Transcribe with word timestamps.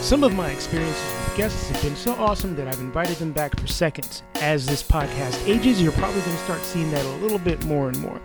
Some 0.00 0.24
of 0.24 0.34
my 0.34 0.50
experiences 0.50 1.02
with 1.02 1.36
guests 1.36 1.68
have 1.68 1.82
been 1.82 1.94
so 1.94 2.14
awesome 2.14 2.56
that 2.56 2.66
I've 2.66 2.80
invited 2.80 3.16
them 3.18 3.32
back 3.32 3.58
for 3.60 3.66
seconds. 3.66 4.22
As 4.36 4.66
this 4.66 4.82
podcast 4.82 5.46
ages, 5.46 5.80
you're 5.80 5.92
probably 5.92 6.22
going 6.22 6.36
to 6.36 6.42
start 6.42 6.62
seeing 6.62 6.90
that 6.90 7.04
a 7.04 7.16
little 7.16 7.38
bit 7.38 7.64
more 7.64 7.88
and 7.88 7.98
more. 8.00 8.20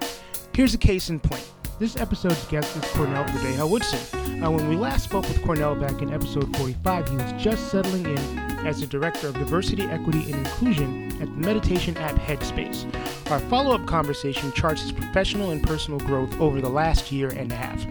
Here's 0.53 0.73
a 0.73 0.79
case 0.79 1.09
in 1.09 1.19
point. 1.19 1.45
This 1.77 1.97
episode's 1.97 2.45
guest 2.45 2.73
is 2.77 2.89
Cornell 2.93 3.25
Verdeja 3.25 3.69
Woodson. 3.69 4.41
Uh, 4.41 4.49
when 4.49 4.69
we 4.69 4.77
last 4.77 5.03
spoke 5.03 5.27
with 5.27 5.43
Cornell 5.43 5.75
back 5.75 6.01
in 6.01 6.13
episode 6.13 6.55
45, 6.55 7.09
he 7.09 7.17
was 7.17 7.33
just 7.33 7.69
settling 7.69 8.05
in 8.05 8.17
as 8.65 8.79
the 8.79 8.87
Director 8.87 9.27
of 9.27 9.33
Diversity, 9.33 9.83
Equity, 9.83 10.31
and 10.31 10.35
Inclusion 10.35 11.11
at 11.21 11.27
the 11.27 11.45
meditation 11.45 11.97
app 11.97 12.15
Headspace. 12.15 12.85
Our 13.29 13.41
follow 13.41 13.75
up 13.75 13.85
conversation 13.87 14.53
charts 14.53 14.83
his 14.83 14.93
professional 14.93 15.51
and 15.51 15.61
personal 15.61 15.99
growth 15.99 16.39
over 16.39 16.61
the 16.61 16.69
last 16.69 17.11
year 17.11 17.27
and 17.27 17.51
a 17.51 17.55
half. 17.55 17.85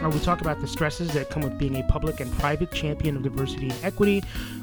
Uh, 0.00 0.08
we 0.08 0.20
talk 0.20 0.40
about 0.40 0.60
the 0.60 0.68
stresses 0.68 1.12
that 1.14 1.28
come 1.28 1.42
with 1.42 1.58
being 1.58 1.74
a 1.74 1.82
public 1.88 2.20
and 2.20 2.32
private 2.38 2.70
champion 2.70 3.16
of 3.16 3.24
diversity 3.24 3.70
and 3.70 3.84
equity. 3.84 4.22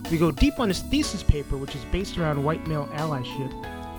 We 0.09 0.17
go 0.17 0.31
deep 0.31 0.57
on 0.57 0.69
his 0.69 0.79
thesis 0.79 1.21
paper, 1.21 1.57
which 1.57 1.75
is 1.75 1.83
based 1.91 2.17
around 2.17 2.41
white 2.41 2.65
male 2.65 2.87
allyship. 2.93 3.51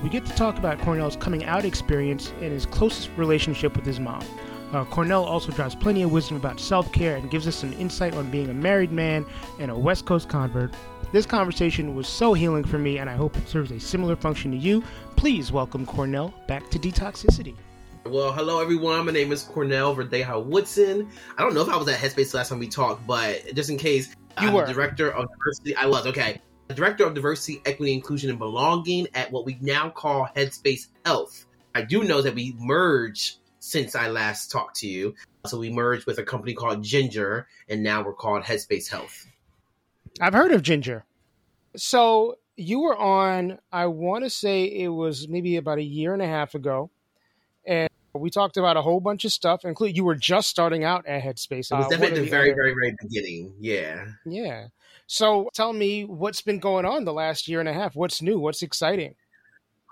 We 0.02 0.08
get 0.08 0.24
to 0.24 0.34
talk 0.34 0.56
about 0.56 0.80
Cornell's 0.80 1.16
coming 1.16 1.44
out 1.44 1.66
experience 1.66 2.32
and 2.40 2.50
his 2.50 2.64
closest 2.64 3.10
relationship 3.18 3.76
with 3.76 3.84
his 3.84 4.00
mom. 4.00 4.24
Uh, 4.74 4.84
Cornell 4.86 5.22
also 5.22 5.52
drops 5.52 5.76
plenty 5.76 6.02
of 6.02 6.10
wisdom 6.10 6.36
about 6.36 6.58
self 6.58 6.90
care 6.90 7.14
and 7.14 7.30
gives 7.30 7.46
us 7.46 7.54
some 7.54 7.72
insight 7.74 8.12
on 8.16 8.28
being 8.28 8.50
a 8.50 8.54
married 8.54 8.90
man 8.90 9.24
and 9.60 9.70
a 9.70 9.74
West 9.74 10.04
Coast 10.04 10.28
convert. 10.28 10.74
This 11.12 11.26
conversation 11.26 11.94
was 11.94 12.08
so 12.08 12.34
healing 12.34 12.64
for 12.64 12.76
me, 12.76 12.98
and 12.98 13.08
I 13.08 13.14
hope 13.14 13.36
it 13.36 13.48
serves 13.48 13.70
a 13.70 13.78
similar 13.78 14.16
function 14.16 14.50
to 14.50 14.56
you. 14.56 14.82
Please 15.14 15.52
welcome 15.52 15.86
Cornell 15.86 16.34
back 16.48 16.70
to 16.70 16.80
Detoxicity. 16.80 17.54
Well, 18.04 18.32
hello 18.32 18.60
everyone. 18.60 19.06
My 19.06 19.12
name 19.12 19.30
is 19.30 19.44
Cornell 19.44 19.94
Verdeja 19.94 20.44
Woodson. 20.44 21.08
I 21.38 21.42
don't 21.42 21.54
know 21.54 21.62
if 21.62 21.68
I 21.68 21.76
was 21.76 21.86
at 21.86 22.00
Headspace 22.00 22.34
last 22.34 22.48
time 22.48 22.58
we 22.58 22.66
talked, 22.66 23.06
but 23.06 23.54
just 23.54 23.70
in 23.70 23.78
case, 23.78 24.08
you 24.40 24.48
I'm 24.48 24.54
were 24.54 24.66
the 24.66 24.72
director 24.72 25.08
of 25.08 25.28
diversity. 25.30 25.76
I 25.76 25.86
was 25.86 26.04
okay. 26.08 26.40
The 26.66 26.74
director 26.74 27.04
of 27.04 27.14
diversity, 27.14 27.62
equity, 27.64 27.92
inclusion, 27.92 28.28
and 28.28 28.40
belonging 28.40 29.06
at 29.14 29.30
what 29.30 29.46
we 29.46 29.56
now 29.60 29.90
call 29.90 30.26
Headspace 30.34 30.88
Health. 31.04 31.46
I 31.76 31.82
do 31.82 32.02
know 32.02 32.22
that 32.22 32.34
we 32.34 32.56
merged 32.58 33.36
since 33.64 33.94
I 33.94 34.08
last 34.08 34.50
talked 34.50 34.76
to 34.80 34.86
you. 34.86 35.14
So 35.46 35.58
we 35.58 35.70
merged 35.70 36.06
with 36.06 36.18
a 36.18 36.22
company 36.22 36.52
called 36.52 36.82
Ginger, 36.82 37.48
and 37.68 37.82
now 37.82 38.02
we're 38.04 38.12
called 38.12 38.42
Headspace 38.44 38.88
Health. 38.90 39.26
I've 40.20 40.34
heard 40.34 40.52
of 40.52 40.62
Ginger. 40.62 41.06
So 41.76 42.36
you 42.56 42.80
were 42.80 42.96
on, 42.96 43.58
I 43.72 43.86
want 43.86 44.24
to 44.24 44.30
say 44.30 44.64
it 44.64 44.88
was 44.88 45.28
maybe 45.28 45.56
about 45.56 45.78
a 45.78 45.82
year 45.82 46.12
and 46.12 46.22
a 46.22 46.26
half 46.26 46.54
ago, 46.54 46.90
and 47.66 47.88
we 48.12 48.28
talked 48.30 48.58
about 48.58 48.76
a 48.76 48.82
whole 48.82 49.00
bunch 49.00 49.24
of 49.24 49.32
stuff, 49.32 49.64
including 49.64 49.96
you 49.96 50.04
were 50.04 50.14
just 50.14 50.48
starting 50.50 50.84
out 50.84 51.06
at 51.06 51.22
Headspace. 51.22 51.72
It 51.72 51.76
was 51.76 51.86
Uh, 51.86 51.88
definitely 51.88 52.08
of 52.08 52.14
the 52.16 52.20
the 52.24 52.30
very, 52.30 52.52
other- 52.52 52.54
very, 52.62 52.74
very 52.74 52.96
beginning. 53.02 53.54
Yeah. 53.58 54.06
Yeah. 54.26 54.66
So 55.06 55.48
tell 55.54 55.72
me 55.72 56.04
what's 56.04 56.42
been 56.42 56.60
going 56.60 56.84
on 56.84 57.04
the 57.06 57.12
last 57.14 57.48
year 57.48 57.60
and 57.60 57.68
a 57.68 57.72
half. 57.72 57.96
What's 57.96 58.20
new? 58.22 58.38
What's 58.38 58.62
exciting? 58.62 59.14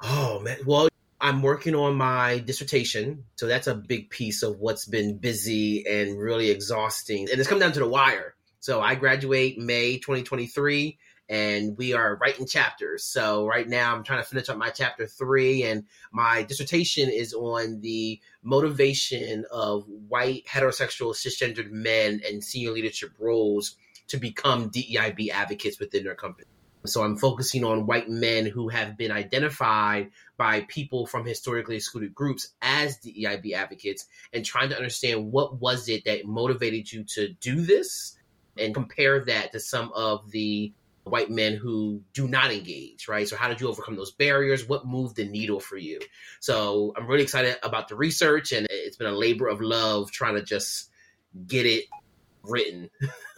Oh 0.02 0.40
man. 0.40 0.58
Well, 0.66 0.88
I'm 1.22 1.40
working 1.40 1.76
on 1.76 1.94
my 1.94 2.40
dissertation, 2.40 3.26
so 3.36 3.46
that's 3.46 3.68
a 3.68 3.76
big 3.76 4.10
piece 4.10 4.42
of 4.42 4.58
what's 4.58 4.86
been 4.86 5.18
busy 5.18 5.86
and 5.86 6.18
really 6.18 6.50
exhausting. 6.50 7.28
And 7.30 7.38
it's 7.38 7.48
come 7.48 7.60
down 7.60 7.70
to 7.72 7.78
the 7.78 7.88
wire. 7.88 8.34
So 8.58 8.80
I 8.80 8.96
graduate 8.96 9.56
May 9.56 9.98
2023 9.98 10.98
and 11.28 11.78
we 11.78 11.94
are 11.94 12.18
writing 12.20 12.48
chapters. 12.48 13.04
So 13.04 13.46
right 13.46 13.68
now 13.68 13.94
I'm 13.94 14.02
trying 14.02 14.20
to 14.20 14.28
finish 14.28 14.48
up 14.48 14.58
my 14.58 14.70
chapter 14.70 15.06
3 15.06 15.62
and 15.62 15.84
my 16.12 16.42
dissertation 16.42 17.08
is 17.08 17.34
on 17.34 17.80
the 17.80 18.20
motivation 18.42 19.44
of 19.52 19.84
white 19.86 20.44
heterosexual 20.46 21.14
cisgendered 21.14 21.70
men 21.70 22.20
and 22.28 22.42
senior 22.42 22.72
leadership 22.72 23.10
roles 23.20 23.76
to 24.08 24.16
become 24.16 24.70
DEIB 24.70 25.30
advocates 25.30 25.78
within 25.78 26.02
their 26.02 26.16
company. 26.16 26.48
So 26.84 27.04
I'm 27.04 27.16
focusing 27.16 27.62
on 27.64 27.86
white 27.86 28.08
men 28.08 28.44
who 28.44 28.68
have 28.68 28.96
been 28.96 29.12
identified 29.12 30.10
by 30.42 30.62
people 30.62 31.06
from 31.06 31.24
historically 31.24 31.76
excluded 31.76 32.12
groups 32.12 32.48
as 32.60 32.98
DEIB 32.98 33.52
advocates 33.52 34.06
and 34.32 34.44
trying 34.44 34.70
to 34.70 34.76
understand 34.76 35.30
what 35.30 35.60
was 35.60 35.88
it 35.88 36.04
that 36.04 36.26
motivated 36.26 36.90
you 36.90 37.04
to 37.04 37.28
do 37.34 37.60
this 37.60 38.18
and 38.58 38.74
compare 38.74 39.24
that 39.24 39.52
to 39.52 39.60
some 39.60 39.92
of 39.94 40.28
the 40.32 40.72
white 41.04 41.30
men 41.30 41.54
who 41.54 42.02
do 42.12 42.26
not 42.26 42.50
engage, 42.50 43.06
right? 43.06 43.28
So 43.28 43.36
how 43.36 43.46
did 43.46 43.60
you 43.60 43.68
overcome 43.68 43.94
those 43.94 44.10
barriers? 44.10 44.68
What 44.68 44.84
moved 44.84 45.14
the 45.14 45.28
needle 45.28 45.60
for 45.60 45.76
you? 45.76 46.00
So 46.40 46.92
I'm 46.96 47.06
really 47.06 47.22
excited 47.22 47.56
about 47.62 47.86
the 47.86 47.94
research 47.94 48.50
and 48.50 48.66
it's 48.68 48.96
been 48.96 49.06
a 49.06 49.12
labor 49.12 49.46
of 49.46 49.60
love 49.60 50.10
trying 50.10 50.34
to 50.34 50.42
just 50.42 50.90
get 51.46 51.66
it 51.66 51.84
written. 52.42 52.90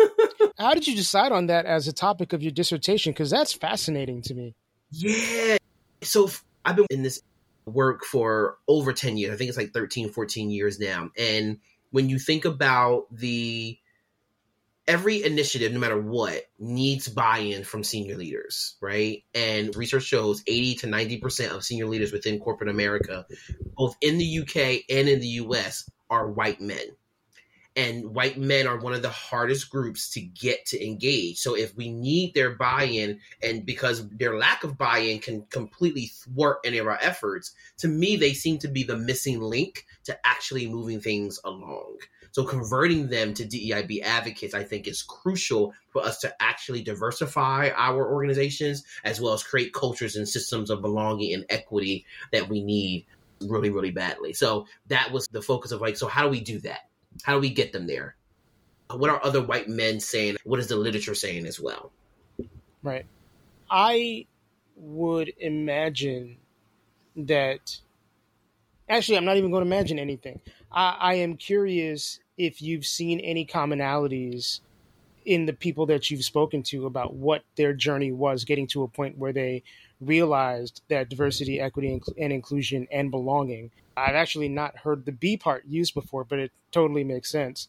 How 0.58 0.72
did 0.72 0.86
you 0.86 0.96
decide 0.96 1.32
on 1.32 1.48
that 1.48 1.66
as 1.66 1.86
a 1.86 1.92
topic 1.92 2.32
of 2.32 2.42
your 2.42 2.52
dissertation? 2.52 3.12
Because 3.12 3.28
that's 3.28 3.52
fascinating 3.52 4.22
to 4.22 4.32
me. 4.32 4.54
Yeah. 4.90 5.58
So 6.00 6.30
I've 6.64 6.76
been 6.76 6.86
in 6.90 7.02
this 7.02 7.22
work 7.66 8.04
for 8.04 8.58
over 8.68 8.92
10 8.92 9.16
years. 9.16 9.32
I 9.32 9.36
think 9.36 9.48
it's 9.48 9.58
like 9.58 9.72
13, 9.72 10.10
14 10.10 10.50
years 10.50 10.78
now. 10.78 11.10
And 11.16 11.58
when 11.90 12.08
you 12.08 12.18
think 12.18 12.44
about 12.44 13.06
the 13.10 13.78
every 14.86 15.22
initiative, 15.24 15.72
no 15.72 15.78
matter 15.78 16.00
what, 16.00 16.42
needs 16.58 17.08
buy-in 17.08 17.64
from 17.64 17.84
senior 17.84 18.16
leaders, 18.16 18.76
right? 18.80 19.22
And 19.34 19.74
research 19.74 20.04
shows 20.04 20.42
80 20.46 20.74
to 20.76 20.86
90% 20.88 21.50
of 21.54 21.64
senior 21.64 21.86
leaders 21.86 22.12
within 22.12 22.38
corporate 22.38 22.70
America, 22.70 23.26
both 23.76 23.96
in 24.00 24.18
the 24.18 24.40
UK 24.40 24.84
and 24.90 25.08
in 25.08 25.20
the 25.20 25.26
US, 25.26 25.88
are 26.10 26.30
white 26.30 26.60
men 26.60 26.84
and 27.76 28.14
white 28.14 28.38
men 28.38 28.66
are 28.66 28.78
one 28.78 28.92
of 28.92 29.02
the 29.02 29.10
hardest 29.10 29.70
groups 29.70 30.10
to 30.10 30.20
get 30.20 30.66
to 30.66 30.84
engage. 30.84 31.38
So 31.38 31.56
if 31.56 31.76
we 31.76 31.90
need 31.90 32.34
their 32.34 32.50
buy-in 32.50 33.20
and 33.42 33.66
because 33.66 34.08
their 34.10 34.38
lack 34.38 34.62
of 34.62 34.78
buy-in 34.78 35.18
can 35.18 35.42
completely 35.50 36.06
thwart 36.06 36.58
any 36.64 36.78
of 36.78 36.86
our 36.86 36.98
efforts, 37.00 37.52
to 37.78 37.88
me 37.88 38.16
they 38.16 38.32
seem 38.32 38.58
to 38.58 38.68
be 38.68 38.84
the 38.84 38.96
missing 38.96 39.40
link 39.40 39.86
to 40.04 40.16
actually 40.24 40.68
moving 40.68 41.00
things 41.00 41.40
along. 41.44 41.98
So 42.30 42.44
converting 42.44 43.08
them 43.08 43.34
to 43.34 43.44
DEIB 43.44 44.02
advocates 44.02 44.54
I 44.54 44.64
think 44.64 44.86
is 44.86 45.02
crucial 45.02 45.72
for 45.90 46.02
us 46.02 46.18
to 46.20 46.34
actually 46.40 46.82
diversify 46.82 47.70
our 47.74 48.12
organizations 48.12 48.84
as 49.04 49.20
well 49.20 49.34
as 49.34 49.42
create 49.42 49.72
cultures 49.72 50.16
and 50.16 50.28
systems 50.28 50.70
of 50.70 50.80
belonging 50.80 51.34
and 51.34 51.44
equity 51.48 52.06
that 52.32 52.48
we 52.48 52.62
need 52.62 53.06
really 53.40 53.70
really 53.70 53.90
badly. 53.90 54.32
So 54.32 54.66
that 54.88 55.12
was 55.12 55.26
the 55.28 55.42
focus 55.42 55.72
of 55.72 55.80
like 55.80 55.96
so 55.96 56.06
how 56.08 56.22
do 56.24 56.28
we 56.28 56.40
do 56.40 56.60
that? 56.60 56.88
How 57.22 57.34
do 57.34 57.40
we 57.40 57.50
get 57.50 57.72
them 57.72 57.86
there? 57.86 58.16
Uh, 58.90 58.96
what 58.96 59.10
are 59.10 59.24
other 59.24 59.42
white 59.42 59.68
men 59.68 60.00
saying? 60.00 60.36
What 60.44 60.60
is 60.60 60.68
the 60.68 60.76
literature 60.76 61.14
saying 61.14 61.46
as 61.46 61.60
well? 61.60 61.92
Right. 62.82 63.06
I 63.70 64.26
would 64.76 65.32
imagine 65.38 66.36
that. 67.16 67.78
Actually, 68.88 69.16
I'm 69.16 69.24
not 69.24 69.38
even 69.38 69.50
going 69.50 69.64
to 69.64 69.66
imagine 69.66 69.98
anything. 69.98 70.40
I, 70.70 70.96
I 71.00 71.14
am 71.14 71.36
curious 71.36 72.20
if 72.36 72.60
you've 72.60 72.84
seen 72.84 73.20
any 73.20 73.46
commonalities 73.46 74.60
in 75.24 75.46
the 75.46 75.52
people 75.52 75.86
that 75.86 76.10
you've 76.10 76.24
spoken 76.24 76.62
to 76.62 76.86
about 76.86 77.14
what 77.14 77.44
their 77.56 77.72
journey 77.72 78.12
was 78.12 78.44
getting 78.44 78.66
to 78.68 78.82
a 78.82 78.88
point 78.88 79.16
where 79.16 79.32
they 79.32 79.62
realized 80.06 80.82
that 80.88 81.08
diversity, 81.08 81.60
equity, 81.60 82.00
and 82.18 82.32
inclusion 82.32 82.86
and 82.92 83.10
belonging. 83.10 83.70
I've 83.96 84.14
actually 84.14 84.48
not 84.48 84.76
heard 84.76 85.04
the 85.04 85.12
B 85.12 85.36
part 85.36 85.64
used 85.66 85.94
before, 85.94 86.24
but 86.24 86.38
it 86.38 86.52
totally 86.72 87.04
makes 87.04 87.30
sense. 87.30 87.68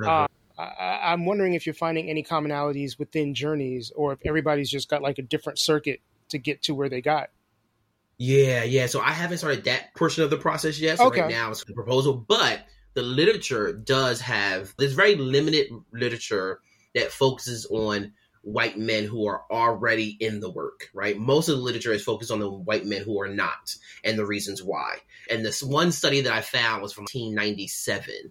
Uh-huh. 0.00 0.26
Uh, 0.58 0.62
I, 0.62 1.12
I'm 1.12 1.26
wondering 1.26 1.54
if 1.54 1.66
you're 1.66 1.74
finding 1.74 2.08
any 2.08 2.22
commonalities 2.22 2.98
within 2.98 3.34
journeys, 3.34 3.92
or 3.94 4.12
if 4.12 4.18
everybody's 4.24 4.70
just 4.70 4.88
got 4.88 5.02
like 5.02 5.18
a 5.18 5.22
different 5.22 5.58
circuit 5.58 6.00
to 6.30 6.38
get 6.38 6.62
to 6.62 6.74
where 6.74 6.88
they 6.88 7.00
got. 7.00 7.30
Yeah, 8.18 8.64
yeah. 8.64 8.86
So 8.86 9.00
I 9.00 9.10
haven't 9.10 9.38
started 9.38 9.64
that 9.64 9.94
portion 9.94 10.24
of 10.24 10.30
the 10.30 10.38
process 10.38 10.78
yet. 10.78 10.98
So 10.98 11.06
okay. 11.08 11.22
right 11.22 11.30
now 11.30 11.50
it's 11.50 11.62
a 11.62 11.72
proposal, 11.74 12.14
but 12.14 12.64
the 12.94 13.02
literature 13.02 13.74
does 13.74 14.20
have 14.22 14.74
there's 14.78 14.94
very 14.94 15.16
limited 15.16 15.70
literature 15.92 16.60
that 16.94 17.12
focuses 17.12 17.66
on 17.66 18.14
white 18.46 18.78
men 18.78 19.02
who 19.04 19.26
are 19.26 19.42
already 19.50 20.16
in 20.20 20.38
the 20.38 20.48
work, 20.48 20.88
right? 20.94 21.18
Most 21.18 21.48
of 21.48 21.56
the 21.56 21.62
literature 21.62 21.92
is 21.92 22.04
focused 22.04 22.30
on 22.30 22.38
the 22.38 22.48
white 22.48 22.86
men 22.86 23.02
who 23.02 23.20
are 23.20 23.28
not 23.28 23.74
and 24.04 24.16
the 24.16 24.24
reasons 24.24 24.62
why. 24.62 24.98
And 25.28 25.44
this 25.44 25.64
one 25.64 25.90
study 25.90 26.20
that 26.20 26.32
I 26.32 26.42
found 26.42 26.80
was 26.80 26.92
from 26.92 27.06
1997 27.10 28.30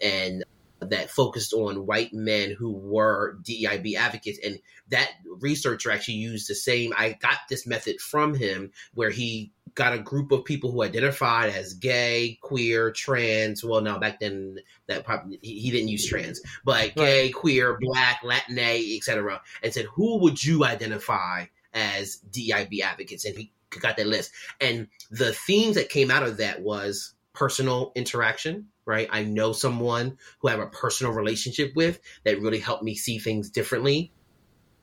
and 0.00 0.44
that 0.80 1.10
focused 1.10 1.52
on 1.52 1.84
white 1.84 2.14
men 2.14 2.54
who 2.56 2.70
were 2.70 3.38
DEIB 3.42 3.96
advocates. 3.96 4.38
And 4.44 4.60
that 4.90 5.10
researcher 5.40 5.90
actually 5.90 6.14
used 6.14 6.48
the 6.48 6.54
same, 6.54 6.92
I 6.96 7.18
got 7.20 7.38
this 7.48 7.66
method 7.66 8.00
from 8.00 8.34
him 8.34 8.70
where 8.94 9.10
he 9.10 9.50
got 9.74 9.92
a 9.92 9.98
group 9.98 10.32
of 10.32 10.44
people 10.44 10.70
who 10.70 10.82
identified 10.82 11.50
as 11.50 11.74
gay, 11.74 12.38
queer, 12.40 12.90
trans. 12.92 13.64
Well, 13.64 13.80
no, 13.80 13.98
back 13.98 14.20
then 14.20 14.58
that 14.86 15.04
probably 15.04 15.38
he, 15.42 15.60
he 15.60 15.70
didn't 15.70 15.88
use 15.88 16.06
trans, 16.06 16.40
but 16.64 16.94
gay, 16.94 17.24
right. 17.24 17.34
queer, 17.34 17.78
black, 17.80 18.20
Latina, 18.22 18.78
etc. 18.96 19.40
And 19.62 19.72
said, 19.72 19.86
who 19.86 20.18
would 20.18 20.42
you 20.42 20.64
identify 20.64 21.46
as 21.72 22.16
DIB 22.16 22.80
advocates? 22.82 23.24
And 23.24 23.36
he 23.36 23.52
got 23.70 23.96
that 23.96 24.06
list. 24.06 24.32
And 24.60 24.88
the 25.10 25.32
themes 25.32 25.76
that 25.76 25.88
came 25.88 26.10
out 26.10 26.22
of 26.22 26.38
that 26.38 26.60
was 26.60 27.14
personal 27.32 27.92
interaction, 27.94 28.66
right? 28.84 29.08
I 29.10 29.24
know 29.24 29.52
someone 29.52 30.18
who 30.40 30.48
I 30.48 30.52
have 30.52 30.60
a 30.60 30.66
personal 30.66 31.12
relationship 31.12 31.74
with 31.76 32.00
that 32.24 32.40
really 32.40 32.58
helped 32.58 32.82
me 32.82 32.94
see 32.94 33.18
things 33.18 33.50
differently. 33.50 34.12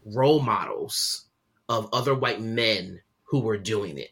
Role 0.05 0.39
models 0.39 1.25
of 1.67 1.89
other 1.91 2.15
white 2.15 2.41
men 2.41 3.01
who 3.25 3.41
were 3.41 3.57
doing 3.57 3.97
it 3.97 4.11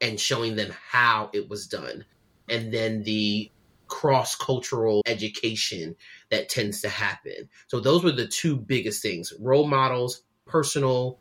and 0.00 0.18
showing 0.18 0.56
them 0.56 0.72
how 0.90 1.30
it 1.32 1.48
was 1.48 1.66
done. 1.66 2.04
And 2.48 2.72
then 2.72 3.02
the 3.02 3.50
cross 3.86 4.36
cultural 4.36 5.02
education 5.06 5.96
that 6.30 6.48
tends 6.48 6.82
to 6.82 6.88
happen. 6.88 7.48
So, 7.66 7.80
those 7.80 8.04
were 8.04 8.12
the 8.12 8.26
two 8.26 8.56
biggest 8.56 9.02
things 9.02 9.32
role 9.38 9.66
models, 9.66 10.22
personal 10.46 11.18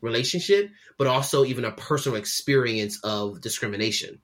relationship, 0.00 0.70
but 0.98 1.06
also 1.06 1.44
even 1.44 1.64
a 1.64 1.72
personal 1.72 2.16
experience 2.16 3.00
of 3.02 3.40
discrimination, 3.40 4.20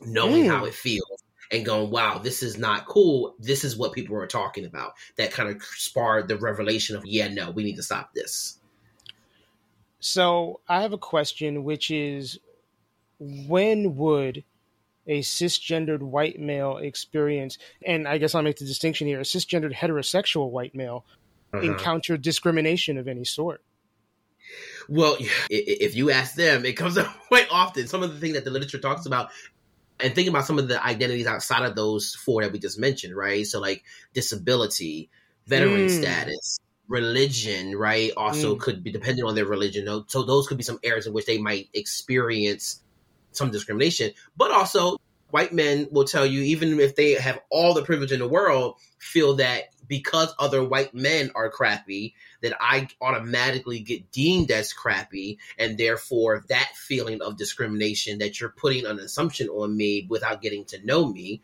knowing 0.00 0.44
mm. 0.44 0.48
how 0.48 0.64
it 0.66 0.74
feels 0.74 1.22
and 1.50 1.66
going, 1.66 1.90
wow, 1.90 2.18
this 2.18 2.42
is 2.42 2.56
not 2.56 2.86
cool. 2.86 3.34
This 3.40 3.64
is 3.64 3.76
what 3.76 3.92
people 3.92 4.16
are 4.16 4.26
talking 4.26 4.64
about. 4.64 4.92
That 5.16 5.32
kind 5.32 5.48
of 5.48 5.62
sparred 5.62 6.28
the 6.28 6.36
revelation 6.36 6.96
of, 6.96 7.04
yeah, 7.04 7.28
no, 7.28 7.50
we 7.50 7.64
need 7.64 7.76
to 7.76 7.82
stop 7.82 8.14
this. 8.14 8.58
So 9.98 10.60
I 10.68 10.82
have 10.82 10.92
a 10.92 10.98
question, 10.98 11.64
which 11.64 11.90
is 11.90 12.38
when 13.20 13.96
would 13.96 14.44
a 15.06 15.20
cisgendered 15.20 16.00
white 16.00 16.38
male 16.38 16.78
experience, 16.78 17.58
and 17.84 18.06
I 18.06 18.18
guess 18.18 18.34
I'll 18.34 18.42
make 18.42 18.58
the 18.58 18.64
distinction 18.64 19.06
here, 19.06 19.20
a 19.20 19.24
cisgendered 19.24 19.74
heterosexual 19.74 20.50
white 20.50 20.74
male 20.74 21.04
uh-huh. 21.52 21.64
encounter 21.64 22.16
discrimination 22.16 22.98
of 22.98 23.08
any 23.08 23.24
sort? 23.24 23.62
Well, 24.88 25.16
if 25.50 25.94
you 25.94 26.10
ask 26.10 26.34
them, 26.34 26.64
it 26.64 26.74
comes 26.74 26.96
up 26.98 27.06
quite 27.28 27.48
often. 27.50 27.86
Some 27.86 28.02
of 28.02 28.12
the 28.12 28.20
things 28.20 28.34
that 28.34 28.44
the 28.44 28.50
literature 28.50 28.78
talks 28.78 29.06
about, 29.06 29.30
and 29.98 30.14
thinking 30.14 30.32
about 30.32 30.46
some 30.46 30.58
of 30.58 30.68
the 30.68 30.82
identities 30.82 31.26
outside 31.26 31.64
of 31.64 31.76
those 31.76 32.14
four 32.14 32.42
that 32.42 32.52
we 32.52 32.58
just 32.58 32.78
mentioned, 32.78 33.14
right? 33.14 33.46
So, 33.46 33.60
like 33.60 33.84
disability, 34.14 35.10
veteran 35.46 35.88
mm. 35.88 35.90
status, 35.90 36.58
religion, 36.88 37.76
right? 37.76 38.12
Also 38.16 38.54
mm. 38.54 38.60
could 38.60 38.82
be 38.82 38.92
dependent 38.92 39.28
on 39.28 39.34
their 39.34 39.44
religion. 39.44 40.04
So, 40.08 40.22
those 40.22 40.46
could 40.46 40.56
be 40.56 40.62
some 40.62 40.78
areas 40.82 41.06
in 41.06 41.12
which 41.12 41.26
they 41.26 41.38
might 41.38 41.68
experience 41.74 42.80
some 43.32 43.50
discrimination, 43.50 44.12
but 44.36 44.50
also 44.50 44.98
white 45.30 45.52
men 45.52 45.88
will 45.90 46.04
tell 46.04 46.26
you, 46.26 46.40
even 46.42 46.80
if 46.80 46.96
they 46.96 47.12
have 47.12 47.40
all 47.50 47.74
the 47.74 47.82
privilege 47.82 48.12
in 48.12 48.18
the 48.18 48.28
world, 48.28 48.76
feel 48.98 49.36
that 49.36 49.64
because 49.86 50.32
other 50.38 50.62
white 50.62 50.94
men 50.94 51.32
are 51.34 51.50
crappy, 51.50 52.14
that 52.42 52.54
I 52.60 52.88
automatically 53.00 53.80
get 53.80 54.12
deemed 54.12 54.50
as 54.50 54.72
crappy. 54.72 55.38
And 55.58 55.76
therefore, 55.76 56.44
that 56.48 56.70
feeling 56.76 57.22
of 57.22 57.36
discrimination 57.36 58.18
that 58.18 58.40
you're 58.40 58.54
putting 58.56 58.86
an 58.86 59.00
assumption 59.00 59.48
on 59.48 59.76
me 59.76 60.06
without 60.08 60.42
getting 60.42 60.64
to 60.66 60.84
know 60.84 61.06
me, 61.06 61.42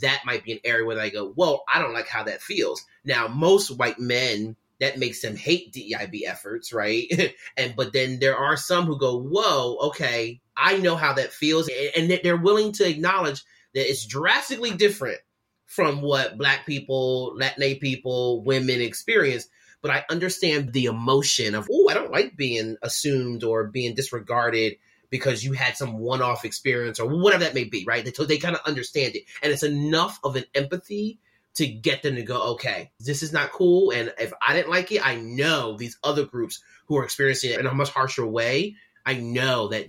that 0.00 0.22
might 0.24 0.44
be 0.44 0.52
an 0.52 0.60
area 0.64 0.86
where 0.86 1.00
I 1.00 1.08
go, 1.08 1.32
well, 1.34 1.64
I 1.72 1.80
don't 1.80 1.94
like 1.94 2.06
how 2.06 2.22
that 2.24 2.42
feels. 2.42 2.84
Now, 3.04 3.26
most 3.26 3.76
white 3.76 3.98
men 3.98 4.54
that 4.80 4.98
makes 4.98 5.20
them 5.22 5.34
hate 5.36 5.72
DEIB 5.72 6.22
efforts, 6.26 6.72
right? 6.72 7.34
and 7.56 7.74
but 7.74 7.92
then 7.92 8.20
there 8.20 8.36
are 8.36 8.56
some 8.56 8.86
who 8.86 8.98
go, 8.98 9.18
"Whoa, 9.18 9.88
okay, 9.88 10.40
I 10.58 10.78
know 10.78 10.96
how 10.96 11.12
that 11.14 11.32
feels," 11.32 11.70
and 11.96 12.10
that 12.10 12.22
they're 12.22 12.36
willing 12.36 12.72
to 12.72 12.88
acknowledge 12.88 13.42
that 13.74 13.88
it's 13.88 14.04
drastically 14.04 14.72
different 14.72 15.20
from 15.66 16.02
what 16.02 16.36
Black 16.36 16.66
people, 16.66 17.36
Latin 17.36 17.76
people, 17.76 18.42
women 18.42 18.80
experience. 18.80 19.46
But 19.80 19.92
I 19.92 20.04
understand 20.10 20.72
the 20.72 20.86
emotion 20.86 21.54
of, 21.54 21.68
"Oh, 21.70 21.88
I 21.88 21.94
don't 21.94 22.10
like 22.10 22.36
being 22.36 22.76
assumed 22.82 23.44
or 23.44 23.68
being 23.68 23.94
disregarded." 23.94 24.76
Because 25.10 25.42
you 25.42 25.54
had 25.54 25.74
some 25.74 25.96
one-off 26.00 26.44
experience 26.44 27.00
or 27.00 27.08
whatever 27.08 27.44
that 27.44 27.54
may 27.54 27.64
be, 27.64 27.82
right? 27.86 28.04
They 28.04 28.36
kind 28.36 28.54
of 28.54 28.60
understand 28.66 29.16
it, 29.16 29.24
and 29.40 29.50
it's 29.50 29.62
enough 29.62 30.20
of 30.22 30.36
an 30.36 30.44
empathy 30.54 31.18
to 31.54 31.66
get 31.66 32.02
them 32.02 32.16
to 32.16 32.22
go, 32.22 32.52
okay, 32.52 32.90
this 33.00 33.22
is 33.22 33.32
not 33.32 33.50
cool. 33.50 33.90
And 33.90 34.12
if 34.18 34.34
I 34.46 34.52
didn't 34.52 34.68
like 34.68 34.92
it, 34.92 35.00
I 35.02 35.16
know 35.16 35.78
these 35.78 35.96
other 36.04 36.26
groups 36.26 36.62
who 36.88 36.98
are 36.98 37.04
experiencing 37.04 37.52
it 37.52 37.58
in 37.58 37.64
a 37.64 37.72
much 37.72 37.88
harsher 37.88 38.26
way, 38.26 38.76
I 39.06 39.14
know 39.14 39.68
that 39.68 39.86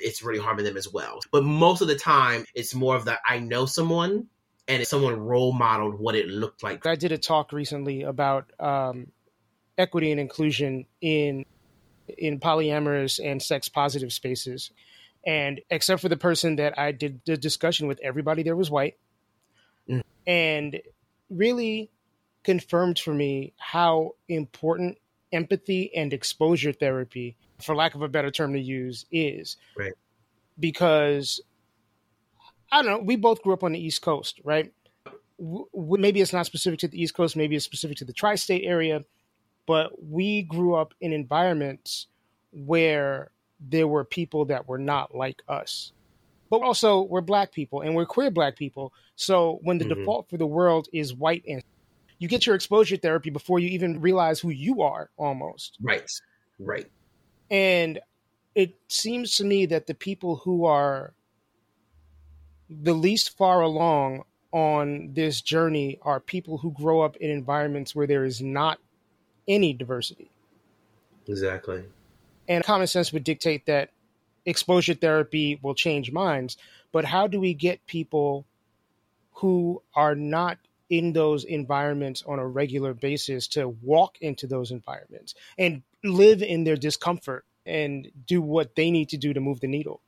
it's 0.00 0.22
really 0.22 0.40
harming 0.40 0.64
them 0.64 0.76
as 0.76 0.90
well. 0.92 1.20
But 1.30 1.44
most 1.44 1.82
of 1.82 1.88
the 1.88 1.96
time, 1.96 2.44
it's 2.54 2.74
more 2.74 2.96
of 2.96 3.06
that 3.06 3.20
I 3.28 3.38
know 3.38 3.66
someone 3.66 4.28
and 4.68 4.86
someone 4.86 5.18
role 5.18 5.52
modeled 5.52 5.98
what 5.98 6.14
it 6.14 6.28
looked 6.28 6.62
like. 6.62 6.86
I 6.86 6.94
did 6.94 7.12
a 7.12 7.18
talk 7.18 7.52
recently 7.52 8.02
about 8.02 8.50
um, 8.60 9.08
equity 9.76 10.10
and 10.10 10.20
inclusion 10.20 10.86
in 11.00 11.44
in 12.18 12.40
polyamorous 12.40 13.24
and 13.24 13.42
sex 13.42 13.68
positive 13.68 14.12
spaces. 14.12 14.70
And 15.24 15.60
except 15.70 16.00
for 16.00 16.08
the 16.08 16.16
person 16.16 16.56
that 16.56 16.78
I 16.78 16.92
did 16.92 17.20
the 17.24 17.36
discussion 17.36 17.86
with, 17.86 18.00
everybody 18.02 18.42
there 18.42 18.56
was 18.56 18.70
white. 18.70 18.96
Mm. 19.88 20.02
And 20.26 20.80
really 21.28 21.90
confirmed 22.42 22.98
for 22.98 23.12
me 23.12 23.52
how 23.58 24.14
important 24.28 24.98
empathy 25.32 25.94
and 25.94 26.12
exposure 26.12 26.72
therapy, 26.72 27.36
for 27.60 27.74
lack 27.74 27.94
of 27.94 28.02
a 28.02 28.08
better 28.08 28.30
term 28.30 28.52
to 28.52 28.60
use, 28.60 29.06
is. 29.10 29.56
Right. 29.76 29.92
Because 30.58 31.40
I 32.72 32.82
don't 32.82 32.90
know, 32.90 32.98
we 32.98 33.16
both 33.16 33.42
grew 33.42 33.52
up 33.52 33.64
on 33.64 33.72
the 33.72 33.84
East 33.84 34.02
Coast, 34.02 34.40
right? 34.44 34.72
maybe 35.74 36.20
it's 36.20 36.34
not 36.34 36.44
specific 36.44 36.78
to 36.78 36.88
the 36.88 37.02
East 37.02 37.14
Coast, 37.14 37.34
maybe 37.34 37.56
it's 37.56 37.64
specific 37.64 37.96
to 37.96 38.04
the 38.04 38.12
tri 38.12 38.34
state 38.34 38.62
area, 38.62 39.02
but 39.66 39.90
we 40.02 40.42
grew 40.42 40.74
up 40.74 40.92
in 41.00 41.14
environments 41.14 42.08
where 42.52 43.30
there 43.58 43.88
were 43.88 44.04
people 44.04 44.44
that 44.44 44.68
were 44.68 44.78
not 44.78 45.14
like 45.14 45.42
us 45.48 45.92
but 46.50 46.62
also 46.62 47.02
we're 47.02 47.20
black 47.20 47.52
people 47.52 47.80
and 47.80 47.94
we're 47.94 48.04
queer 48.04 48.30
black 48.30 48.56
people. 48.56 48.92
So 49.14 49.60
when 49.62 49.78
the 49.78 49.84
mm-hmm. 49.84 50.00
default 50.00 50.28
for 50.28 50.36
the 50.36 50.46
world 50.46 50.88
is 50.92 51.14
white 51.14 51.44
and 51.48 51.62
you 52.20 52.28
get 52.28 52.46
your 52.46 52.54
exposure 52.54 52.96
therapy 52.96 53.30
before 53.30 53.58
you 53.58 53.68
even 53.70 54.00
realize 54.00 54.38
who 54.38 54.50
you 54.50 54.82
are 54.82 55.10
almost. 55.16 55.78
Right. 55.80 56.08
Right. 56.60 56.86
And 57.50 57.98
it 58.54 58.76
seems 58.88 59.36
to 59.36 59.44
me 59.44 59.66
that 59.66 59.86
the 59.86 59.94
people 59.94 60.36
who 60.36 60.66
are 60.66 61.14
the 62.68 62.92
least 62.92 63.36
far 63.36 63.62
along 63.62 64.24
on 64.52 65.10
this 65.14 65.40
journey 65.40 65.98
are 66.02 66.20
people 66.20 66.58
who 66.58 66.70
grow 66.72 67.00
up 67.00 67.16
in 67.16 67.30
environments 67.30 67.94
where 67.94 68.06
there 68.06 68.24
is 68.24 68.42
not 68.42 68.78
any 69.48 69.72
diversity. 69.72 70.30
Exactly. 71.26 71.84
And 72.48 72.62
common 72.62 72.86
sense 72.86 73.12
would 73.12 73.24
dictate 73.24 73.64
that 73.66 73.90
exposure 74.44 74.94
therapy 74.94 75.58
will 75.62 75.74
change 75.74 76.12
minds, 76.12 76.58
but 76.92 77.06
how 77.06 77.26
do 77.26 77.40
we 77.40 77.54
get 77.54 77.86
people 77.86 78.44
who 79.34 79.82
are 79.94 80.14
not 80.14 80.58
in 80.90 81.12
those 81.12 81.44
environments 81.44 82.22
on 82.26 82.38
a 82.38 82.46
regular 82.46 82.92
basis 82.92 83.48
to 83.48 83.68
walk 83.68 84.18
into 84.20 84.46
those 84.46 84.72
environments 84.72 85.34
and 85.56 85.82
live 86.04 86.42
in 86.42 86.64
their 86.64 86.76
discomfort 86.76 87.44
and 87.64 88.10
do 88.26 88.42
what 88.42 88.74
they 88.74 88.90
need 88.90 89.08
to 89.10 89.16
do 89.16 89.32
to 89.32 89.40
move 89.40 89.60
the 89.60 89.68
needle? 89.68 90.02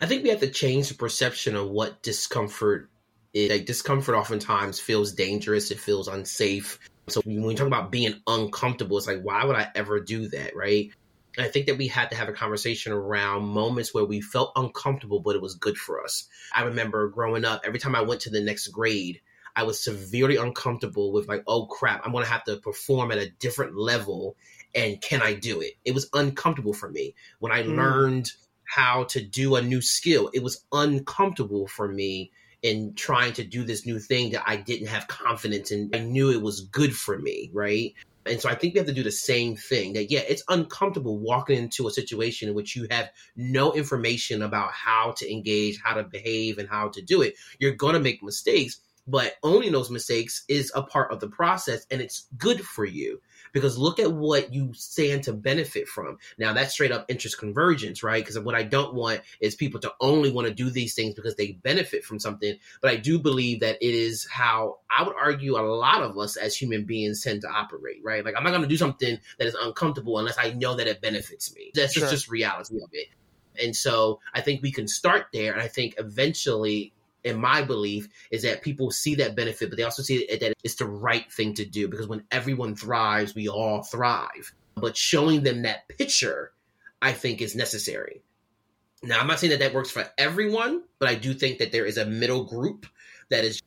I 0.00 0.06
think 0.06 0.24
we 0.24 0.30
have 0.30 0.40
to 0.40 0.50
change 0.50 0.88
the 0.88 0.94
perception 0.94 1.54
of 1.54 1.68
what 1.68 2.02
discomfort 2.02 2.90
is. 3.32 3.50
Like 3.50 3.66
discomfort 3.66 4.16
oftentimes 4.16 4.80
feels 4.80 5.12
dangerous, 5.12 5.70
it 5.70 5.78
feels 5.78 6.08
unsafe. 6.08 6.78
So 7.08 7.20
when 7.24 7.42
we 7.44 7.54
talk 7.54 7.66
about 7.66 7.92
being 7.92 8.20
uncomfortable, 8.26 8.98
it's 8.98 9.06
like, 9.06 9.22
why 9.22 9.44
would 9.44 9.56
I 9.56 9.68
ever 9.74 10.00
do 10.00 10.28
that? 10.28 10.56
Right. 10.56 10.90
I 11.38 11.48
think 11.48 11.66
that 11.66 11.78
we 11.78 11.88
had 11.88 12.10
to 12.10 12.16
have 12.16 12.28
a 12.28 12.32
conversation 12.32 12.92
around 12.92 13.44
moments 13.44 13.94
where 13.94 14.04
we 14.04 14.20
felt 14.20 14.52
uncomfortable, 14.54 15.20
but 15.20 15.34
it 15.36 15.42
was 15.42 15.54
good 15.54 15.78
for 15.78 16.02
us. 16.04 16.28
I 16.54 16.64
remember 16.64 17.08
growing 17.08 17.44
up, 17.44 17.62
every 17.64 17.78
time 17.78 17.94
I 17.94 18.02
went 18.02 18.22
to 18.22 18.30
the 18.30 18.42
next 18.42 18.68
grade, 18.68 19.20
I 19.54 19.64
was 19.64 19.82
severely 19.82 20.36
uncomfortable 20.36 21.12
with 21.12 21.28
like, 21.28 21.44
oh 21.46 21.66
crap, 21.66 22.02
I'm 22.04 22.12
going 22.12 22.24
to 22.24 22.30
have 22.30 22.44
to 22.44 22.56
perform 22.56 23.12
at 23.12 23.18
a 23.18 23.30
different 23.30 23.76
level. 23.76 24.36
And 24.74 25.00
can 25.00 25.22
I 25.22 25.34
do 25.34 25.60
it? 25.60 25.74
It 25.84 25.94
was 25.94 26.08
uncomfortable 26.12 26.72
for 26.72 26.88
me. 26.88 27.14
When 27.38 27.52
I 27.52 27.62
mm. 27.62 27.76
learned 27.76 28.32
how 28.64 29.04
to 29.04 29.22
do 29.22 29.56
a 29.56 29.62
new 29.62 29.82
skill, 29.82 30.30
it 30.32 30.42
was 30.42 30.64
uncomfortable 30.72 31.66
for 31.66 31.86
me 31.86 32.32
in 32.62 32.94
trying 32.94 33.32
to 33.34 33.44
do 33.44 33.64
this 33.64 33.84
new 33.84 33.98
thing 33.98 34.30
that 34.32 34.44
I 34.46 34.56
didn't 34.56 34.86
have 34.86 35.08
confidence 35.08 35.70
in. 35.72 35.90
I 35.92 35.98
knew 35.98 36.30
it 36.30 36.40
was 36.40 36.60
good 36.60 36.94
for 36.94 37.18
me, 37.18 37.50
right? 37.52 37.92
And 38.24 38.40
so 38.40 38.48
I 38.48 38.54
think 38.54 38.74
we 38.74 38.78
have 38.78 38.86
to 38.86 38.94
do 38.94 39.02
the 39.02 39.10
same 39.10 39.56
thing 39.56 39.94
that, 39.94 40.10
yeah, 40.10 40.20
it's 40.20 40.44
uncomfortable 40.48 41.18
walking 41.18 41.58
into 41.58 41.88
a 41.88 41.90
situation 41.90 42.48
in 42.48 42.54
which 42.54 42.76
you 42.76 42.86
have 42.90 43.10
no 43.34 43.72
information 43.72 44.42
about 44.42 44.70
how 44.70 45.12
to 45.18 45.30
engage, 45.30 45.80
how 45.82 45.94
to 45.94 46.04
behave, 46.04 46.58
and 46.58 46.68
how 46.68 46.88
to 46.90 47.02
do 47.02 47.22
it. 47.22 47.34
You're 47.58 47.74
going 47.74 47.94
to 47.94 48.00
make 48.00 48.22
mistakes, 48.22 48.78
but 49.06 49.34
owning 49.42 49.72
those 49.72 49.90
mistakes 49.90 50.44
is 50.48 50.70
a 50.74 50.82
part 50.82 51.12
of 51.12 51.20
the 51.20 51.28
process 51.28 51.86
and 51.90 52.00
it's 52.00 52.26
good 52.38 52.60
for 52.64 52.84
you 52.84 53.20
because 53.52 53.76
look 53.76 53.98
at 53.98 54.12
what 54.12 54.52
you 54.52 54.72
stand 54.74 55.24
to 55.24 55.32
benefit 55.32 55.88
from. 55.88 56.18
Now 56.38 56.52
that's 56.52 56.72
straight 56.72 56.92
up 56.92 57.06
interest 57.08 57.38
convergence, 57.38 58.02
right? 58.02 58.22
Because 58.22 58.38
what 58.38 58.54
I 58.54 58.62
don't 58.62 58.94
want 58.94 59.20
is 59.40 59.54
people 59.54 59.80
to 59.80 59.92
only 60.00 60.30
want 60.30 60.48
to 60.48 60.54
do 60.54 60.70
these 60.70 60.94
things 60.94 61.14
because 61.14 61.36
they 61.36 61.52
benefit 61.62 62.04
from 62.04 62.18
something. 62.18 62.56
But 62.80 62.90
I 62.90 62.96
do 62.96 63.18
believe 63.18 63.60
that 63.60 63.76
it 63.80 63.94
is 63.94 64.26
how 64.30 64.78
I 64.90 65.02
would 65.02 65.16
argue 65.16 65.56
a 65.56 65.62
lot 65.62 66.02
of 66.02 66.16
us 66.16 66.36
as 66.36 66.56
human 66.56 66.84
beings 66.84 67.22
tend 67.22 67.42
to 67.42 67.48
operate, 67.48 68.00
right? 68.02 68.24
Like 68.24 68.34
I'm 68.36 68.44
not 68.44 68.50
going 68.50 68.62
to 68.62 68.68
do 68.68 68.76
something 68.76 69.18
that 69.38 69.46
is 69.46 69.56
uncomfortable 69.60 70.18
unless 70.18 70.38
I 70.38 70.52
know 70.52 70.76
that 70.76 70.86
it 70.86 71.00
benefits 71.00 71.54
me. 71.54 71.72
That's 71.74 71.92
sure. 71.92 72.02
just, 72.02 72.12
just 72.12 72.30
reality 72.30 72.76
of 72.82 72.90
it. 72.92 73.08
And 73.62 73.76
so 73.76 74.20
I 74.32 74.40
think 74.40 74.62
we 74.62 74.72
can 74.72 74.88
start 74.88 75.26
there. 75.32 75.52
And 75.52 75.60
I 75.60 75.68
think 75.68 75.94
eventually 75.98 76.92
in 77.24 77.38
my 77.38 77.62
belief 77.62 78.08
is 78.30 78.42
that 78.42 78.62
people 78.62 78.90
see 78.90 79.16
that 79.16 79.36
benefit, 79.36 79.70
but 79.70 79.76
they 79.76 79.84
also 79.84 80.02
see 80.02 80.26
that 80.26 80.54
it's 80.62 80.76
the 80.76 80.86
right 80.86 81.30
thing 81.32 81.54
to 81.54 81.64
do 81.64 81.88
because 81.88 82.08
when 82.08 82.24
everyone 82.30 82.74
thrives, 82.74 83.34
we 83.34 83.48
all 83.48 83.82
thrive. 83.82 84.52
But 84.74 84.96
showing 84.96 85.42
them 85.42 85.62
that 85.62 85.88
picture, 85.88 86.52
I 87.00 87.12
think, 87.12 87.40
is 87.40 87.54
necessary. 87.54 88.22
Now, 89.02 89.20
I'm 89.20 89.26
not 89.26 89.40
saying 89.40 89.50
that 89.50 89.60
that 89.60 89.74
works 89.74 89.90
for 89.90 90.08
everyone, 90.16 90.82
but 90.98 91.08
I 91.08 91.16
do 91.16 91.34
think 91.34 91.58
that 91.58 91.72
there 91.72 91.84
is 91.84 91.98
a 91.98 92.06
middle 92.06 92.44
group 92.44 92.86
that 93.30 93.44
is 93.44 93.60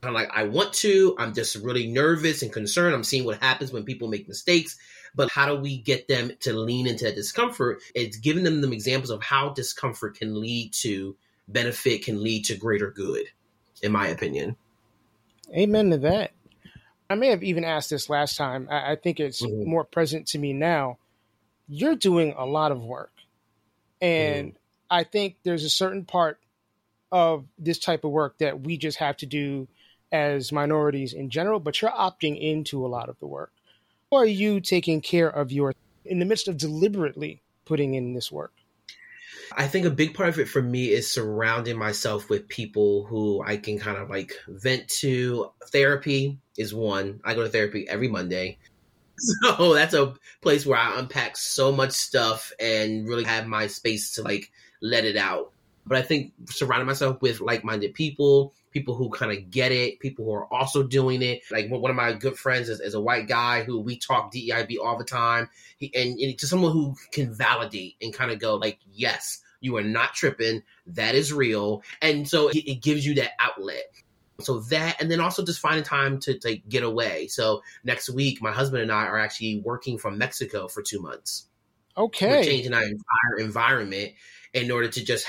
kind 0.00 0.14
of 0.14 0.20
like, 0.20 0.30
I 0.34 0.44
want 0.44 0.72
to, 0.74 1.14
I'm 1.18 1.34
just 1.34 1.56
really 1.56 1.86
nervous 1.86 2.42
and 2.42 2.52
concerned. 2.52 2.94
I'm 2.94 3.04
seeing 3.04 3.24
what 3.24 3.42
happens 3.42 3.72
when 3.72 3.84
people 3.84 4.08
make 4.08 4.26
mistakes. 4.26 4.78
But 5.14 5.30
how 5.30 5.46
do 5.46 5.60
we 5.60 5.78
get 5.78 6.08
them 6.08 6.32
to 6.40 6.52
lean 6.52 6.86
into 6.86 7.04
that 7.04 7.14
discomfort? 7.14 7.82
It's 7.94 8.16
giving 8.16 8.44
them 8.44 8.60
them 8.60 8.72
examples 8.72 9.10
of 9.10 9.22
how 9.22 9.50
discomfort 9.50 10.16
can 10.16 10.40
lead 10.40 10.72
to 10.74 11.16
benefit 11.52 12.04
can 12.04 12.22
lead 12.22 12.44
to 12.46 12.56
greater 12.56 12.90
good, 12.90 13.26
in 13.82 13.92
my 13.92 14.08
opinion. 14.08 14.56
Amen 15.54 15.90
to 15.90 15.98
that. 15.98 16.32
I 17.08 17.16
may 17.16 17.28
have 17.28 17.42
even 17.42 17.64
asked 17.64 17.90
this 17.90 18.08
last 18.08 18.36
time. 18.36 18.68
I, 18.70 18.92
I 18.92 18.96
think 18.96 19.18
it's 19.18 19.42
mm-hmm. 19.42 19.68
more 19.68 19.84
present 19.84 20.28
to 20.28 20.38
me 20.38 20.52
now. 20.52 20.98
You're 21.68 21.96
doing 21.96 22.34
a 22.36 22.46
lot 22.46 22.70
of 22.70 22.82
work. 22.82 23.12
And 24.00 24.50
mm-hmm. 24.50 24.56
I 24.90 25.04
think 25.04 25.36
there's 25.42 25.64
a 25.64 25.70
certain 25.70 26.04
part 26.04 26.38
of 27.12 27.44
this 27.58 27.78
type 27.78 28.04
of 28.04 28.12
work 28.12 28.38
that 28.38 28.60
we 28.60 28.76
just 28.76 28.98
have 28.98 29.16
to 29.18 29.26
do 29.26 29.66
as 30.12 30.52
minorities 30.52 31.12
in 31.12 31.30
general, 31.30 31.60
but 31.60 31.80
you're 31.80 31.90
opting 31.90 32.40
into 32.40 32.84
a 32.84 32.88
lot 32.88 33.08
of 33.08 33.18
the 33.18 33.26
work. 33.26 33.52
How 34.10 34.18
are 34.18 34.26
you 34.26 34.60
taking 34.60 35.00
care 35.00 35.28
of 35.28 35.52
your, 35.52 35.74
in 36.04 36.18
the 36.18 36.24
midst 36.24 36.48
of 36.48 36.56
deliberately 36.56 37.42
putting 37.64 37.94
in 37.94 38.14
this 38.14 38.30
work? 38.30 38.52
I 39.56 39.66
think 39.66 39.86
a 39.86 39.90
big 39.90 40.14
part 40.14 40.28
of 40.28 40.38
it 40.38 40.48
for 40.48 40.62
me 40.62 40.90
is 40.90 41.10
surrounding 41.10 41.78
myself 41.78 42.28
with 42.28 42.48
people 42.48 43.04
who 43.06 43.42
I 43.44 43.56
can 43.56 43.78
kind 43.78 43.98
of 43.98 44.08
like 44.08 44.32
vent 44.48 44.88
to. 45.00 45.50
Therapy 45.72 46.38
is 46.56 46.74
one. 46.74 47.20
I 47.24 47.34
go 47.34 47.42
to 47.42 47.48
therapy 47.48 47.88
every 47.88 48.08
Monday. 48.08 48.58
So 49.22 49.74
that's 49.74 49.92
a 49.92 50.14
place 50.40 50.64
where 50.64 50.78
I 50.78 50.98
unpack 50.98 51.36
so 51.36 51.70
much 51.72 51.90
stuff 51.90 52.52
and 52.58 53.06
really 53.06 53.24
have 53.24 53.46
my 53.46 53.66
space 53.66 54.14
to 54.14 54.22
like 54.22 54.50
let 54.80 55.04
it 55.04 55.18
out. 55.18 55.52
But 55.86 55.98
I 55.98 56.02
think 56.02 56.32
surrounding 56.46 56.86
myself 56.86 57.20
with 57.20 57.40
like 57.40 57.64
minded 57.64 57.94
people, 57.94 58.54
people 58.70 58.94
who 58.94 59.10
kind 59.10 59.32
of 59.32 59.50
get 59.50 59.72
it, 59.72 59.98
people 59.98 60.24
who 60.24 60.32
are 60.32 60.52
also 60.52 60.82
doing 60.82 61.22
it. 61.22 61.42
Like 61.50 61.68
one 61.68 61.90
of 61.90 61.96
my 61.96 62.12
good 62.12 62.38
friends 62.38 62.68
is, 62.68 62.80
is 62.80 62.94
a 62.94 63.00
white 63.00 63.28
guy 63.28 63.64
who 63.64 63.80
we 63.80 63.98
talk 63.98 64.32
DEIB 64.32 64.76
all 64.82 64.98
the 64.98 65.04
time. 65.04 65.48
He, 65.78 65.90
and, 65.94 66.18
and 66.18 66.38
to 66.38 66.46
someone 66.46 66.72
who 66.72 66.94
can 67.12 67.32
validate 67.32 67.96
and 68.00 68.12
kind 68.12 68.30
of 68.30 68.38
go 68.38 68.56
like, 68.56 68.78
yes, 68.92 69.42
you 69.60 69.76
are 69.76 69.82
not 69.82 70.14
tripping. 70.14 70.62
That 70.88 71.14
is 71.14 71.32
real. 71.32 71.82
And 72.00 72.28
so 72.28 72.48
it, 72.48 72.58
it 72.58 72.82
gives 72.82 73.04
you 73.04 73.14
that 73.14 73.32
outlet. 73.40 73.84
So 74.40 74.60
that, 74.60 75.00
and 75.00 75.10
then 75.10 75.20
also 75.20 75.44
just 75.44 75.60
finding 75.60 75.84
time 75.84 76.18
to 76.20 76.38
like 76.44 76.62
get 76.68 76.82
away. 76.82 77.26
So 77.26 77.62
next 77.84 78.08
week, 78.08 78.40
my 78.40 78.52
husband 78.52 78.82
and 78.82 78.92
I 78.92 79.04
are 79.06 79.18
actually 79.18 79.60
working 79.60 79.98
from 79.98 80.18
Mexico 80.18 80.68
for 80.68 80.82
two 80.82 81.00
months. 81.00 81.46
Okay. 81.96 82.28
We're 82.28 82.44
changing 82.44 82.72
our 82.72 82.82
entire 82.82 83.38
environment 83.38 84.12
in 84.54 84.70
order 84.70 84.88
to 84.88 85.04
just 85.04 85.26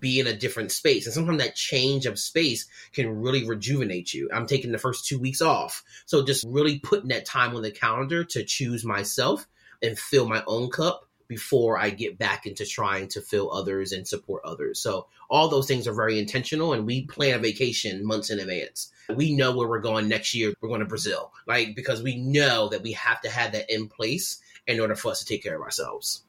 be 0.00 0.18
in 0.18 0.26
a 0.26 0.36
different 0.36 0.72
space. 0.72 1.06
And 1.06 1.14
sometimes 1.14 1.38
that 1.38 1.54
change 1.54 2.06
of 2.06 2.18
space 2.18 2.66
can 2.92 3.20
really 3.20 3.46
rejuvenate 3.46 4.12
you. 4.12 4.28
I'm 4.32 4.46
taking 4.46 4.72
the 4.72 4.78
first 4.78 5.06
two 5.06 5.18
weeks 5.18 5.40
off. 5.40 5.82
So 6.06 6.24
just 6.24 6.44
really 6.48 6.78
putting 6.78 7.08
that 7.08 7.26
time 7.26 7.54
on 7.54 7.62
the 7.62 7.70
calendar 7.70 8.24
to 8.24 8.44
choose 8.44 8.84
myself 8.84 9.46
and 9.82 9.98
fill 9.98 10.28
my 10.28 10.42
own 10.46 10.70
cup 10.70 11.06
before 11.30 11.78
I 11.78 11.90
get 11.90 12.18
back 12.18 12.44
into 12.44 12.66
trying 12.66 13.06
to 13.10 13.20
fill 13.20 13.52
others 13.52 13.92
and 13.92 14.06
support 14.06 14.42
others. 14.44 14.80
So 14.80 15.06
all 15.30 15.48
those 15.48 15.68
things 15.68 15.86
are 15.86 15.94
very 15.94 16.18
intentional 16.18 16.72
and 16.72 16.84
we 16.84 17.06
plan 17.06 17.36
a 17.36 17.38
vacation 17.38 18.04
months 18.04 18.30
in 18.30 18.40
advance. 18.40 18.90
We 19.08 19.36
know 19.36 19.56
where 19.56 19.68
we're 19.68 19.78
going 19.78 20.08
next 20.08 20.34
year. 20.34 20.52
We're 20.60 20.70
going 20.70 20.80
to 20.80 20.86
Brazil. 20.86 21.32
Like 21.46 21.76
because 21.76 22.02
we 22.02 22.16
know 22.16 22.68
that 22.70 22.82
we 22.82 22.92
have 22.94 23.20
to 23.20 23.30
have 23.30 23.52
that 23.52 23.72
in 23.72 23.86
place 23.86 24.40
in 24.66 24.80
order 24.80 24.96
for 24.96 25.12
us 25.12 25.20
to 25.20 25.24
take 25.24 25.44
care 25.44 25.54
of 25.54 25.62
ourselves 25.62 26.24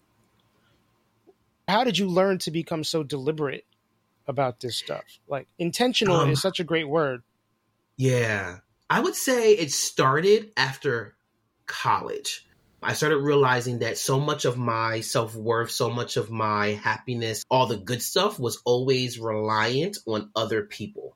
how 1.72 1.84
did 1.84 1.98
you 1.98 2.08
learn 2.08 2.38
to 2.40 2.52
become 2.52 2.84
so 2.84 3.02
deliberate 3.02 3.66
about 4.28 4.60
this 4.60 4.76
stuff? 4.76 5.04
Like 5.28 5.48
intentional 5.58 6.18
um, 6.18 6.32
is 6.32 6.42
such 6.42 6.60
a 6.60 6.64
great 6.64 6.88
word. 6.88 7.24
Yeah. 7.98 8.58
I 8.90 9.00
would 9.00 9.16
say 9.16 9.54
it 9.54 9.72
started 9.72 10.52
after 10.58 11.16
college. 11.66 12.46
I 12.84 12.94
started 12.94 13.20
realizing 13.20 13.80
that 13.80 13.98
so 13.98 14.20
much 14.20 14.46
of 14.46 14.58
my 14.58 15.02
self 15.02 15.36
worth, 15.36 15.72
so 15.72 15.90
much 15.90 16.18
of 16.18 16.30
my 16.30 16.70
happiness, 16.70 17.46
all 17.50 17.68
the 17.68 17.78
good 17.78 18.02
stuff 18.02 18.40
was 18.40 18.62
always 18.66 19.20
reliant 19.20 19.98
on 20.08 20.32
other 20.36 20.64
people, 20.64 21.16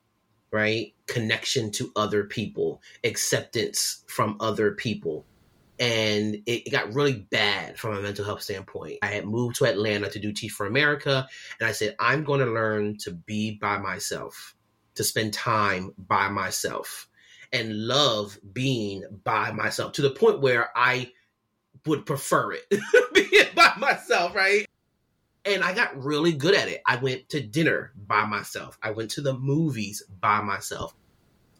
right? 0.52 0.94
Connection 1.08 1.72
to 1.72 1.92
other 1.96 2.24
people, 2.24 2.82
acceptance 3.04 4.04
from 4.08 4.38
other 4.40 4.72
people 4.72 5.26
and 5.80 6.42
it, 6.46 6.72
got 6.72 6.94
really 6.94 7.28
bad 7.30 7.78
from 7.78 7.98
a 7.98 8.02
mental 8.02 8.26
health 8.26 8.42
standpoint. 8.42 9.00
I 9.02 9.08
had 9.08 9.26
moved 9.26 9.58
to 9.58 9.66
Atlanta 9.66 10.10
to 10.10 10.20
do 10.20 10.32
Teach 10.32 10.52
for 10.52 10.66
America, 10.66 11.28
and 11.60 11.68
I 11.68 11.74
said, 11.74 11.96
I'm 12.00 12.24
going 12.24 12.40
to 12.40 12.52
learn 12.52 12.98
to 13.00 13.12
be 13.12 13.52
by 13.52 13.78
myself, 13.78 14.56
to 14.96 15.04
spend 15.04 15.34
time 15.34 15.94
by 15.98 16.30
myself, 16.30 17.10
and 17.52 17.88
love 17.88 18.38
being 18.54 19.04
by 19.24 19.52
myself 19.52 19.94
to 19.94 20.02
the 20.02 20.12
point 20.12 20.42
where 20.42 20.70
I 20.76 21.12
would 21.86 22.06
prefer 22.06 22.54
it 22.54 22.64
being 23.14 23.48
by 23.56 23.74
myself, 23.78 24.34
right? 24.36 24.66
And 25.44 25.64
I 25.64 25.74
got 25.74 26.02
really 26.02 26.32
good 26.32 26.56
at 26.56 26.70
it. 26.70 26.82
I 26.88 26.96
went 26.96 27.30
to 27.30 27.42
dinner 27.42 27.92
by 27.96 28.26
myself. 28.26 28.80
I 28.82 28.92
went 28.92 29.12
to 29.12 29.22
the 29.22 29.38
movies 29.38 30.02
by 30.20 30.42
myself 30.42 30.96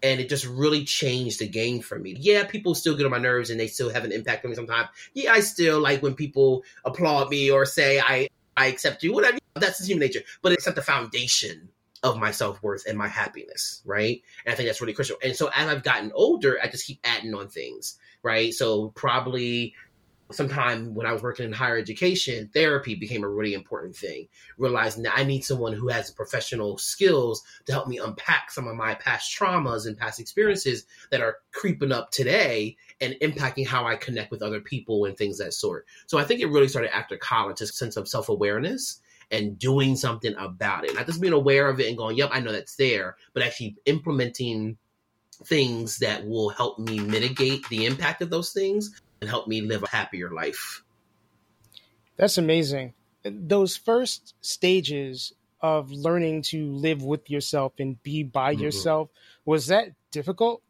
and 0.06 0.22
it 0.22 0.30
just 0.30 0.46
really 0.46 0.86
changed 0.86 1.40
the 1.40 1.48
game 1.48 1.82
for 1.82 1.98
me. 1.98 2.16
Yeah, 2.20 2.44
people 2.44 2.76
still 2.76 2.96
get 2.96 3.06
on 3.06 3.12
my 3.12 3.18
nerves 3.18 3.50
and 3.50 3.60
they 3.60 3.68
still 3.68 3.90
have 3.90 4.06
an 4.06 4.12
impact 4.12 4.46
on 4.46 4.52
me 4.52 4.56
sometimes. 4.56 4.90
Yeah, 5.14 5.34
I 5.34 5.40
still 5.40 5.80
like 5.80 6.04
when 6.04 6.14
people 6.14 6.64
applaud 6.86 7.30
me 7.30 7.50
or 7.50 7.66
say 7.66 8.00
I 8.00 8.30
I 8.56 8.68
accept 8.68 9.04
you, 9.04 9.14
whatever. 9.14 9.40
That's 9.56 9.84
human 9.84 10.02
nature. 10.02 10.22
But 10.44 10.52
it's 10.52 10.68
at 10.68 10.76
the 10.76 10.84
foundation 10.84 11.70
of 12.04 12.20
my 12.20 12.30
self 12.30 12.62
worth 12.62 12.86
and 12.88 12.98
my 12.98 13.08
happiness, 13.08 13.82
right? 13.84 14.22
And 14.46 14.54
I 14.54 14.56
think 14.56 14.70
that's 14.70 14.80
really 14.80 14.94
crucial. 14.94 15.18
And 15.24 15.36
so 15.36 15.50
as 15.54 15.68
I've 15.68 15.84
gotten 15.84 16.12
older, 16.14 16.60
I 16.62 16.68
just 16.68 16.86
keep 16.86 17.00
adding 17.04 17.34
on 17.34 17.48
things, 17.48 17.98
right? 18.22 18.54
So 18.54 18.90
probably 18.90 19.74
sometime 20.32 20.96
when 20.96 21.06
I 21.06 21.14
was 21.14 21.22
working 21.22 21.46
in 21.46 21.52
higher 21.52 21.78
education, 21.78 22.50
therapy 22.54 22.96
became 22.96 23.24
a 23.24 23.30
really 23.30 23.54
important 23.54 23.96
thing. 23.96 24.28
Realizing 24.58 25.04
that 25.04 25.18
I 25.18 25.24
need 25.24 25.44
someone 25.44 25.74
who 25.74 25.90
has 25.90 26.12
professional 26.12 26.78
skills 26.78 27.44
to 27.66 27.72
help 27.72 27.88
me 27.88 28.00
unpack 28.00 28.52
some 28.52 28.68
of 28.68 28.76
my 28.76 28.96
past 28.96 29.38
traumas 29.38 29.86
and 29.86 29.98
past 29.98 30.20
experiences 30.20 30.86
that 31.12 31.22
are 31.22 31.38
creeping 31.52 31.92
up 31.92 32.12
today 32.12 32.78
and 33.00 33.16
impacting 33.22 33.68
how 33.68 33.86
I 33.86 33.96
connect 33.96 34.32
with 34.32 34.42
other 34.42 34.62
people 34.62 35.06
and 35.06 35.16
things 35.16 35.38
that 35.38 35.54
sort. 35.54 35.86
So 36.08 36.18
I 36.18 36.24
think 36.24 36.42
it 36.42 36.48
really 36.48 36.68
started 36.68 36.96
after 36.96 37.18
college, 37.18 37.62
a 37.62 37.68
sense 37.68 37.98
of 37.98 38.08
self 38.08 38.30
awareness 38.30 39.02
and 39.32 39.58
doing 39.58 39.96
something 39.96 40.36
about 40.38 40.86
it. 40.86 40.96
Not 40.96 41.06
just 41.06 41.22
being 41.22 41.34
aware 41.34 41.68
of 41.70 41.80
it 41.80 41.88
and 41.88 41.98
going, 41.98 42.18
yep, 42.18 42.30
I 42.32 42.40
know 42.40 42.52
that's 42.52 42.76
there, 42.76 43.16
but 43.34 43.44
actually 43.44 43.76
implementing 43.86 44.78
things 45.44 45.98
that 46.00 46.26
will 46.26 46.50
help 46.50 46.80
me 46.80 47.00
mitigate 47.00 47.68
the 47.70 47.86
impact 47.86 48.22
of 48.22 48.30
those 48.30 48.54
things 48.54 49.02
and 49.22 49.30
help 49.30 49.48
me 49.48 49.62
live 49.62 49.84
a 49.84 49.90
happier 49.90 50.32
life. 50.32 50.84
That's 52.18 52.38
amazing. 52.38 52.94
Those 53.24 53.76
first 53.76 54.36
stages 54.42 55.34
of 55.62 55.92
learning 55.92 56.44
to 56.44 56.72
live 56.72 57.02
with 57.02 57.30
yourself 57.30 57.74
and 57.80 58.02
be 58.04 58.24
by 58.24 58.54
mm-hmm. 58.54 58.64
yourself, 58.64 59.10
was 59.46 59.68
that 59.68 59.90
difficult? 60.12 60.62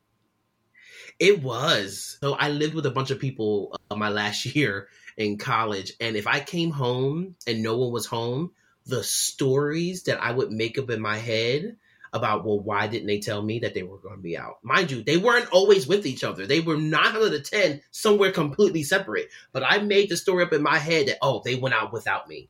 It 1.20 1.44
was. 1.44 2.18
So 2.22 2.34
I 2.34 2.50
lived 2.50 2.74
with 2.74 2.86
a 2.86 2.92
bunch 2.92 3.12
of 3.12 3.20
people 3.20 3.78
uh, 3.90 3.96
my 3.96 4.10
last 4.10 4.46
year 4.56 4.88
in 5.18 5.38
college, 5.38 5.94
and 6.00 6.16
if 6.16 6.28
I 6.28 6.40
came 6.40 6.72
home 6.72 7.36
and 7.48 7.64
no 7.64 7.78
one 7.78 7.92
was 7.92 8.06
home, 8.06 8.52
the 8.86 9.04
stories 9.04 10.04
that 10.04 10.22
I 10.22 10.32
would 10.32 10.52
make 10.52 10.78
up 10.78 10.90
in 10.90 11.02
my 11.02 11.18
head 11.18 11.78
about 12.16 12.46
well 12.46 12.60
why 12.60 12.88
didn't 12.88 13.08
they 13.08 13.20
tell 13.20 13.42
me 13.42 13.60
that 13.60 13.74
they 13.74 13.84
were 13.84 13.98
going 13.98 14.16
to 14.16 14.22
be 14.22 14.38
out? 14.38 14.58
Mind 14.64 14.90
you 14.90 15.04
they 15.04 15.18
weren't 15.18 15.52
always 15.52 15.86
with 15.86 16.08
each 16.08 16.24
other. 16.24 16.48
They 16.48 16.62
were 16.62 16.78
nine 16.78 17.16
out 17.16 17.22
of 17.22 17.32
the 17.32 17.42
ten 17.42 17.82
somewhere 17.92 18.32
completely 18.32 18.84
separate. 18.84 19.30
But 19.52 19.64
i 19.64 19.78
made 19.80 20.10
the 20.10 20.18
story 20.18 20.44
up 20.44 20.54
in 20.54 20.64
my 20.64 20.80
head 20.80 21.10
that 21.10 21.18
oh 21.22 21.42
they 21.44 21.56
went 21.56 21.76
out 21.76 21.94
without 21.94 22.28
me 22.28 22.50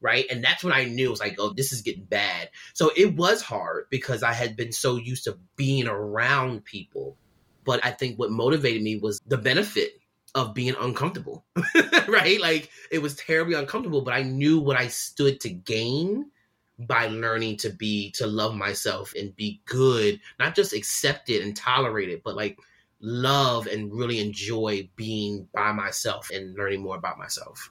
right? 0.00 0.24
And 0.28 0.42
that's 0.42 0.64
when 0.64 0.72
i 0.72 0.84
knew 0.84 1.06
it 1.06 1.10
was 1.10 1.20
like 1.20 1.36
oh 1.38 1.52
this 1.52 1.72
is 1.72 1.82
getting 1.82 2.04
bad. 2.04 2.48
So 2.72 2.90
it 2.96 3.14
was 3.14 3.42
hard 3.42 3.86
because 3.90 4.22
i 4.22 4.32
had 4.32 4.56
been 4.56 4.72
so 4.72 4.96
used 4.96 5.24
to 5.24 5.38
being 5.54 5.86
around 5.86 6.64
people. 6.64 7.16
But 7.64 7.84
i 7.84 7.90
think 7.90 8.18
what 8.18 8.30
motivated 8.30 8.82
me 8.82 8.96
was 8.96 9.20
the 9.26 9.38
benefit 9.38 9.92
of 10.34 10.54
being 10.54 10.74
uncomfortable 10.80 11.44
right? 12.08 12.40
Like 12.40 12.70
it 12.90 13.02
was 13.02 13.14
terribly 13.14 13.54
uncomfortable 13.54 14.00
but 14.00 14.14
i 14.14 14.22
knew 14.22 14.58
what 14.58 14.78
i 14.78 14.88
stood 14.88 15.40
to 15.40 15.50
gain 15.50 16.30
by 16.78 17.06
learning 17.06 17.56
to 17.56 17.70
be 17.70 18.10
to 18.12 18.26
love 18.26 18.54
myself 18.54 19.12
and 19.18 19.36
be 19.36 19.60
good 19.66 20.20
not 20.38 20.54
just 20.54 20.72
accept 20.72 21.30
it 21.30 21.42
and 21.42 21.56
tolerate 21.56 22.08
it 22.08 22.22
but 22.24 22.34
like 22.34 22.58
love 23.02 23.66
and 23.66 23.92
really 23.92 24.20
enjoy 24.20 24.88
being 24.96 25.48
by 25.52 25.72
myself 25.72 26.30
and 26.32 26.54
learning 26.56 26.80
more 26.80 26.96
about 26.96 27.18
myself. 27.18 27.70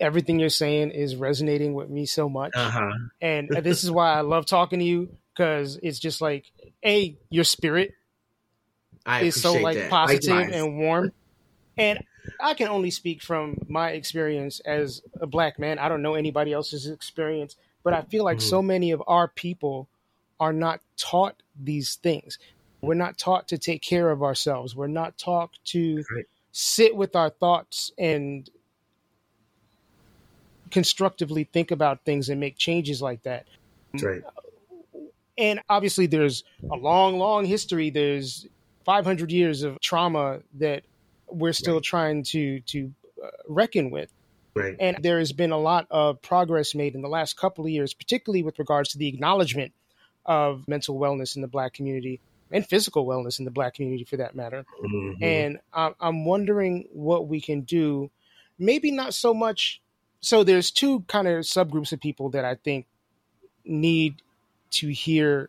Everything 0.00 0.40
you're 0.40 0.48
saying 0.48 0.90
is 0.90 1.14
resonating 1.14 1.74
with 1.74 1.88
me 1.88 2.06
so 2.06 2.28
much. 2.28 2.52
Uh-huh. 2.54 2.90
and 3.20 3.48
this 3.62 3.84
is 3.84 3.90
why 3.90 4.12
i 4.12 4.20
love 4.20 4.44
talking 4.46 4.80
to 4.80 4.84
you 4.84 5.16
because 5.34 5.78
it's 5.82 5.98
just 5.98 6.20
like 6.20 6.50
a 6.84 7.16
your 7.30 7.44
spirit 7.44 7.92
I 9.06 9.22
is 9.22 9.40
so 9.40 9.54
like 9.54 9.88
positive 9.88 10.48
and 10.52 10.78
warm. 10.78 11.12
And 11.76 12.04
I 12.40 12.54
can 12.54 12.68
only 12.68 12.90
speak 12.90 13.22
from 13.22 13.58
my 13.68 13.90
experience 13.90 14.60
as 14.60 15.02
a 15.20 15.26
black 15.26 15.58
man. 15.58 15.78
I 15.78 15.88
don't 15.88 16.02
know 16.02 16.14
anybody 16.14 16.52
else's 16.52 16.86
experience, 16.86 17.56
but 17.82 17.92
I 17.92 18.02
feel 18.02 18.24
like 18.24 18.38
mm-hmm. 18.38 18.48
so 18.48 18.62
many 18.62 18.90
of 18.90 19.02
our 19.06 19.28
people 19.28 19.88
are 20.38 20.52
not 20.52 20.80
taught 20.96 21.42
these 21.60 21.96
things. 21.96 22.38
We're 22.80 22.94
not 22.94 23.16
taught 23.16 23.48
to 23.48 23.58
take 23.58 23.82
care 23.82 24.10
of 24.10 24.22
ourselves. 24.22 24.74
We're 24.74 24.88
not 24.88 25.16
taught 25.16 25.58
to 25.66 26.04
right. 26.14 26.24
sit 26.50 26.96
with 26.96 27.14
our 27.14 27.30
thoughts 27.30 27.92
and 27.96 28.48
constructively 30.70 31.44
think 31.44 31.70
about 31.70 32.04
things 32.04 32.28
and 32.28 32.40
make 32.40 32.56
changes 32.56 33.00
like 33.00 33.22
that. 33.22 33.46
That's 33.92 34.04
right. 34.04 34.22
And 35.38 35.60
obviously, 35.68 36.06
there's 36.06 36.44
a 36.70 36.76
long, 36.76 37.18
long 37.18 37.44
history. 37.44 37.90
There's 37.90 38.46
500 38.84 39.30
years 39.30 39.62
of 39.62 39.80
trauma 39.80 40.40
that 40.58 40.82
we're 41.32 41.52
still 41.52 41.74
right. 41.74 41.82
trying 41.82 42.22
to 42.24 42.60
to 42.60 42.92
uh, 43.22 43.28
reckon 43.48 43.90
with. 43.90 44.12
Right. 44.54 44.76
And 44.78 44.98
there 45.00 45.18
has 45.18 45.32
been 45.32 45.50
a 45.50 45.58
lot 45.58 45.86
of 45.90 46.20
progress 46.20 46.74
made 46.74 46.94
in 46.94 47.00
the 47.00 47.08
last 47.08 47.38
couple 47.38 47.64
of 47.64 47.70
years, 47.70 47.94
particularly 47.94 48.42
with 48.42 48.58
regards 48.58 48.90
to 48.90 48.98
the 48.98 49.08
acknowledgement 49.08 49.72
of 50.26 50.68
mental 50.68 50.98
wellness 50.98 51.36
in 51.36 51.42
the 51.42 51.48
Black 51.48 51.72
community 51.72 52.20
and 52.50 52.66
physical 52.66 53.06
wellness 53.06 53.38
in 53.38 53.46
the 53.46 53.50
Black 53.50 53.74
community, 53.74 54.04
for 54.04 54.18
that 54.18 54.34
matter. 54.34 54.66
Mm-hmm. 54.84 55.24
And 55.24 55.58
I'm, 55.72 55.94
I'm 55.98 56.24
wondering 56.26 56.86
what 56.92 57.28
we 57.28 57.40
can 57.40 57.62
do. 57.62 58.10
Maybe 58.58 58.90
not 58.90 59.14
so 59.14 59.32
much. 59.32 59.80
So 60.20 60.44
there's 60.44 60.70
two 60.70 61.00
kind 61.08 61.26
of 61.26 61.44
subgroups 61.44 61.92
of 61.92 62.00
people 62.00 62.28
that 62.30 62.44
I 62.44 62.56
think 62.56 62.86
need 63.64 64.20
to 64.72 64.88
hear 64.88 65.48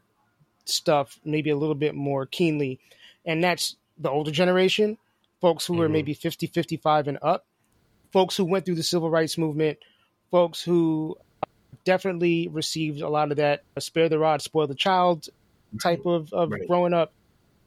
stuff 0.63 1.19
maybe 1.26 1.50
a 1.50 1.58
little 1.58 1.76
bit 1.76 1.93
more 1.93 2.26
keenly, 2.26 2.80
and 3.26 3.43
that's 3.43 3.76
the 3.98 4.10
older 4.10 4.32
generation 4.32 4.98
folks 5.44 5.66
who 5.66 5.74
mm-hmm. 5.74 5.82
are 5.84 5.90
maybe 5.90 6.14
50, 6.14 6.48
55 6.48 7.10
and 7.10 7.20
up, 7.22 7.46
folks 8.14 8.38
who 8.38 8.46
went 8.46 8.66
through 8.66 8.76
the 8.76 8.84
civil 8.84 9.10
rights 9.10 9.38
movement, 9.38 9.78
folks 10.32 10.64
who 10.64 11.18
definitely 11.84 12.48
received 12.48 13.02
a 13.02 13.10
lot 13.10 13.30
of 13.30 13.36
that 13.36 13.64
spare 13.78 14.08
the 14.08 14.18
rod, 14.18 14.42
spoil 14.42 14.68
the 14.68 14.74
child 14.74 15.28
type 15.82 16.06
of, 16.06 16.32
of 16.32 16.50
right. 16.50 16.66
growing 16.66 16.94
up. 16.94 17.12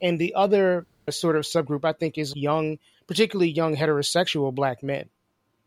And 0.01 0.17
the 0.17 0.33
other 0.33 0.87
sort 1.11 1.35
of 1.35 1.43
subgroup, 1.43 1.85
I 1.85 1.93
think, 1.93 2.17
is 2.17 2.35
young, 2.35 2.79
particularly 3.05 3.51
young 3.51 3.75
heterosexual 3.75 4.55
black 4.55 4.81
men. 4.81 5.07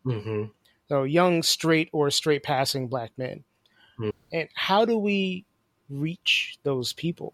Mm-hmm. 0.05 0.43
So 0.89 1.03
young, 1.03 1.43
straight, 1.43 1.87
or 1.93 2.11
straight 2.11 2.43
passing 2.43 2.89
black 2.89 3.11
men. 3.17 3.45
Mm-hmm. 3.97 4.09
And 4.33 4.49
how 4.53 4.83
do 4.83 4.97
we 4.97 5.45
reach 5.89 6.57
those 6.63 6.91
people? 6.91 7.33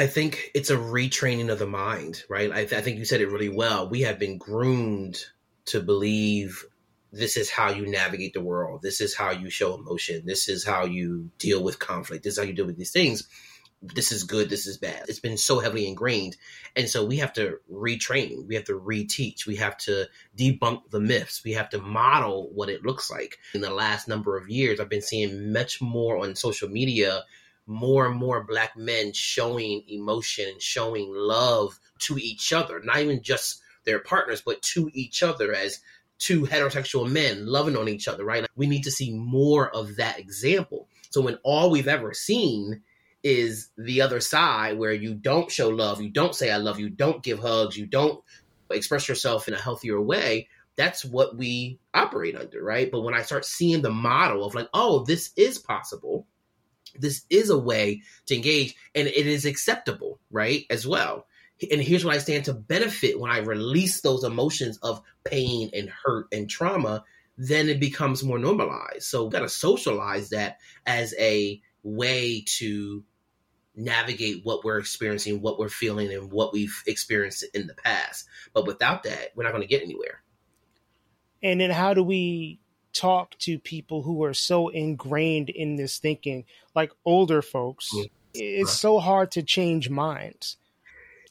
I 0.00 0.06
think 0.06 0.50
it's 0.54 0.70
a 0.70 0.78
retraining 0.78 1.52
of 1.52 1.58
the 1.58 1.66
mind, 1.66 2.24
right? 2.26 2.50
I, 2.50 2.64
th- 2.64 2.72
I, 2.72 2.80
think 2.80 2.96
you 2.96 3.04
said 3.04 3.20
it 3.20 3.30
really 3.30 3.50
well. 3.50 3.86
We 3.86 4.00
have 4.00 4.18
been 4.18 4.38
groomed 4.38 5.22
to 5.66 5.82
believe 5.82 6.64
this 7.12 7.36
is 7.36 7.50
how 7.50 7.70
you 7.70 7.86
navigate 7.86 8.32
the 8.32 8.40
world. 8.40 8.80
This 8.80 9.02
is 9.02 9.14
how 9.14 9.32
you 9.32 9.50
show 9.50 9.74
emotion. 9.74 10.22
This 10.24 10.48
is 10.48 10.64
how 10.64 10.86
you 10.86 11.28
deal 11.36 11.62
with 11.62 11.78
conflict. 11.78 12.24
This 12.24 12.32
is 12.32 12.38
how 12.38 12.46
you 12.46 12.54
deal 12.54 12.64
with 12.64 12.78
these 12.78 12.92
things. 12.92 13.28
This 13.82 14.10
is 14.10 14.24
good. 14.24 14.48
This 14.48 14.66
is 14.66 14.78
bad. 14.78 15.04
It's 15.06 15.20
been 15.20 15.36
so 15.36 15.58
heavily 15.58 15.86
ingrained. 15.86 16.38
And 16.74 16.88
so 16.88 17.04
we 17.04 17.18
have 17.18 17.34
to 17.34 17.58
retrain. 17.70 18.46
We 18.46 18.54
have 18.54 18.64
to 18.64 18.80
reteach. 18.80 19.46
We 19.46 19.56
have 19.56 19.76
to 19.80 20.06
debunk 20.34 20.88
the 20.88 21.00
myths. 21.00 21.44
We 21.44 21.52
have 21.52 21.68
to 21.70 21.78
model 21.78 22.48
what 22.54 22.70
it 22.70 22.86
looks 22.86 23.10
like. 23.10 23.36
In 23.52 23.60
the 23.60 23.68
last 23.68 24.08
number 24.08 24.38
of 24.38 24.48
years, 24.48 24.80
I've 24.80 24.88
been 24.88 25.02
seeing 25.02 25.52
much 25.52 25.82
more 25.82 26.16
on 26.24 26.36
social 26.36 26.70
media 26.70 27.24
more 27.70 28.06
and 28.06 28.16
more 28.16 28.42
black 28.42 28.76
men 28.76 29.12
showing 29.12 29.84
emotion 29.86 30.48
and 30.48 30.60
showing 30.60 31.08
love 31.08 31.78
to 32.00 32.18
each 32.18 32.52
other, 32.52 32.80
not 32.82 32.98
even 32.98 33.22
just 33.22 33.62
their 33.84 34.00
partners, 34.00 34.42
but 34.44 34.60
to 34.60 34.90
each 34.92 35.22
other 35.22 35.54
as 35.54 35.78
two 36.18 36.42
heterosexual 36.42 37.10
men 37.10 37.46
loving 37.46 37.76
on 37.76 37.88
each 37.88 38.08
other, 38.08 38.24
right? 38.24 38.44
We 38.56 38.66
need 38.66 38.82
to 38.82 38.90
see 38.90 39.14
more 39.14 39.70
of 39.70 39.96
that 39.96 40.18
example. 40.18 40.88
So 41.10 41.20
when 41.20 41.38
all 41.44 41.70
we've 41.70 41.86
ever 41.86 42.12
seen 42.12 42.82
is 43.22 43.68
the 43.78 44.02
other 44.02 44.20
side 44.20 44.76
where 44.76 44.92
you 44.92 45.14
don't 45.14 45.50
show 45.50 45.68
love, 45.68 46.02
you 46.02 46.10
don't 46.10 46.34
say 46.34 46.50
I 46.50 46.56
love 46.56 46.80
you, 46.80 46.90
don't 46.90 47.22
give 47.22 47.38
hugs, 47.38 47.76
you 47.76 47.86
don't 47.86 48.20
express 48.68 49.08
yourself 49.08 49.46
in 49.46 49.54
a 49.54 49.60
healthier 49.60 50.00
way, 50.00 50.48
that's 50.76 51.04
what 51.04 51.36
we 51.36 51.78
operate 51.94 52.34
under, 52.34 52.62
right? 52.62 52.90
But 52.90 53.02
when 53.02 53.14
I 53.14 53.22
start 53.22 53.44
seeing 53.44 53.80
the 53.80 53.90
model 53.90 54.44
of 54.44 54.54
like, 54.54 54.68
oh, 54.74 55.04
this 55.04 55.30
is 55.36 55.58
possible, 55.58 56.26
this 56.98 57.24
is 57.30 57.50
a 57.50 57.58
way 57.58 58.02
to 58.26 58.34
engage 58.34 58.74
and 58.94 59.08
it 59.08 59.26
is 59.26 59.46
acceptable, 59.46 60.20
right? 60.30 60.64
As 60.70 60.86
well. 60.86 61.26
And 61.70 61.80
here's 61.80 62.04
what 62.04 62.14
I 62.14 62.18
stand 62.18 62.46
to 62.46 62.54
benefit 62.54 63.20
when 63.20 63.30
I 63.30 63.38
release 63.38 64.00
those 64.00 64.24
emotions 64.24 64.78
of 64.78 65.02
pain 65.24 65.70
and 65.74 65.90
hurt 65.90 66.26
and 66.32 66.48
trauma, 66.48 67.04
then 67.36 67.68
it 67.68 67.80
becomes 67.80 68.24
more 68.24 68.38
normalized. 68.38 69.02
So 69.02 69.24
we 69.24 69.30
got 69.30 69.40
to 69.40 69.48
socialize 69.48 70.30
that 70.30 70.58
as 70.86 71.14
a 71.18 71.60
way 71.82 72.44
to 72.58 73.04
navigate 73.74 74.40
what 74.44 74.64
we're 74.64 74.78
experiencing, 74.78 75.40
what 75.40 75.58
we're 75.58 75.68
feeling, 75.68 76.12
and 76.12 76.30
what 76.32 76.52
we've 76.52 76.82
experienced 76.86 77.44
in 77.54 77.66
the 77.66 77.74
past. 77.74 78.26
But 78.52 78.66
without 78.66 79.04
that, 79.04 79.30
we're 79.34 79.44
not 79.44 79.52
going 79.52 79.62
to 79.62 79.68
get 79.68 79.82
anywhere. 79.82 80.22
And 81.42 81.60
then 81.60 81.70
how 81.70 81.94
do 81.94 82.02
we 82.02 82.60
talk 82.92 83.36
to 83.38 83.58
people 83.58 84.02
who 84.02 84.24
are 84.24 84.34
so 84.34 84.68
ingrained 84.68 85.50
in 85.50 85.76
this 85.76 85.98
thinking, 85.98 86.44
like 86.74 86.92
older 87.04 87.42
folks, 87.42 87.90
mm. 87.94 88.10
it's 88.34 88.70
right. 88.70 88.76
so 88.76 88.98
hard 88.98 89.30
to 89.32 89.42
change 89.42 89.90
minds. 89.90 90.56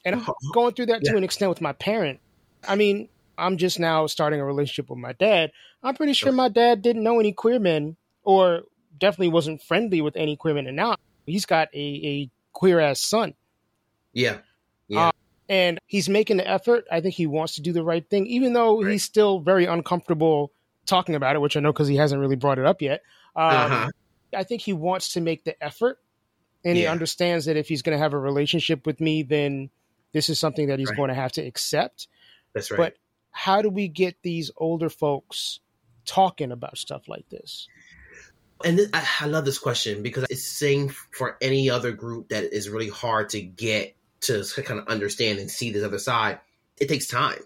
And 0.04 0.14
I'm 0.14 0.26
going 0.52 0.74
through 0.74 0.86
that 0.86 1.00
yeah. 1.02 1.12
to 1.12 1.16
an 1.18 1.24
extent 1.24 1.50
with 1.50 1.60
my 1.60 1.72
parent. 1.72 2.20
I 2.66 2.74
mean, 2.76 3.08
I'm 3.36 3.56
just 3.56 3.78
now 3.78 4.06
starting 4.06 4.40
a 4.40 4.44
relationship 4.44 4.90
with 4.90 4.98
my 4.98 5.12
dad. 5.12 5.52
I'm 5.82 5.94
pretty 5.94 6.12
sure 6.12 6.32
my 6.32 6.48
dad 6.48 6.82
didn't 6.82 7.02
know 7.02 7.20
any 7.20 7.32
queer 7.32 7.58
men 7.58 7.96
or 8.22 8.62
definitely 8.98 9.28
wasn't 9.28 9.62
friendly 9.62 10.00
with 10.00 10.16
any 10.16 10.36
queer 10.36 10.54
men. 10.54 10.66
And 10.66 10.76
now 10.76 10.96
he's 11.26 11.46
got 11.46 11.68
a, 11.74 11.78
a 11.78 12.30
queer 12.52 12.80
ass 12.80 13.00
son. 13.00 13.34
Yeah. 14.12 14.38
Yeah. 14.88 15.06
Um, 15.06 15.12
and 15.48 15.78
he's 15.86 16.08
making 16.08 16.36
the 16.36 16.48
effort. 16.48 16.86
I 16.90 17.00
think 17.00 17.14
he 17.14 17.26
wants 17.26 17.56
to 17.56 17.62
do 17.62 17.72
the 17.72 17.82
right 17.82 18.08
thing, 18.08 18.26
even 18.26 18.52
though 18.52 18.82
right. 18.82 18.92
he's 18.92 19.02
still 19.02 19.40
very 19.40 19.64
uncomfortable 19.64 20.52
talking 20.86 21.14
about 21.14 21.36
it, 21.36 21.40
which 21.40 21.56
I 21.56 21.60
know 21.60 21.72
because 21.72 21.88
he 21.88 21.96
hasn't 21.96 22.20
really 22.20 22.36
brought 22.36 22.58
it 22.58 22.66
up 22.66 22.82
yet. 22.82 23.02
Um, 23.36 23.50
uh-huh. 23.50 23.88
I 24.34 24.44
think 24.44 24.62
he 24.62 24.72
wants 24.72 25.14
to 25.14 25.20
make 25.20 25.44
the 25.44 25.62
effort, 25.62 25.98
and 26.64 26.76
yeah. 26.76 26.82
he 26.82 26.86
understands 26.88 27.46
that 27.46 27.56
if 27.56 27.68
he's 27.68 27.82
going 27.82 27.96
to 27.96 28.02
have 28.02 28.12
a 28.12 28.18
relationship 28.18 28.86
with 28.86 29.00
me, 29.00 29.22
then 29.22 29.70
this 30.12 30.28
is 30.28 30.38
something 30.38 30.68
that 30.68 30.78
he's 30.78 30.88
right. 30.88 30.96
going 30.96 31.08
to 31.08 31.14
have 31.14 31.32
to 31.32 31.42
accept. 31.42 32.08
That's 32.54 32.70
right. 32.70 32.78
But 32.78 32.94
how 33.30 33.62
do 33.62 33.70
we 33.70 33.88
get 33.88 34.16
these 34.22 34.50
older 34.56 34.88
folks 34.88 35.60
talking 36.04 36.52
about 36.52 36.78
stuff 36.78 37.08
like 37.08 37.28
this? 37.28 37.68
And 38.64 38.78
this, 38.78 38.90
I, 38.92 39.06
I 39.20 39.26
love 39.26 39.44
this 39.44 39.58
question 39.58 40.02
because 40.02 40.24
it's 40.28 40.46
saying 40.46 40.90
for 41.10 41.36
any 41.40 41.70
other 41.70 41.92
group 41.92 42.28
that 42.28 42.52
is 42.52 42.68
really 42.68 42.88
hard 42.88 43.30
to 43.30 43.40
get 43.40 43.96
to 44.22 44.44
kind 44.64 44.80
of 44.80 44.88
understand 44.88 45.38
and 45.38 45.50
see 45.50 45.72
this 45.72 45.84
other 45.84 45.98
side, 45.98 46.40
it 46.78 46.88
takes 46.88 47.06
time, 47.06 47.38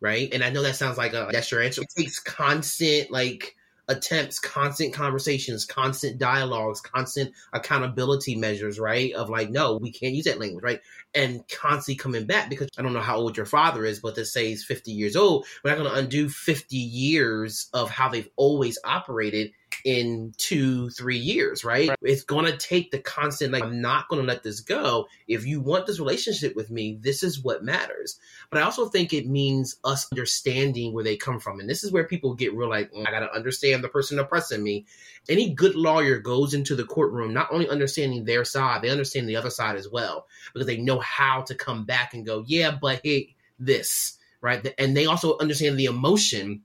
right? 0.00 0.32
And 0.32 0.42
I 0.42 0.50
know 0.50 0.62
that 0.62 0.76
sounds 0.76 0.98
like 0.98 1.12
a 1.12 1.28
that's 1.32 1.50
your 1.50 1.62
answer. 1.62 1.82
It 1.82 1.88
takes 1.96 2.18
constant 2.18 3.10
like 3.10 3.54
attempts, 3.88 4.38
constant 4.38 4.94
conversations, 4.94 5.66
constant 5.66 6.18
dialogues, 6.18 6.80
constant 6.80 7.32
accountability 7.52 8.36
measures, 8.36 8.78
right? 8.78 9.12
Of 9.12 9.28
like, 9.28 9.50
no, 9.50 9.76
we 9.76 9.92
can't 9.92 10.14
use 10.14 10.24
that 10.24 10.40
language, 10.40 10.64
right? 10.64 10.80
And 11.14 11.44
constantly 11.48 11.96
coming 11.96 12.26
back 12.26 12.50
because 12.50 12.68
I 12.76 12.82
don't 12.82 12.92
know 12.92 13.00
how 13.00 13.16
old 13.16 13.36
your 13.36 13.46
father 13.46 13.84
is, 13.84 14.00
but 14.00 14.16
let's 14.16 14.32
say 14.32 14.48
he's 14.48 14.64
50 14.64 14.90
years 14.90 15.14
old. 15.14 15.46
We're 15.62 15.70
not 15.70 15.78
going 15.78 15.90
to 15.90 15.98
undo 15.98 16.28
50 16.28 16.76
years 16.76 17.68
of 17.72 17.88
how 17.88 18.08
they've 18.08 18.28
always 18.36 18.78
operated 18.84 19.52
in 19.84 20.32
two, 20.38 20.90
three 20.90 21.18
years, 21.18 21.64
right? 21.64 21.88
right. 21.88 21.98
It's 22.02 22.22
going 22.22 22.46
to 22.46 22.56
take 22.56 22.90
the 22.90 22.98
constant, 22.98 23.52
like, 23.52 23.62
I'm 23.62 23.80
not 23.80 24.08
going 24.08 24.22
to 24.22 24.26
let 24.26 24.42
this 24.42 24.60
go. 24.60 25.08
If 25.26 25.46
you 25.46 25.60
want 25.60 25.86
this 25.86 25.98
relationship 25.98 26.54
with 26.54 26.70
me, 26.70 26.98
this 27.00 27.22
is 27.22 27.42
what 27.42 27.64
matters. 27.64 28.18
But 28.50 28.60
I 28.60 28.64
also 28.64 28.86
think 28.86 29.12
it 29.12 29.26
means 29.26 29.76
us 29.84 30.10
understanding 30.12 30.92
where 30.92 31.04
they 31.04 31.16
come 31.16 31.40
from. 31.40 31.60
And 31.60 31.68
this 31.68 31.84
is 31.84 31.92
where 31.92 32.04
people 32.04 32.34
get 32.34 32.54
real 32.54 32.68
like, 32.68 32.92
mm, 32.92 33.06
I 33.06 33.10
got 33.10 33.20
to 33.20 33.34
understand 33.34 33.82
the 33.82 33.88
person 33.88 34.18
oppressing 34.18 34.62
me. 34.62 34.86
Any 35.28 35.54
good 35.54 35.74
lawyer 35.74 36.18
goes 36.18 36.52
into 36.54 36.76
the 36.76 36.84
courtroom 36.84 37.32
not 37.32 37.48
only 37.50 37.68
understanding 37.68 38.24
their 38.24 38.44
side, 38.44 38.82
they 38.82 38.90
understand 38.90 39.28
the 39.28 39.36
other 39.36 39.50
side 39.50 39.76
as 39.76 39.88
well 39.88 40.26
because 40.52 40.66
they 40.66 40.76
know 40.76 41.00
how 41.00 41.42
to 41.42 41.54
come 41.54 41.84
back 41.84 42.14
and 42.14 42.26
go, 42.26 42.44
yeah, 42.46 42.76
but 42.78 43.00
hey, 43.02 43.34
this, 43.58 44.18
right? 44.40 44.74
And 44.78 44.96
they 44.96 45.06
also 45.06 45.38
understand 45.38 45.78
the 45.78 45.86
emotion 45.86 46.62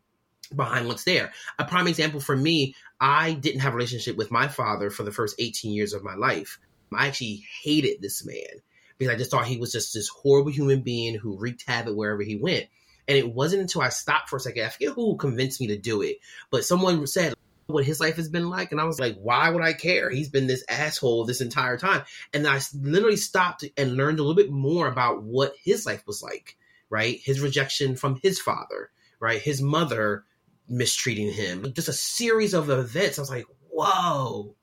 behind 0.56 0.88
what's 0.88 1.04
there. 1.04 1.32
A 1.58 1.65
prime 1.65 1.88
example 1.88 2.19
for 2.19 2.36
me, 2.36 2.76
I 3.00 3.34
didn't 3.34 3.62
have 3.62 3.74
a 3.74 3.78
relationship 3.78 4.17
with 4.17 4.32
my 4.32 4.48
father 4.48 4.89
for 4.89 5.04
the 5.04 5.12
first 5.12 5.36
18 5.39 5.72
years 5.72 5.93
of 5.93 6.04
my 6.04 6.15
life. 6.15 6.60
I 6.93 7.08
actually 7.08 7.43
hated 7.63 8.02
this 8.02 8.26
man 8.26 8.62
because 8.98 9.13
I 9.13 9.17
just 9.17 9.32
thought 9.32 9.45
he 9.45 9.58
was 9.58 9.72
just 9.72 9.93
this 9.93 10.10
horrible 10.10 10.52
human 10.52 10.82
being 10.82 11.15
who 11.15 11.38
wreaked 11.38 11.63
havoc 11.67 11.95
wherever 11.95 12.24
he 12.24 12.36
went. 12.36 12.65
And 13.08 13.17
it 13.17 13.34
wasn't 13.34 13.62
until 13.62 13.82
I 13.82 13.89
stopped 13.89 14.30
for 14.30 14.36
a 14.36 14.39
second, 14.39 14.65
I 14.65 14.69
forget 14.69 14.93
who 14.93 15.17
convinced 15.17 15.60
me 15.60 15.67
to 15.67 15.78
do 15.78 16.02
it, 16.02 16.17
but 16.52 16.65
someone 16.65 17.08
said 17.08 17.34
what 17.69 17.86
his 17.86 17.99
life 17.99 18.15
has 18.15 18.29
been 18.29 18.49
like. 18.49 18.71
And 18.71 18.82
I 18.82 18.86
was 18.86 18.99
like, 18.99 19.15
why 19.17 19.49
would 19.49 19.63
I 19.63 19.73
care? 19.73 20.10
He's 20.10 20.29
been 20.29 20.47
this 20.47 20.63
asshole 20.67 21.25
this 21.25 21.41
entire 21.41 21.77
time. 21.77 22.03
And 22.34 22.47
I 22.47 22.60
literally 22.73 23.17
stopped 23.17 23.63
and 23.77 23.95
learned 23.95 24.19
a 24.19 24.23
little 24.23 24.36
bit 24.36 24.51
more 24.51 24.88
about 24.88 25.23
what 25.23 25.53
his 25.63 25.86
life 25.86 26.05
was 26.08 26.23
like, 26.23 26.58
right? 26.89 27.19
His 27.23 27.41
rejection 27.41 27.95
from 27.95 28.19
his 28.21 28.39
father, 28.39 28.89
right? 29.19 29.41
His 29.41 29.62
mother 29.62 30.25
mistreating 30.67 31.32
him. 31.32 31.73
Just 31.73 31.89
a 31.89 31.93
series 31.93 32.53
of 32.53 32.69
events. 32.69 33.19
I 33.19 33.21
was 33.21 33.29
like, 33.29 33.45
whoa, 33.69 34.55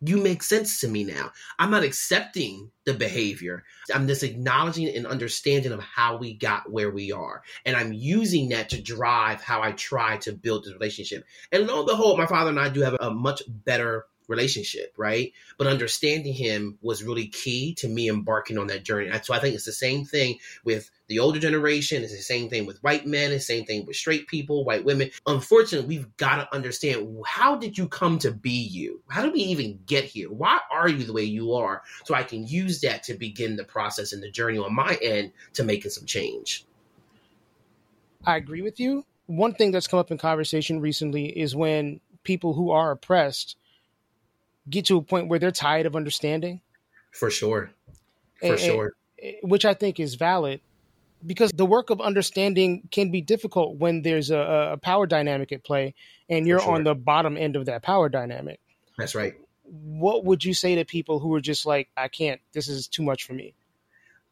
you 0.00 0.18
make 0.18 0.42
sense 0.42 0.80
to 0.80 0.88
me 0.88 1.04
now. 1.04 1.32
I'm 1.58 1.70
not 1.70 1.82
accepting 1.82 2.70
the 2.84 2.94
behavior. 2.94 3.64
I'm 3.92 4.06
just 4.06 4.22
acknowledging 4.22 4.88
and 4.88 5.06
understanding 5.06 5.72
of 5.72 5.80
how 5.80 6.16
we 6.16 6.34
got 6.34 6.70
where 6.70 6.90
we 6.90 7.12
are. 7.12 7.42
And 7.64 7.76
I'm 7.76 7.92
using 7.92 8.50
that 8.50 8.70
to 8.70 8.82
drive 8.82 9.42
how 9.42 9.62
I 9.62 9.72
try 9.72 10.18
to 10.18 10.32
build 10.32 10.64
this 10.64 10.74
relationship. 10.74 11.24
And 11.50 11.66
lo 11.66 11.80
and 11.80 11.86
behold, 11.86 12.18
my 12.18 12.26
father 12.26 12.50
and 12.50 12.60
I 12.60 12.68
do 12.68 12.82
have 12.82 12.96
a 13.00 13.10
much 13.10 13.42
better 13.48 14.06
relationship, 14.28 14.94
right? 14.96 15.32
But 15.58 15.66
understanding 15.66 16.34
him 16.34 16.78
was 16.82 17.02
really 17.02 17.28
key 17.28 17.74
to 17.74 17.88
me 17.88 18.08
embarking 18.08 18.58
on 18.58 18.66
that 18.68 18.84
journey. 18.84 19.10
So 19.22 19.34
I 19.34 19.38
think 19.38 19.54
it's 19.54 19.64
the 19.64 19.72
same 19.72 20.04
thing 20.04 20.38
with 20.64 20.90
the 21.08 21.18
older 21.18 21.38
generation. 21.38 22.02
It's 22.02 22.16
the 22.16 22.22
same 22.22 22.48
thing 22.48 22.66
with 22.66 22.82
white 22.82 23.06
men. 23.06 23.32
It's 23.32 23.46
the 23.46 23.54
same 23.54 23.64
thing 23.64 23.86
with 23.86 23.96
straight 23.96 24.26
people, 24.26 24.64
white 24.64 24.84
women. 24.84 25.10
Unfortunately, 25.26 25.86
we've 25.86 26.16
got 26.16 26.36
to 26.36 26.54
understand 26.54 27.16
how 27.26 27.56
did 27.56 27.78
you 27.78 27.88
come 27.88 28.18
to 28.18 28.32
be 28.32 28.50
you? 28.50 29.00
How 29.08 29.22
did 29.22 29.32
we 29.32 29.40
even 29.40 29.78
get 29.86 30.04
here? 30.04 30.30
Why 30.30 30.58
are 30.70 30.88
you 30.88 31.04
the 31.04 31.12
way 31.12 31.24
you 31.24 31.54
are? 31.54 31.82
So 32.04 32.14
I 32.14 32.24
can 32.24 32.46
use 32.46 32.80
that 32.80 33.02
to 33.04 33.14
begin 33.14 33.56
the 33.56 33.64
process 33.64 34.12
and 34.12 34.22
the 34.22 34.30
journey 34.30 34.58
on 34.58 34.74
my 34.74 34.98
end 35.00 35.32
to 35.54 35.64
making 35.64 35.92
some 35.92 36.06
change. 36.06 36.64
I 38.24 38.36
agree 38.36 38.62
with 38.62 38.80
you. 38.80 39.04
One 39.26 39.54
thing 39.54 39.70
that's 39.70 39.86
come 39.86 40.00
up 40.00 40.10
in 40.10 40.18
conversation 40.18 40.80
recently 40.80 41.26
is 41.26 41.54
when 41.54 42.00
people 42.24 42.54
who 42.54 42.70
are 42.70 42.90
oppressed 42.90 43.56
get 44.68 44.86
to 44.86 44.96
a 44.96 45.02
point 45.02 45.28
where 45.28 45.38
they're 45.38 45.50
tired 45.50 45.86
of 45.86 45.96
understanding. 45.96 46.60
For 47.12 47.30
sure. 47.30 47.70
For 48.40 48.52
and, 48.52 48.60
sure. 48.60 48.92
And, 49.22 49.36
which 49.42 49.64
I 49.64 49.74
think 49.74 49.98
is 49.98 50.14
valid 50.14 50.60
because 51.24 51.50
the 51.52 51.66
work 51.66 51.90
of 51.90 52.00
understanding 52.00 52.88
can 52.90 53.10
be 53.10 53.20
difficult 53.20 53.76
when 53.76 54.02
there's 54.02 54.30
a, 54.30 54.72
a 54.72 54.76
power 54.76 55.06
dynamic 55.06 55.52
at 55.52 55.64
play 55.64 55.94
and 56.28 56.46
you're 56.46 56.60
sure. 56.60 56.74
on 56.74 56.84
the 56.84 56.94
bottom 56.94 57.36
end 57.36 57.56
of 57.56 57.66
that 57.66 57.82
power 57.82 58.08
dynamic. 58.08 58.60
That's 58.98 59.14
right. 59.14 59.34
What 59.64 60.24
would 60.24 60.44
you 60.44 60.54
say 60.54 60.76
to 60.76 60.84
people 60.84 61.18
who 61.18 61.34
are 61.34 61.40
just 61.40 61.66
like, 61.66 61.88
I 61.96 62.08
can't, 62.08 62.40
this 62.52 62.68
is 62.68 62.86
too 62.86 63.02
much 63.02 63.24
for 63.24 63.32
me? 63.32 63.54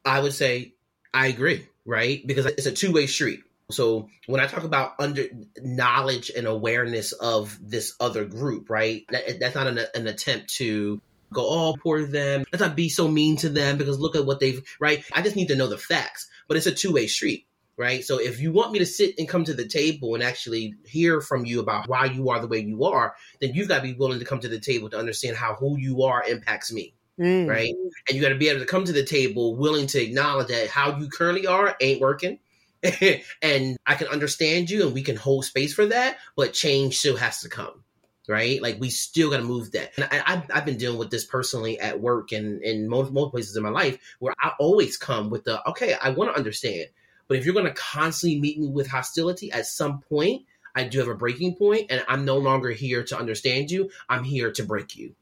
I 0.05 0.20
would 0.20 0.33
say, 0.33 0.75
I 1.12 1.29
agree, 1.29 1.66
right? 1.85 2.25
Because 2.27 2.47
it's 2.47 2.66
a 2.66 2.73
two 2.73 2.92
way 2.92 3.07
street. 3.07 3.40
So 3.70 4.09
when 4.27 4.40
I 4.40 4.46
talk 4.46 4.64
about 4.64 4.94
under 4.98 5.24
knowledge 5.59 6.31
and 6.35 6.46
awareness 6.46 7.12
of 7.12 7.59
this 7.62 7.94
other 7.98 8.24
group, 8.24 8.68
right? 8.68 9.05
That, 9.11 9.40
that's 9.40 9.55
not 9.55 9.66
an, 9.66 9.81
an 9.94 10.07
attempt 10.07 10.55
to 10.57 11.00
go, 11.33 11.46
oh, 11.48 11.77
poor 11.83 12.05
them. 12.05 12.44
Let's 12.53 12.62
not 12.62 12.77
be 12.77 12.88
so 12.88 13.09
mean 13.09 13.37
to 13.38 13.48
them 13.48 13.79
because 13.79 13.98
look 13.98 14.16
at 14.16 14.27
what 14.27 14.38
they've, 14.38 14.62
right? 14.79 15.05
I 15.12 15.22
just 15.22 15.37
need 15.37 15.48
to 15.48 15.57
know 15.57 15.66
the 15.66 15.79
facts, 15.79 16.29
but 16.46 16.57
it's 16.57 16.66
a 16.66 16.72
two 16.72 16.92
way 16.92 17.07
street, 17.07 17.46
right? 17.77 18.05
So 18.05 18.18
if 18.18 18.40
you 18.40 18.53
want 18.53 18.72
me 18.72 18.81
to 18.81 18.87
sit 18.87 19.18
and 19.18 19.29
come 19.29 19.44
to 19.44 19.55
the 19.55 19.66
table 19.66 20.14
and 20.14 20.22
actually 20.22 20.74
hear 20.85 21.22
from 21.22 21.46
you 21.46 21.61
about 21.61 21.88
why 21.88 22.05
you 22.05 22.29
are 22.31 22.40
the 22.40 22.46
way 22.46 22.61
you 22.61 22.85
are, 22.85 23.14
then 23.40 23.55
you've 23.55 23.68
got 23.68 23.79
to 23.79 23.83
be 23.83 23.94
willing 23.94 24.18
to 24.18 24.27
come 24.27 24.40
to 24.40 24.48
the 24.48 24.61
table 24.61 24.90
to 24.90 24.98
understand 24.98 25.37
how 25.37 25.55
who 25.55 25.79
you 25.79 26.03
are 26.03 26.22
impacts 26.22 26.70
me. 26.70 26.94
Mm. 27.18 27.48
Right. 27.48 27.72
And 28.09 28.16
you 28.16 28.20
got 28.20 28.31
to 28.31 28.35
be 28.35 28.48
able 28.48 28.61
to 28.61 28.66
come 28.66 28.85
to 28.85 28.92
the 28.92 29.05
table 29.05 29.57
willing 29.57 29.87
to 29.88 30.03
acknowledge 30.03 30.48
that 30.48 30.68
how 30.68 30.98
you 30.98 31.09
currently 31.09 31.46
are 31.46 31.77
ain't 31.81 32.00
working 32.00 32.40
and 33.42 33.77
I 33.87 33.94
can 33.94 34.09
understand 34.09 34.70
you 34.70 34.85
and 34.85 34.94
we 34.94 35.03
can 35.03 35.16
hold 35.16 35.44
space 35.44 35.75
for 35.75 35.87
that, 35.87 36.18
but 36.37 36.53
change 36.53 36.99
still 36.99 37.16
has 37.16 37.40
to 37.40 37.49
come. 37.49 37.83
Right, 38.27 38.62
like 38.62 38.81
we 38.81 38.88
still 38.88 39.29
got 39.29 39.37
to 39.37 39.42
move 39.42 39.73
that. 39.73 39.92
And 39.99 40.09
I, 40.11 40.42
have 40.55 40.64
been 40.64 40.79
dealing 40.79 40.99
with 40.99 41.11
this 41.11 41.27
personally 41.27 41.79
at 41.79 42.01
work 42.01 42.33
and 42.33 42.62
in 42.62 42.88
most, 42.88 43.12
most 43.12 43.33
places 43.33 43.55
in 43.55 43.62
my 43.62 43.68
life, 43.68 43.99
where 44.18 44.33
I 44.40 44.53
always 44.59 44.97
come 44.97 45.29
with 45.29 45.44
the 45.44 45.62
okay, 45.68 45.92
I 45.92 46.09
want 46.09 46.31
to 46.31 46.38
understand, 46.38 46.87
but 47.29 47.37
if 47.37 47.44
you're 47.44 47.53
going 47.53 47.66
to 47.66 47.75
constantly 47.75 48.40
meet 48.40 48.59
me 48.59 48.68
with 48.68 48.87
hostility, 48.87 49.53
at 49.53 49.66
some 49.66 50.01
point, 50.01 50.47
I 50.75 50.85
do 50.85 51.01
have 51.01 51.09
a 51.09 51.14
breaking 51.14 51.57
point, 51.57 51.90
and 51.90 52.03
I'm 52.09 52.25
no 52.25 52.38
longer 52.38 52.70
here 52.70 53.05
to 53.05 53.18
understand 53.18 53.70
you. 53.70 53.90
I'm 54.09 54.25
here 54.25 54.51
to 54.53 54.64
break 54.64 54.97
you 54.97 55.14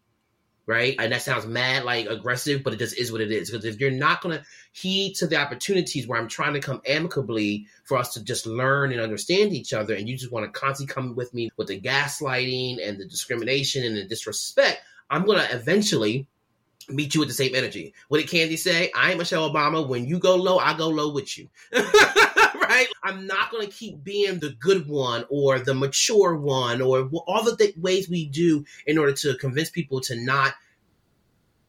right? 0.66 0.94
And 0.98 1.12
that 1.12 1.22
sounds 1.22 1.46
mad, 1.46 1.84
like 1.84 2.06
aggressive, 2.06 2.62
but 2.62 2.72
it 2.72 2.78
just 2.78 2.98
is 2.98 3.10
what 3.10 3.20
it 3.20 3.30
is. 3.30 3.50
Because 3.50 3.64
if 3.64 3.80
you're 3.80 3.90
not 3.90 4.20
going 4.20 4.38
to 4.38 4.44
heed 4.72 5.14
to 5.16 5.26
the 5.26 5.36
opportunities 5.36 6.06
where 6.06 6.18
I'm 6.18 6.28
trying 6.28 6.54
to 6.54 6.60
come 6.60 6.80
amicably 6.86 7.66
for 7.84 7.96
us 7.98 8.14
to 8.14 8.24
just 8.24 8.46
learn 8.46 8.92
and 8.92 9.00
understand 9.00 9.52
each 9.52 9.72
other, 9.72 9.94
and 9.94 10.08
you 10.08 10.16
just 10.16 10.32
want 10.32 10.46
to 10.46 10.58
constantly 10.58 10.92
come 10.92 11.14
with 11.14 11.34
me 11.34 11.50
with 11.56 11.68
the 11.68 11.80
gaslighting 11.80 12.86
and 12.86 12.98
the 12.98 13.06
discrimination 13.06 13.84
and 13.84 13.96
the 13.96 14.04
disrespect, 14.04 14.80
I'm 15.10 15.24
going 15.26 15.38
to 15.38 15.54
eventually 15.54 16.26
meet 16.88 17.14
you 17.14 17.20
with 17.20 17.28
the 17.28 17.34
same 17.34 17.54
energy. 17.54 17.94
What 18.08 18.18
did 18.18 18.30
Candy 18.30 18.56
say? 18.56 18.90
I 18.94 19.12
am 19.12 19.18
Michelle 19.18 19.52
Obama. 19.52 19.86
When 19.86 20.06
you 20.06 20.18
go 20.18 20.36
low, 20.36 20.58
I 20.58 20.76
go 20.76 20.88
low 20.88 21.12
with 21.12 21.38
you. 21.38 21.48
right? 22.72 22.88
I'm 23.02 23.26
not 23.26 23.50
going 23.50 23.66
to 23.66 23.72
keep 23.72 24.02
being 24.02 24.38
the 24.38 24.50
good 24.50 24.88
one 24.88 25.24
or 25.28 25.58
the 25.58 25.74
mature 25.74 26.34
one 26.34 26.80
or 26.80 27.08
all 27.26 27.44
the 27.44 27.56
th- 27.56 27.76
ways 27.76 28.08
we 28.08 28.28
do 28.28 28.64
in 28.86 28.98
order 28.98 29.12
to 29.12 29.36
convince 29.36 29.70
people 29.70 30.00
to 30.02 30.16
not 30.16 30.54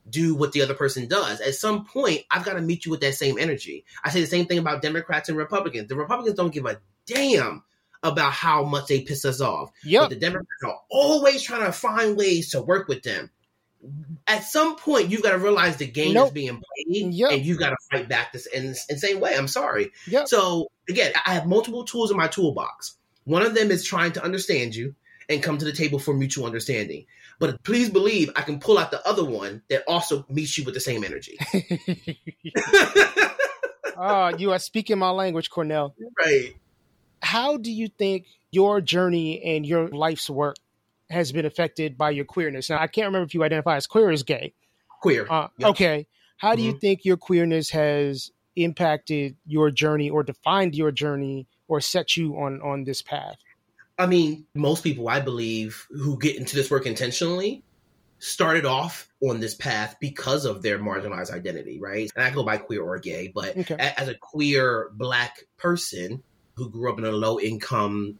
do 0.10 0.36
what 0.36 0.52
the 0.52 0.62
other 0.62 0.74
person 0.74 1.08
does. 1.08 1.42
At 1.42 1.56
some 1.56 1.86
point, 1.86 2.22
I've 2.30 2.46
got 2.46 2.54
to 2.54 2.62
meet 2.62 2.86
you 2.86 2.92
with 2.92 3.02
that 3.02 3.16
same 3.16 3.38
energy. 3.38 3.86
I 4.04 4.10
say 4.10 4.22
the 4.22 4.28
same 4.28 4.46
thing 4.46 4.60
about 4.60 4.82
Democrats 4.82 5.30
and 5.30 5.38
Republicans. 5.38 5.88
The 5.90 5.96
Republicans 5.96 6.36
don't 6.36 6.54
give 6.54 6.66
a 6.66 6.80
damn 7.06 7.64
about 8.02 8.34
how 8.34 8.64
much 8.64 8.88
they 8.88 9.02
piss 9.02 9.24
us 9.24 9.40
off. 9.40 9.72
Yep. 9.84 10.02
But 10.04 10.10
the 10.10 10.16
Democrats 10.18 10.64
are 10.66 10.80
always 10.90 11.42
trying 11.42 11.66
to 11.66 11.72
find 11.72 12.18
ways 12.18 12.52
to 12.52 12.62
work 12.62 12.88
with 12.88 13.04
them 13.04 13.30
at 14.28 14.44
some 14.44 14.76
point 14.76 15.10
you've 15.10 15.24
got 15.24 15.32
to 15.32 15.38
realize 15.38 15.78
the 15.78 15.88
game 15.88 16.14
nope. 16.14 16.28
is 16.28 16.34
being 16.34 16.62
played 16.62 17.14
yep. 17.14 17.32
and 17.32 17.46
you've 17.46 17.60
got 17.60 17.70
to 17.70 17.78
fight 17.92 18.08
back 18.08 18.32
this 18.32 18.46
in 18.46 18.70
the 18.70 18.98
same 18.98 19.20
way. 19.20 19.36
I'm 19.36 19.48
sorry. 19.48 19.92
Yep. 20.08 20.28
So 20.28 20.70
again, 20.90 21.12
I 21.26 21.34
have 21.34 21.46
multiple 21.46 21.84
tools 21.84 22.12
in 22.12 22.18
my 22.18 22.28
toolbox. 22.28 22.96
One 23.26 23.42
of 23.42 23.56
them 23.56 23.72
is 23.72 23.84
trying 23.84 24.14
to 24.14 24.24
understand 24.24 24.76
you 24.76 24.96
and 25.30 25.42
come 25.42 25.58
to 25.58 25.66
the 25.66 25.72
table 25.72 26.00
for 26.00 26.14
mutual 26.14 26.46
understanding. 26.46 27.06
But 27.40 27.64
please 27.64 27.90
believe 27.90 28.32
I 28.36 28.42
can 28.42 28.60
pull 28.60 28.78
out 28.78 28.92
the 28.92 29.06
other 29.08 29.26
one 29.26 29.64
that 29.70 29.84
also 29.88 30.26
meets 30.30 30.58
you 30.58 30.66
with 30.66 30.74
the 30.74 30.80
same 30.80 31.04
energy. 31.04 31.38
oh, 33.98 34.28
you 34.38 34.52
are 34.52 34.60
speaking 34.60 35.00
my 35.00 35.10
language, 35.10 35.50
Cornell. 35.50 35.96
Right. 36.24 36.56
How 37.22 37.58
do 37.58 37.72
you 37.72 37.88
think 37.88 38.28
your 38.52 38.82
journey 38.82 39.42
and 39.44 39.66
your 39.66 39.88
life's 39.88 40.30
work 40.30 40.58
has 41.14 41.32
been 41.32 41.46
affected 41.46 41.98
by 41.98 42.12
your 42.12 42.26
queerness. 42.26 42.70
Now, 42.70 42.80
I 42.80 42.88
can't 42.88 43.08
remember 43.08 43.26
if 43.26 43.34
you 43.34 43.44
identify 43.44 43.78
as 43.78 43.88
queer 43.88 44.10
or 44.10 44.12
as 44.12 44.24
gay. 44.24 44.54
Queer. 45.02 45.28
Uh, 45.30 45.48
yep. 45.58 45.70
Okay. 45.72 46.08
How 46.38 46.56
do 46.56 46.62
mm-hmm. 46.62 46.72
you 46.72 46.80
think 46.80 47.06
your 47.06 47.18
queerness 47.18 47.70
has 47.70 48.32
impacted 48.56 49.36
your 49.46 49.72
journey 49.72 50.10
or 50.10 50.24
defined 50.24 50.76
your 50.76 50.92
journey 50.92 51.48
or 51.68 51.82
set 51.82 52.18
you 52.18 52.38
on 52.38 52.62
on 52.62 52.84
this 52.84 53.02
path? 53.02 53.38
I 53.98 54.08
mean, 54.08 54.46
most 54.56 54.84
people, 54.84 55.08
I 55.08 55.20
believe, 55.20 55.88
who 55.90 56.18
get 56.18 56.36
into 56.36 56.56
this 56.56 56.70
work 56.72 56.86
intentionally 56.86 57.64
started 58.24 58.66
off 58.66 59.10
on 59.22 59.42
this 59.42 59.54
path 59.54 59.98
because 60.00 60.46
of 60.46 60.62
their 60.62 60.80
marginalized 60.80 61.30
identity, 61.30 61.78
right? 61.78 62.10
And 62.16 62.24
I 62.24 62.30
go 62.30 62.44
by 62.44 62.56
queer 62.56 62.82
or 62.82 62.98
gay, 62.98 63.28
but 63.28 63.58
okay. 63.58 63.76
as 63.98 64.08
a 64.08 64.16
queer 64.16 64.90
black 64.94 65.44
person 65.58 66.24
who 66.56 66.70
grew 66.70 66.90
up 66.90 66.98
in 67.00 67.04
a 67.04 67.12
low 67.12 67.38
income 67.38 68.18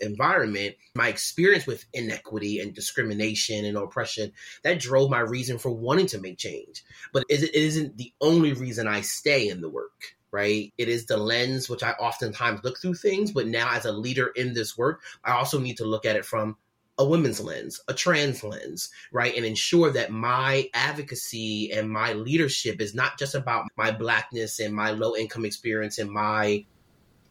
environment, 0.00 0.76
my 0.94 1.08
experience 1.08 1.66
with 1.66 1.84
inequity 1.92 2.60
and 2.60 2.74
discrimination 2.74 3.64
and 3.64 3.76
oppression, 3.76 4.32
that 4.62 4.80
drove 4.80 5.10
my 5.10 5.20
reason 5.20 5.58
for 5.58 5.70
wanting 5.70 6.06
to 6.08 6.20
make 6.20 6.38
change. 6.38 6.84
But 7.12 7.24
it 7.28 7.54
isn't 7.54 7.96
the 7.96 8.12
only 8.20 8.52
reason 8.52 8.86
I 8.86 9.00
stay 9.02 9.48
in 9.48 9.60
the 9.60 9.70
work 9.70 10.16
right? 10.32 10.72
It 10.76 10.88
is 10.88 11.06
the 11.06 11.16
lens 11.16 11.70
which 11.70 11.82
I 11.82 11.92
oftentimes 11.92 12.60
look 12.62 12.78
through 12.78 12.96
things, 12.96 13.32
but 13.32 13.46
now 13.46 13.70
as 13.72 13.86
a 13.86 13.92
leader 13.92 14.26
in 14.26 14.52
this 14.52 14.76
work, 14.76 15.00
I 15.24 15.32
also 15.32 15.58
need 15.58 15.78
to 15.78 15.86
look 15.86 16.04
at 16.04 16.16
it 16.16 16.26
from 16.26 16.56
a 16.98 17.04
women's 17.04 17.40
lens, 17.40 17.80
a 17.88 17.94
trans 17.94 18.42
lens, 18.42 18.90
right? 19.12 19.34
And 19.36 19.44
ensure 19.44 19.90
that 19.92 20.10
my 20.10 20.68
advocacy 20.72 21.72
and 21.72 21.90
my 21.90 22.14
leadership 22.14 22.80
is 22.80 22.94
not 22.94 23.18
just 23.18 23.34
about 23.34 23.66
my 23.76 23.90
blackness 23.90 24.58
and 24.60 24.74
my 24.74 24.90
low 24.90 25.14
income 25.14 25.44
experience 25.44 25.98
and 25.98 26.10
my 26.10 26.64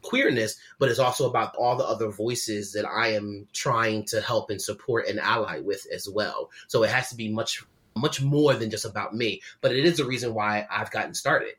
queerness, 0.06 0.56
but 0.78 0.88
it's 0.88 0.98
also 0.98 1.28
about 1.28 1.54
all 1.56 1.76
the 1.76 1.84
other 1.84 2.08
voices 2.08 2.72
that 2.72 2.86
I 2.86 3.08
am 3.08 3.46
trying 3.52 4.04
to 4.06 4.20
help 4.20 4.50
and 4.50 4.60
support 4.60 5.08
and 5.08 5.18
ally 5.18 5.60
with 5.60 5.86
as 5.92 6.08
well. 6.08 6.50
So 6.68 6.82
it 6.82 6.90
has 6.90 7.08
to 7.10 7.16
be 7.16 7.28
much, 7.28 7.64
much 7.96 8.22
more 8.22 8.54
than 8.54 8.70
just 8.70 8.84
about 8.84 9.14
me. 9.14 9.42
But 9.60 9.72
it 9.72 9.84
is 9.84 9.96
the 9.96 10.04
reason 10.04 10.34
why 10.34 10.66
I've 10.70 10.90
gotten 10.90 11.14
started. 11.14 11.54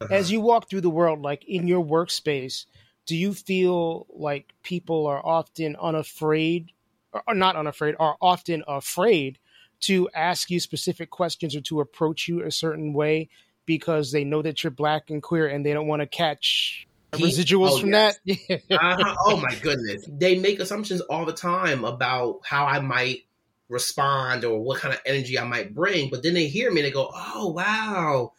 Uh-huh. 0.00 0.14
As 0.14 0.30
you 0.30 0.40
walk 0.40 0.68
through 0.68 0.80
the 0.80 0.90
world, 0.90 1.22
like 1.22 1.44
in 1.44 1.66
your 1.66 1.84
workspace, 1.84 2.66
do 3.06 3.16
you 3.16 3.34
feel 3.34 4.06
like 4.10 4.52
people 4.62 5.06
are 5.06 5.24
often 5.24 5.76
unafraid, 5.76 6.70
or 7.26 7.34
not 7.34 7.56
unafraid, 7.56 7.96
are 7.98 8.16
often 8.20 8.62
afraid 8.66 9.38
to 9.80 10.08
ask 10.14 10.50
you 10.50 10.60
specific 10.60 11.10
questions 11.10 11.56
or 11.56 11.60
to 11.62 11.80
approach 11.80 12.28
you 12.28 12.42
a 12.42 12.50
certain 12.50 12.92
way 12.92 13.28
because 13.66 14.12
they 14.12 14.24
know 14.24 14.42
that 14.42 14.62
you're 14.62 14.70
black 14.70 15.10
and 15.10 15.22
queer 15.22 15.48
and 15.48 15.64
they 15.64 15.72
don't 15.72 15.86
want 15.86 16.00
to 16.00 16.06
catch 16.06 16.86
residuals 17.12 17.70
oh, 17.70 17.80
from 17.80 17.90
yes. 17.90 18.18
that? 18.26 18.62
uh-huh. 18.70 19.16
Oh 19.26 19.36
my 19.36 19.54
goodness. 19.56 20.08
They 20.08 20.38
make 20.38 20.60
assumptions 20.60 21.00
all 21.02 21.24
the 21.24 21.32
time 21.32 21.84
about 21.84 22.40
how 22.44 22.66
I 22.66 22.80
might 22.80 23.20
respond 23.68 24.44
or 24.44 24.60
what 24.60 24.80
kind 24.80 24.94
of 24.94 25.00
energy 25.06 25.38
I 25.38 25.44
might 25.44 25.74
bring, 25.74 26.10
but 26.10 26.22
then 26.22 26.34
they 26.34 26.46
hear 26.46 26.70
me 26.70 26.80
and 26.80 26.86
they 26.86 26.92
go, 26.92 27.10
"Oh, 27.14 27.48
wow 27.48 28.32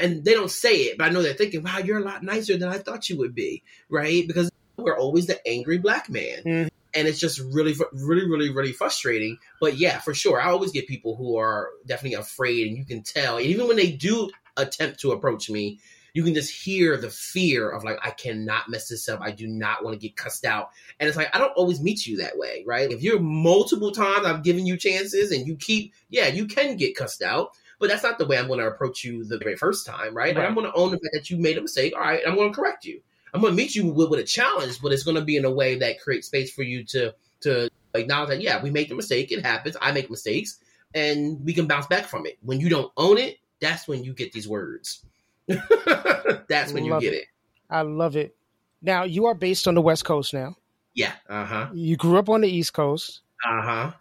and 0.00 0.24
they 0.24 0.34
don't 0.34 0.50
say 0.50 0.82
it, 0.82 0.98
but 0.98 1.04
I 1.04 1.10
know 1.10 1.22
they're 1.22 1.34
thinking, 1.34 1.62
"Wow, 1.62 1.78
you're 1.78 1.98
a 1.98 2.04
lot 2.04 2.22
nicer 2.22 2.56
than 2.56 2.68
I 2.68 2.78
thought 2.78 3.08
you 3.08 3.18
would 3.18 3.34
be," 3.34 3.62
right? 3.88 4.26
Because 4.26 4.50
we're 4.76 4.98
always 4.98 5.26
the 5.26 5.46
angry 5.46 5.78
black 5.78 6.08
man. 6.08 6.38
Mm-hmm. 6.38 6.68
And 6.94 7.06
it's 7.06 7.18
just 7.18 7.38
really, 7.38 7.74
really, 7.92 8.26
really, 8.26 8.50
really 8.50 8.72
frustrating. 8.72 9.38
But 9.60 9.76
yeah, 9.76 10.00
for 10.00 10.14
sure. 10.14 10.40
I 10.40 10.48
always 10.48 10.72
get 10.72 10.88
people 10.88 11.16
who 11.16 11.36
are 11.36 11.68
definitely 11.86 12.14
afraid, 12.14 12.68
and 12.68 12.76
you 12.76 12.84
can 12.84 13.02
tell. 13.02 13.36
And 13.36 13.46
even 13.46 13.68
when 13.68 13.76
they 13.76 13.92
do 13.92 14.30
attempt 14.56 15.00
to 15.00 15.12
approach 15.12 15.50
me, 15.50 15.80
you 16.14 16.24
can 16.24 16.34
just 16.34 16.50
hear 16.50 16.96
the 16.96 17.10
fear 17.10 17.70
of 17.70 17.84
like, 17.84 17.98
I 18.02 18.10
cannot 18.10 18.68
mess 18.68 18.88
this 18.88 19.08
up. 19.08 19.20
I 19.20 19.30
do 19.30 19.46
not 19.46 19.84
want 19.84 19.94
to 19.94 20.00
get 20.00 20.16
cussed 20.16 20.44
out. 20.44 20.70
And 20.98 21.08
it's 21.08 21.16
like, 21.16 21.34
I 21.34 21.38
don't 21.38 21.52
always 21.56 21.80
meet 21.80 22.06
you 22.06 22.16
that 22.18 22.36
way, 22.36 22.64
right? 22.66 22.90
If 22.90 23.02
you're 23.02 23.20
multiple 23.20 23.92
times 23.92 24.26
I've 24.26 24.42
given 24.42 24.66
you 24.66 24.76
chances 24.76 25.30
and 25.30 25.46
you 25.46 25.56
keep, 25.56 25.92
yeah, 26.08 26.26
you 26.26 26.46
can 26.46 26.76
get 26.76 26.96
cussed 26.96 27.22
out. 27.22 27.52
But 27.80 27.90
that's 27.90 28.02
not 28.02 28.18
the 28.18 28.26
way 28.26 28.36
I'm 28.36 28.48
going 28.48 28.58
to 28.58 28.66
approach 28.66 29.04
you 29.04 29.24
the 29.24 29.38
very 29.38 29.56
first 29.56 29.86
time, 29.86 30.12
right? 30.12 30.34
right. 30.34 30.44
I'm 30.44 30.54
going 30.54 30.66
to 30.66 30.72
own 30.74 30.90
the 30.90 30.98
fact 30.98 31.10
that 31.12 31.30
you 31.30 31.36
made 31.36 31.58
a 31.58 31.62
mistake. 31.62 31.94
All 31.94 32.00
right, 32.00 32.20
I'm 32.26 32.34
going 32.34 32.50
to 32.50 32.56
correct 32.56 32.84
you. 32.84 33.00
I'm 33.32 33.40
going 33.40 33.52
to 33.52 33.56
meet 33.56 33.74
you 33.74 33.86
with, 33.86 34.10
with 34.10 34.18
a 34.18 34.24
challenge, 34.24 34.80
but 34.82 34.92
it's 34.92 35.04
going 35.04 35.16
to 35.16 35.22
be 35.22 35.36
in 35.36 35.44
a 35.44 35.50
way 35.50 35.78
that 35.78 36.00
creates 36.00 36.26
space 36.26 36.52
for 36.52 36.62
you 36.62 36.84
to 36.86 37.14
to 37.42 37.70
acknowledge 37.94 38.30
that 38.30 38.40
yeah, 38.40 38.60
we 38.60 38.70
made 38.70 38.88
the 38.88 38.96
mistake. 38.96 39.30
It 39.30 39.44
happens. 39.44 39.76
I 39.80 39.92
make 39.92 40.10
mistakes, 40.10 40.58
and 40.94 41.44
we 41.44 41.52
can 41.52 41.66
bounce 41.66 41.86
back 41.86 42.06
from 42.06 42.26
it. 42.26 42.38
When 42.42 42.58
you 42.58 42.68
don't 42.68 42.90
own 42.96 43.16
it, 43.18 43.38
that's 43.60 43.86
when 43.86 44.02
you 44.02 44.12
get 44.12 44.32
these 44.32 44.48
words. 44.48 45.04
that's 46.48 46.72
when 46.72 46.88
love 46.88 47.02
you 47.02 47.10
get 47.10 47.16
it. 47.16 47.22
it. 47.22 47.28
I 47.70 47.82
love 47.82 48.16
it. 48.16 48.36
Now 48.82 49.04
you 49.04 49.26
are 49.26 49.34
based 49.34 49.66
on 49.66 49.74
the 49.74 49.80
West 49.80 50.04
Coast 50.04 50.34
now. 50.34 50.56
Yeah. 50.94 51.12
Uh 51.28 51.44
huh. 51.44 51.68
You 51.74 51.96
grew 51.96 52.18
up 52.18 52.28
on 52.28 52.40
the 52.42 52.48
East 52.48 52.72
Coast. 52.72 53.22
Uh 53.44 53.62
huh. 53.62 53.92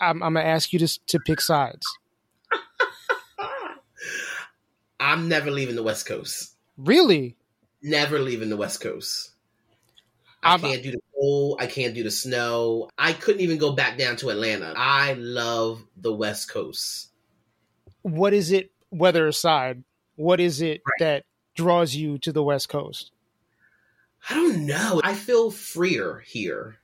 I'm, 0.00 0.22
I'm, 0.22 0.34
gonna 0.34 0.46
ask 0.46 0.72
you 0.72 0.78
to 0.78 1.00
to 1.06 1.18
pick 1.20 1.40
sides. 1.40 1.86
I'm 5.00 5.28
never 5.28 5.50
leaving 5.50 5.76
the 5.76 5.82
West 5.82 6.06
Coast. 6.06 6.54
Really? 6.76 7.36
Never 7.82 8.18
leaving 8.18 8.50
the 8.50 8.56
West 8.56 8.80
Coast. 8.80 9.32
I 10.42 10.54
I'm, 10.54 10.60
can't 10.60 10.82
do 10.82 10.92
the 10.92 11.00
cold. 11.14 11.58
I 11.60 11.66
can't 11.66 11.94
do 11.94 12.02
the 12.02 12.10
snow. 12.10 12.88
I 12.96 13.12
couldn't 13.12 13.40
even 13.40 13.58
go 13.58 13.72
back 13.72 13.98
down 13.98 14.16
to 14.16 14.30
Atlanta. 14.30 14.74
I 14.76 15.14
love 15.14 15.82
the 15.96 16.12
West 16.12 16.50
Coast. 16.50 17.08
What 18.02 18.32
is 18.32 18.52
it, 18.52 18.70
weather 18.90 19.26
aside, 19.26 19.82
what 20.18 20.40
is 20.40 20.60
it 20.60 20.82
right. 20.84 20.98
that 20.98 21.24
draws 21.54 21.94
you 21.94 22.18
to 22.18 22.32
the 22.32 22.42
West 22.42 22.68
Coast? 22.68 23.12
I 24.28 24.34
don't 24.34 24.66
know. 24.66 25.00
I 25.02 25.14
feel 25.14 25.50
freer 25.50 26.22
here. 26.26 26.76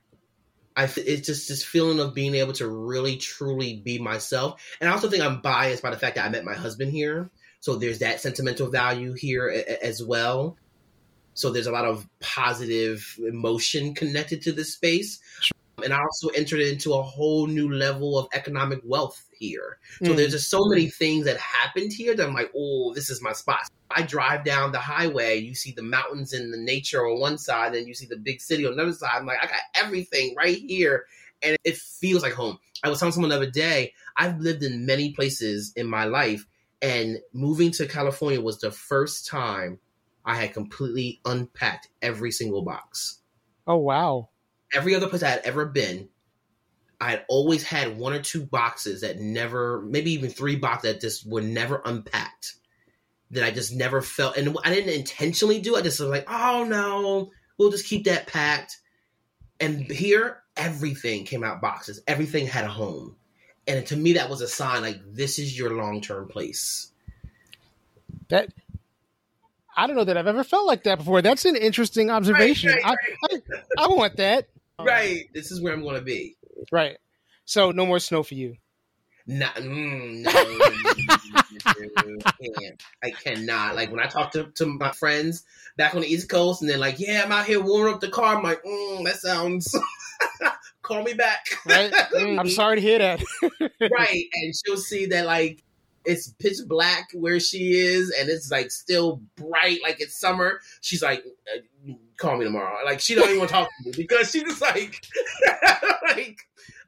I 0.75 0.85
it's 0.97 1.27
just 1.27 1.47
this 1.47 1.63
feeling 1.63 1.99
of 1.99 2.13
being 2.13 2.35
able 2.35 2.53
to 2.53 2.67
really 2.67 3.17
truly 3.17 3.75
be 3.75 3.99
myself, 3.99 4.61
and 4.79 4.89
I 4.89 4.93
also 4.93 5.09
think 5.09 5.23
I'm 5.23 5.41
biased 5.41 5.83
by 5.83 5.91
the 5.91 5.97
fact 5.97 6.15
that 6.15 6.25
I 6.25 6.29
met 6.29 6.43
my 6.43 6.53
husband 6.53 6.91
here. 6.91 7.29
So 7.59 7.75
there's 7.75 7.99
that 7.99 8.21
sentimental 8.21 8.69
value 8.69 9.13
here 9.13 9.65
as 9.81 10.03
well. 10.03 10.57
So 11.33 11.51
there's 11.51 11.67
a 11.67 11.71
lot 11.71 11.85
of 11.85 12.07
positive 12.19 13.17
emotion 13.19 13.95
connected 13.95 14.43
to 14.43 14.51
this 14.51 14.73
space. 14.73 15.19
And 15.83 15.93
I 15.93 15.99
also 15.99 16.29
entered 16.29 16.61
into 16.61 16.93
a 16.93 17.01
whole 17.01 17.47
new 17.47 17.73
level 17.73 18.17
of 18.19 18.27
economic 18.33 18.81
wealth 18.83 19.24
here. 19.47 19.77
So 20.03 20.11
mm. 20.11 20.15
there's 20.15 20.31
just 20.31 20.49
so 20.49 20.65
many 20.65 20.89
things 20.89 21.25
that 21.25 21.37
happened 21.37 21.93
here 21.93 22.15
that 22.15 22.25
I'm 22.25 22.33
like, 22.33 22.51
oh, 22.55 22.93
this 22.93 23.09
is 23.09 23.21
my 23.21 23.33
spot. 23.33 23.69
I 23.91 24.01
drive 24.01 24.43
down 24.43 24.71
the 24.71 24.79
highway, 24.79 25.37
you 25.37 25.55
see 25.55 25.71
the 25.71 25.83
mountains 25.83 26.33
and 26.33 26.53
the 26.53 26.57
nature 26.57 27.05
on 27.05 27.19
one 27.19 27.37
side, 27.37 27.75
and 27.75 27.87
you 27.87 27.93
see 27.93 28.07
the 28.07 28.17
big 28.17 28.41
city 28.41 28.65
on 28.65 28.75
the 28.75 28.83
other 28.83 28.93
side. 28.93 29.11
I'm 29.15 29.25
like, 29.25 29.39
I 29.41 29.47
got 29.47 29.61
everything 29.75 30.35
right 30.35 30.57
here. 30.57 31.05
And 31.41 31.57
it 31.63 31.77
feels 31.77 32.23
like 32.23 32.33
home. 32.33 32.57
I 32.83 32.89
was 32.89 32.99
telling 32.99 33.11
someone 33.11 33.29
the 33.29 33.35
other 33.35 33.49
day, 33.49 33.93
I've 34.17 34.39
lived 34.39 34.63
in 34.63 34.85
many 34.85 35.11
places 35.11 35.73
in 35.75 35.87
my 35.87 36.05
life, 36.05 36.45
and 36.81 37.19
moving 37.33 37.71
to 37.71 37.87
California 37.87 38.41
was 38.41 38.59
the 38.59 38.71
first 38.71 39.27
time 39.27 39.79
I 40.25 40.35
had 40.35 40.53
completely 40.53 41.19
unpacked 41.25 41.89
every 42.01 42.31
single 42.31 42.63
box. 42.63 43.19
Oh 43.67 43.77
wow. 43.77 44.29
Every 44.73 44.95
other 44.95 45.07
place 45.07 45.23
I 45.23 45.29
had 45.29 45.41
ever 45.45 45.65
been, 45.65 46.09
I 46.99 47.11
had 47.11 47.25
always 47.27 47.63
had 47.63 47.97
one 47.97 48.13
or 48.13 48.21
two 48.21 48.45
boxes 48.45 49.01
that 49.01 49.19
never, 49.19 49.81
maybe 49.81 50.11
even 50.11 50.29
three 50.29 50.55
boxes 50.55 50.93
that 50.93 51.01
just 51.01 51.29
were 51.29 51.41
never 51.41 51.81
unpacked. 51.83 52.55
That 53.31 53.43
I 53.43 53.51
just 53.51 53.73
never 53.73 54.01
felt, 54.01 54.37
and 54.37 54.55
I 54.63 54.73
didn't 54.73 54.93
intentionally 54.93 55.59
do. 55.59 55.75
I 55.75 55.81
just 55.81 55.99
was 55.99 56.09
like, 56.09 56.25
oh 56.29 56.63
no, 56.63 57.31
we'll 57.57 57.71
just 57.71 57.87
keep 57.87 58.05
that 58.05 58.27
packed. 58.27 58.77
And 59.59 59.89
here, 59.91 60.43
everything 60.55 61.25
came 61.25 61.43
out 61.43 61.59
boxes. 61.59 62.01
Everything 62.07 62.45
had 62.45 62.65
a 62.65 62.69
home 62.69 63.15
and 63.67 63.85
to 63.87 63.95
me 63.95 64.13
that 64.13 64.29
was 64.29 64.41
a 64.41 64.47
sign 64.47 64.81
like 64.81 64.99
this 65.05 65.39
is 65.39 65.57
your 65.57 65.75
long-term 65.75 66.27
place 66.27 66.91
that 68.29 68.49
i 69.75 69.87
don't 69.87 69.95
know 69.95 70.03
that 70.03 70.17
i've 70.17 70.27
ever 70.27 70.43
felt 70.43 70.65
like 70.65 70.83
that 70.83 70.97
before 70.97 71.21
that's 71.21 71.45
an 71.45 71.55
interesting 71.55 72.09
observation 72.09 72.71
right, 72.71 72.83
right, 72.83 72.99
right. 73.31 73.41
I, 73.77 73.83
I, 73.83 73.85
I, 73.85 73.87
want 73.87 74.17
that 74.17 74.47
right 74.79 75.29
this 75.33 75.51
is 75.51 75.61
where 75.61 75.73
i'm 75.73 75.81
going 75.81 75.95
to 75.95 76.01
be 76.01 76.35
right 76.71 76.97
so 77.45 77.71
no 77.71 77.85
more 77.85 77.99
snow 77.99 78.23
for 78.23 78.35
you 78.35 78.55
not, 79.27 79.55
mm, 79.55 80.21
no, 80.21 80.31
I 83.03 83.09
cannot. 83.09 83.75
Like 83.75 83.89
when 83.89 83.99
I 83.99 84.05
talk 84.05 84.31
to, 84.33 84.51
to 84.53 84.67
my 84.67 84.91
friends 84.91 85.43
back 85.77 85.95
on 85.95 86.01
the 86.01 86.07
East 86.07 86.29
Coast, 86.29 86.61
and 86.61 86.69
they're 86.69 86.77
like, 86.77 86.99
"Yeah, 86.99 87.23
I'm 87.25 87.31
out 87.31 87.47
here 87.47 87.59
warming 87.59 87.95
up 87.95 88.01
the 88.01 88.09
car." 88.09 88.35
I'm 88.35 88.43
like, 88.43 88.63
mm, 88.63 89.03
"That 89.03 89.15
sounds 89.15 89.75
call 90.85 91.03
me 91.03 91.13
back. 91.13 91.45
Right? 91.65 91.91
Mm, 92.15 92.39
I'm 92.39 92.49
sorry 92.49 92.77
to 92.77 92.81
hear 92.81 92.99
that. 92.99 93.21
right. 93.91 94.25
And 94.33 94.53
she'll 94.55 94.77
see 94.77 95.07
that 95.07 95.25
like 95.25 95.63
it's 96.05 96.29
pitch 96.39 96.57
black 96.67 97.09
where 97.13 97.39
she 97.39 97.73
is 97.73 98.13
and 98.17 98.29
it's 98.29 98.51
like 98.51 98.71
still 98.71 99.21
bright 99.35 99.79
like 99.83 99.99
it's 99.99 100.17
summer. 100.17 100.61
She's 100.81 101.01
like, 101.01 101.25
call 102.17 102.37
me 102.37 102.45
tomorrow. 102.45 102.83
Like 102.85 102.99
she 102.99 103.15
don't 103.15 103.25
even 103.25 103.39
want 103.39 103.49
to 103.49 103.55
talk 103.55 103.69
to 103.69 103.89
me 103.89 103.93
because 103.95 104.31
she's 104.31 104.43
just 104.43 104.61
like, 104.61 105.01
like 106.09 106.39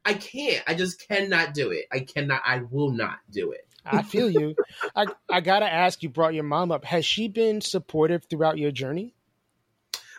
I 0.05 0.13
can't. 0.13 0.63
I 0.67 0.73
just 0.73 1.07
cannot 1.07 1.53
do 1.53 1.71
it. 1.71 1.85
I 1.91 1.99
cannot. 1.99 2.41
I 2.45 2.61
will 2.69 2.91
not 2.91 3.17
do 3.31 3.51
it. 3.51 3.67
I 3.85 4.03
feel 4.03 4.29
you. 4.29 4.55
I 4.95 5.05
I 5.29 5.41
gotta 5.41 5.71
ask. 5.71 6.03
You 6.03 6.09
brought 6.09 6.33
your 6.33 6.43
mom 6.43 6.71
up. 6.71 6.83
Has 6.85 7.05
she 7.05 7.27
been 7.27 7.61
supportive 7.61 8.25
throughout 8.29 8.57
your 8.57 8.71
journey? 8.71 9.13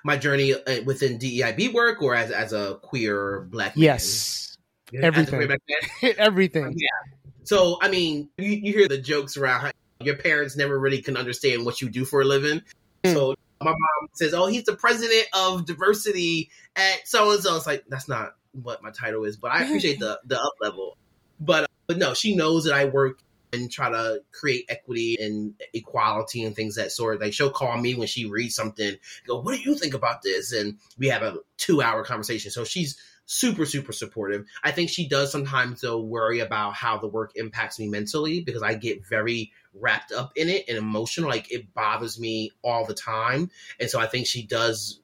my 0.04 0.16
journey 0.16 0.54
uh, 0.54 0.82
within 0.84 1.18
DEIB 1.18 1.72
work 1.72 2.02
or 2.02 2.14
as 2.14 2.30
as 2.30 2.52
a 2.52 2.78
queer 2.82 3.46
black 3.50 3.76
man? 3.76 3.84
Yes, 3.84 4.56
everything, 4.94 5.56
everything. 6.18 6.74
Yeah. 6.76 7.14
So 7.44 7.78
I 7.80 7.88
mean, 7.88 8.28
you, 8.38 8.48
you, 8.48 8.72
hear 8.72 8.88
the 8.88 8.98
jokes 8.98 9.36
around 9.36 9.60
how 9.60 9.70
your 10.00 10.16
parents 10.16 10.56
never 10.56 10.78
really 10.78 11.02
can 11.02 11.16
understand 11.16 11.64
what 11.64 11.80
you 11.80 11.88
do 11.88 12.04
for 12.04 12.20
a 12.20 12.24
living. 12.24 12.62
Mm. 13.04 13.14
So 13.14 13.34
my 13.60 13.70
mom 13.70 14.08
says, 14.14 14.34
"Oh, 14.34 14.46
he's 14.46 14.64
the 14.64 14.76
president 14.76 15.26
of 15.32 15.66
diversity 15.66 16.50
at 16.76 17.06
so 17.06 17.30
and 17.32 17.42
so." 17.42 17.56
It's 17.56 17.66
like 17.66 17.84
that's 17.88 18.08
not 18.08 18.34
what 18.52 18.82
my 18.82 18.90
title 18.90 19.24
is, 19.24 19.36
but 19.36 19.52
I 19.52 19.62
appreciate 19.64 19.98
the 19.98 20.20
the 20.24 20.40
up 20.40 20.54
level. 20.60 20.96
But 21.40 21.64
uh, 21.64 21.68
but 21.86 21.98
no, 21.98 22.14
she 22.14 22.36
knows 22.36 22.64
that 22.64 22.74
I 22.74 22.86
work 22.86 23.20
and 23.52 23.70
try 23.70 23.90
to 23.90 24.22
create 24.30 24.66
equity 24.68 25.16
and 25.18 25.54
equality 25.72 26.44
and 26.44 26.54
things 26.54 26.76
that 26.76 26.92
sort. 26.92 27.20
Like 27.20 27.32
she'll 27.32 27.50
call 27.50 27.76
me 27.78 27.94
when 27.94 28.06
she 28.06 28.26
reads 28.26 28.54
something, 28.54 28.96
go, 29.26 29.40
"What 29.40 29.56
do 29.56 29.62
you 29.62 29.76
think 29.76 29.94
about 29.94 30.22
this?" 30.22 30.52
And 30.52 30.78
we 30.98 31.08
have 31.08 31.22
a 31.22 31.38
two 31.56 31.82
hour 31.82 32.04
conversation. 32.04 32.50
So 32.50 32.64
she's 32.64 32.98
super 33.26 33.66
super 33.66 33.92
supportive. 33.92 34.46
I 34.64 34.72
think 34.72 34.88
she 34.88 35.06
does 35.06 35.30
sometimes 35.30 35.82
though 35.82 36.00
worry 36.00 36.40
about 36.40 36.74
how 36.74 36.98
the 36.98 37.08
work 37.08 37.32
impacts 37.34 37.78
me 37.78 37.86
mentally 37.86 38.40
because 38.40 38.62
I 38.62 38.74
get 38.74 39.06
very 39.06 39.52
wrapped 39.80 40.12
up 40.12 40.32
in 40.36 40.48
it 40.48 40.64
and 40.68 40.78
emotional. 40.78 41.28
Like 41.28 41.52
it 41.52 41.72
bothers 41.74 42.18
me 42.18 42.52
all 42.62 42.84
the 42.84 42.94
time, 42.94 43.50
and 43.80 43.88
so 43.88 43.98
I 43.98 44.06
think 44.06 44.26
she 44.26 44.46
does 44.46 45.00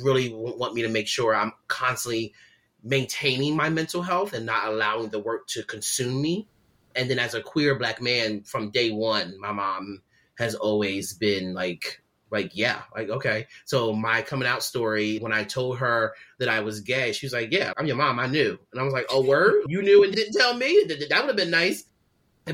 really 0.00 0.32
want 0.32 0.74
me 0.74 0.82
to 0.82 0.88
make 0.88 1.06
sure 1.06 1.34
I'm 1.34 1.52
constantly 1.68 2.34
maintaining 2.82 3.56
my 3.56 3.68
mental 3.68 4.02
health 4.02 4.32
and 4.32 4.46
not 4.46 4.66
allowing 4.66 5.08
the 5.10 5.18
work 5.18 5.46
to 5.48 5.62
consume 5.62 6.20
me. 6.20 6.48
And 6.94 7.08
then 7.08 7.18
as 7.18 7.34
a 7.34 7.42
queer 7.42 7.78
black 7.78 8.00
man 8.00 8.42
from 8.42 8.70
day 8.70 8.90
one, 8.90 9.38
my 9.38 9.52
mom 9.52 10.02
has 10.36 10.54
always 10.54 11.14
been 11.14 11.54
like 11.54 12.02
like 12.30 12.50
yeah 12.54 12.82
like 12.94 13.08
okay. 13.08 13.46
So 13.64 13.92
my 13.92 14.22
coming 14.22 14.46
out 14.46 14.62
story 14.62 15.18
when 15.18 15.32
i 15.32 15.44
told 15.44 15.78
her 15.78 16.12
that 16.38 16.48
i 16.48 16.60
was 16.60 16.80
gay 16.80 17.12
she 17.12 17.24
was 17.24 17.32
like 17.32 17.50
yeah 17.52 17.72
i'm 17.76 17.86
your 17.86 17.96
mom 17.96 18.18
i 18.18 18.26
knew. 18.26 18.58
And 18.72 18.80
i 18.80 18.84
was 18.84 18.92
like 18.92 19.06
oh 19.10 19.22
word? 19.22 19.64
You 19.68 19.82
knew 19.82 20.04
and 20.04 20.14
didn't 20.14 20.34
tell 20.34 20.54
me? 20.54 20.84
That 20.88 21.20
would 21.20 21.28
have 21.28 21.36
been 21.36 21.50
nice 21.50 21.84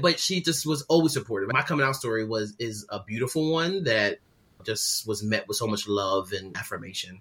but 0.01 0.19
she 0.19 0.41
just 0.41 0.67
was 0.67 0.83
always 0.83 1.13
supportive 1.13 1.51
my 1.53 1.63
coming 1.63 1.85
out 1.85 1.97
story 1.97 2.25
was 2.25 2.55
is 2.59 2.87
a 2.91 3.03
beautiful 3.03 3.53
one 3.53 3.85
that 3.85 4.19
just 4.65 5.07
was 5.07 5.23
met 5.23 5.47
with 5.49 5.57
so 5.57 5.67
much 5.67 5.87
love 5.89 6.33
and 6.33 6.57
affirmation 6.57 7.21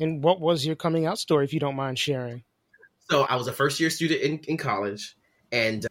and 0.00 0.22
what 0.22 0.40
was 0.40 0.64
your 0.64 0.76
coming 0.76 1.06
out 1.06 1.18
story 1.18 1.44
if 1.44 1.52
you 1.52 1.60
don't 1.60 1.76
mind 1.76 1.98
sharing 1.98 2.42
so 3.10 3.22
i 3.22 3.36
was 3.36 3.46
a 3.46 3.52
first 3.52 3.80
year 3.80 3.90
student 3.90 4.20
in, 4.20 4.38
in 4.46 4.56
college 4.56 5.16
and 5.52 5.86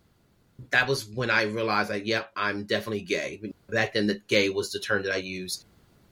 that 0.71 0.87
was 0.87 1.05
when 1.07 1.29
I 1.29 1.43
realized 1.43 1.89
that, 1.89 2.05
yep, 2.05 2.31
I'm 2.35 2.65
definitely 2.65 3.01
gay. 3.01 3.53
Back 3.69 3.93
then, 3.93 4.07
the 4.07 4.21
gay 4.27 4.49
was 4.49 4.71
the 4.71 4.79
term 4.79 5.03
that 5.03 5.13
I 5.13 5.17
used. 5.17 5.65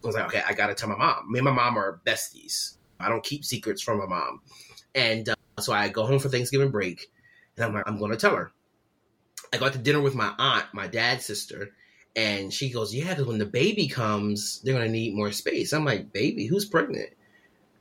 I 0.04 0.08
was 0.08 0.16
like, 0.16 0.26
okay, 0.26 0.42
I 0.48 0.54
got 0.54 0.68
to 0.68 0.76
tell 0.76 0.90
my 0.90 0.98
mom. 0.98 1.32
Me 1.32 1.40
and 1.40 1.46
my 1.46 1.52
mom 1.52 1.78
are 1.78 2.00
besties. 2.06 2.78
I 3.00 3.10
don't 3.10 3.24
keep 3.24 3.44
secrets 3.44 3.82
from 3.82 3.98
my 3.98 4.06
mom. 4.06 4.42
And 4.94 5.28
uh, 5.30 5.36
so 5.60 5.74
I 5.74 5.90
go 5.90 6.06
home 6.06 6.20
for 6.20 6.30
Thanksgiving 6.30 6.72
break, 6.72 7.08
and 7.58 7.66
I'm 7.66 7.74
like, 7.74 7.84
I'm 7.88 7.98
going 7.98 8.12
to 8.12 8.18
tell 8.18 8.36
her. 8.36 8.52
I 9.56 9.60
got 9.60 9.74
to 9.74 9.80
dinner 9.80 10.02
with 10.02 10.16
my 10.16 10.34
aunt, 10.38 10.66
my 10.74 10.88
dad's 10.88 11.26
sister, 11.26 11.72
and 12.16 12.54
she 12.54 12.70
goes, 12.70 12.94
yeah, 12.94 13.10
because 13.10 13.26
when 13.26 13.40
the 13.40 13.46
baby 13.46 13.88
comes, 13.88 14.62
they're 14.62 14.74
going 14.74 14.86
to 14.86 14.92
need 14.92 15.16
more 15.16 15.32
space. 15.32 15.74
I'm 15.74 15.86
like, 15.86 16.14
baby, 16.14 16.46
who's 16.46 16.66
pregnant? 16.66 17.10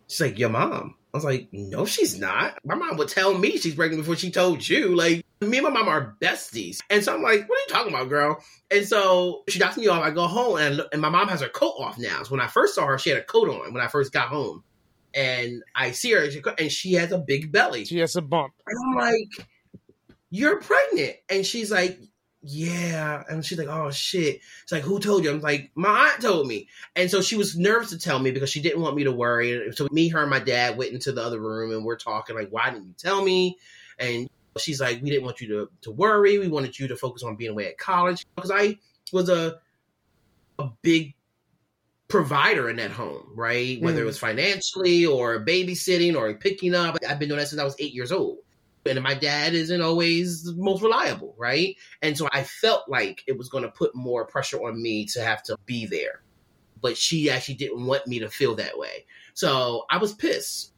She's 0.08 0.20
like, 0.20 0.38
your 0.38 0.50
mom. 0.50 0.96
I 1.12 1.16
was 1.16 1.24
like, 1.24 1.48
no, 1.52 1.86
she's 1.86 2.18
not. 2.18 2.58
My 2.64 2.74
mom 2.74 2.96
would 2.96 3.08
tell 3.08 3.38
me 3.38 3.56
she's 3.56 3.76
pregnant 3.76 4.02
before 4.02 4.16
she 4.16 4.32
told 4.32 4.68
you. 4.68 4.96
Like, 4.96 5.24
me 5.40 5.58
and 5.58 5.64
my 5.64 5.70
mom 5.70 5.88
are 5.88 6.16
besties. 6.20 6.80
And 6.90 7.04
so 7.04 7.14
I'm 7.14 7.22
like, 7.22 7.48
what 7.48 7.56
are 7.56 7.60
you 7.60 7.66
talking 7.68 7.94
about, 7.94 8.08
girl? 8.08 8.42
And 8.70 8.84
so 8.84 9.44
she 9.48 9.60
drops 9.60 9.76
me 9.76 9.86
off. 9.86 10.02
I 10.02 10.10
go 10.10 10.26
home 10.26 10.58
and, 10.58 10.78
look 10.78 10.88
and 10.92 11.00
my 11.00 11.10
mom 11.10 11.28
has 11.28 11.40
her 11.40 11.48
coat 11.48 11.76
off 11.78 11.98
now. 11.98 12.24
So 12.24 12.32
when 12.32 12.40
I 12.40 12.48
first 12.48 12.74
saw 12.74 12.86
her, 12.86 12.98
she 12.98 13.10
had 13.10 13.20
a 13.20 13.24
coat 13.24 13.48
on 13.48 13.72
when 13.72 13.82
I 13.82 13.86
first 13.86 14.12
got 14.12 14.28
home. 14.28 14.64
And 15.14 15.62
I 15.76 15.92
see 15.92 16.10
her 16.12 16.28
and 16.58 16.72
she 16.72 16.94
has 16.94 17.12
a 17.12 17.18
big 17.18 17.52
belly. 17.52 17.84
She 17.84 18.00
has 18.00 18.16
a 18.16 18.22
bump. 18.22 18.52
And 18.66 18.76
I'm 18.84 18.96
like, 18.96 19.46
you're 20.34 20.60
pregnant. 20.60 21.14
And 21.28 21.46
she's 21.46 21.70
like, 21.70 21.96
yeah. 22.42 23.22
And 23.28 23.46
she's 23.46 23.56
like, 23.56 23.68
oh 23.68 23.92
shit. 23.92 24.40
It's 24.64 24.72
like, 24.72 24.82
who 24.82 24.98
told 24.98 25.22
you? 25.22 25.30
I'm 25.30 25.40
like, 25.40 25.70
my 25.76 26.10
aunt 26.10 26.22
told 26.22 26.48
me. 26.48 26.68
And 26.96 27.08
so 27.08 27.20
she 27.22 27.36
was 27.36 27.56
nervous 27.56 27.90
to 27.90 27.98
tell 28.00 28.18
me 28.18 28.32
because 28.32 28.50
she 28.50 28.60
didn't 28.60 28.82
want 28.82 28.96
me 28.96 29.04
to 29.04 29.12
worry. 29.12 29.72
So 29.74 29.86
me, 29.92 30.08
her, 30.08 30.22
and 30.22 30.30
my 30.30 30.40
dad 30.40 30.76
went 30.76 30.90
into 30.90 31.12
the 31.12 31.22
other 31.22 31.38
room 31.40 31.70
and 31.70 31.84
we're 31.84 31.94
talking 31.94 32.34
like, 32.34 32.48
why 32.50 32.70
didn't 32.70 32.86
you 32.88 32.94
tell 32.98 33.24
me? 33.24 33.58
And 33.96 34.28
she's 34.58 34.80
like, 34.80 35.00
we 35.02 35.10
didn't 35.10 35.24
want 35.24 35.40
you 35.40 35.46
to, 35.50 35.70
to 35.82 35.92
worry. 35.92 36.36
We 36.38 36.48
wanted 36.48 36.76
you 36.80 36.88
to 36.88 36.96
focus 36.96 37.22
on 37.22 37.36
being 37.36 37.52
away 37.52 37.68
at 37.68 37.78
college 37.78 38.26
because 38.34 38.50
I 38.50 38.76
was 39.12 39.28
a, 39.28 39.60
a 40.58 40.68
big 40.82 41.14
provider 42.08 42.68
in 42.68 42.76
that 42.76 42.90
home, 42.90 43.34
right? 43.36 43.80
Whether 43.80 43.98
mm. 43.98 44.02
it 44.02 44.06
was 44.06 44.18
financially 44.18 45.06
or 45.06 45.44
babysitting 45.44 46.16
or 46.16 46.34
picking 46.34 46.74
up. 46.74 46.96
I've 47.08 47.20
been 47.20 47.28
doing 47.28 47.38
that 47.38 47.46
since 47.46 47.62
I 47.62 47.64
was 47.64 47.76
eight 47.78 47.94
years 47.94 48.10
old 48.10 48.38
and 48.86 49.02
my 49.02 49.14
dad 49.14 49.54
isn't 49.54 49.80
always 49.80 50.44
the 50.44 50.54
most 50.54 50.82
reliable, 50.82 51.34
right? 51.38 51.76
And 52.02 52.16
so 52.16 52.28
I 52.32 52.44
felt 52.44 52.88
like 52.88 53.22
it 53.26 53.38
was 53.38 53.48
going 53.48 53.64
to 53.64 53.70
put 53.70 53.94
more 53.94 54.26
pressure 54.26 54.58
on 54.58 54.80
me 54.80 55.06
to 55.06 55.22
have 55.22 55.42
to 55.44 55.56
be 55.64 55.86
there. 55.86 56.22
But 56.80 56.96
she 56.96 57.30
actually 57.30 57.54
didn't 57.54 57.84
want 57.84 58.06
me 58.06 58.20
to 58.20 58.28
feel 58.28 58.56
that 58.56 58.78
way. 58.78 59.06
So 59.32 59.86
I 59.90 59.98
was 59.98 60.12
pissed. 60.12 60.72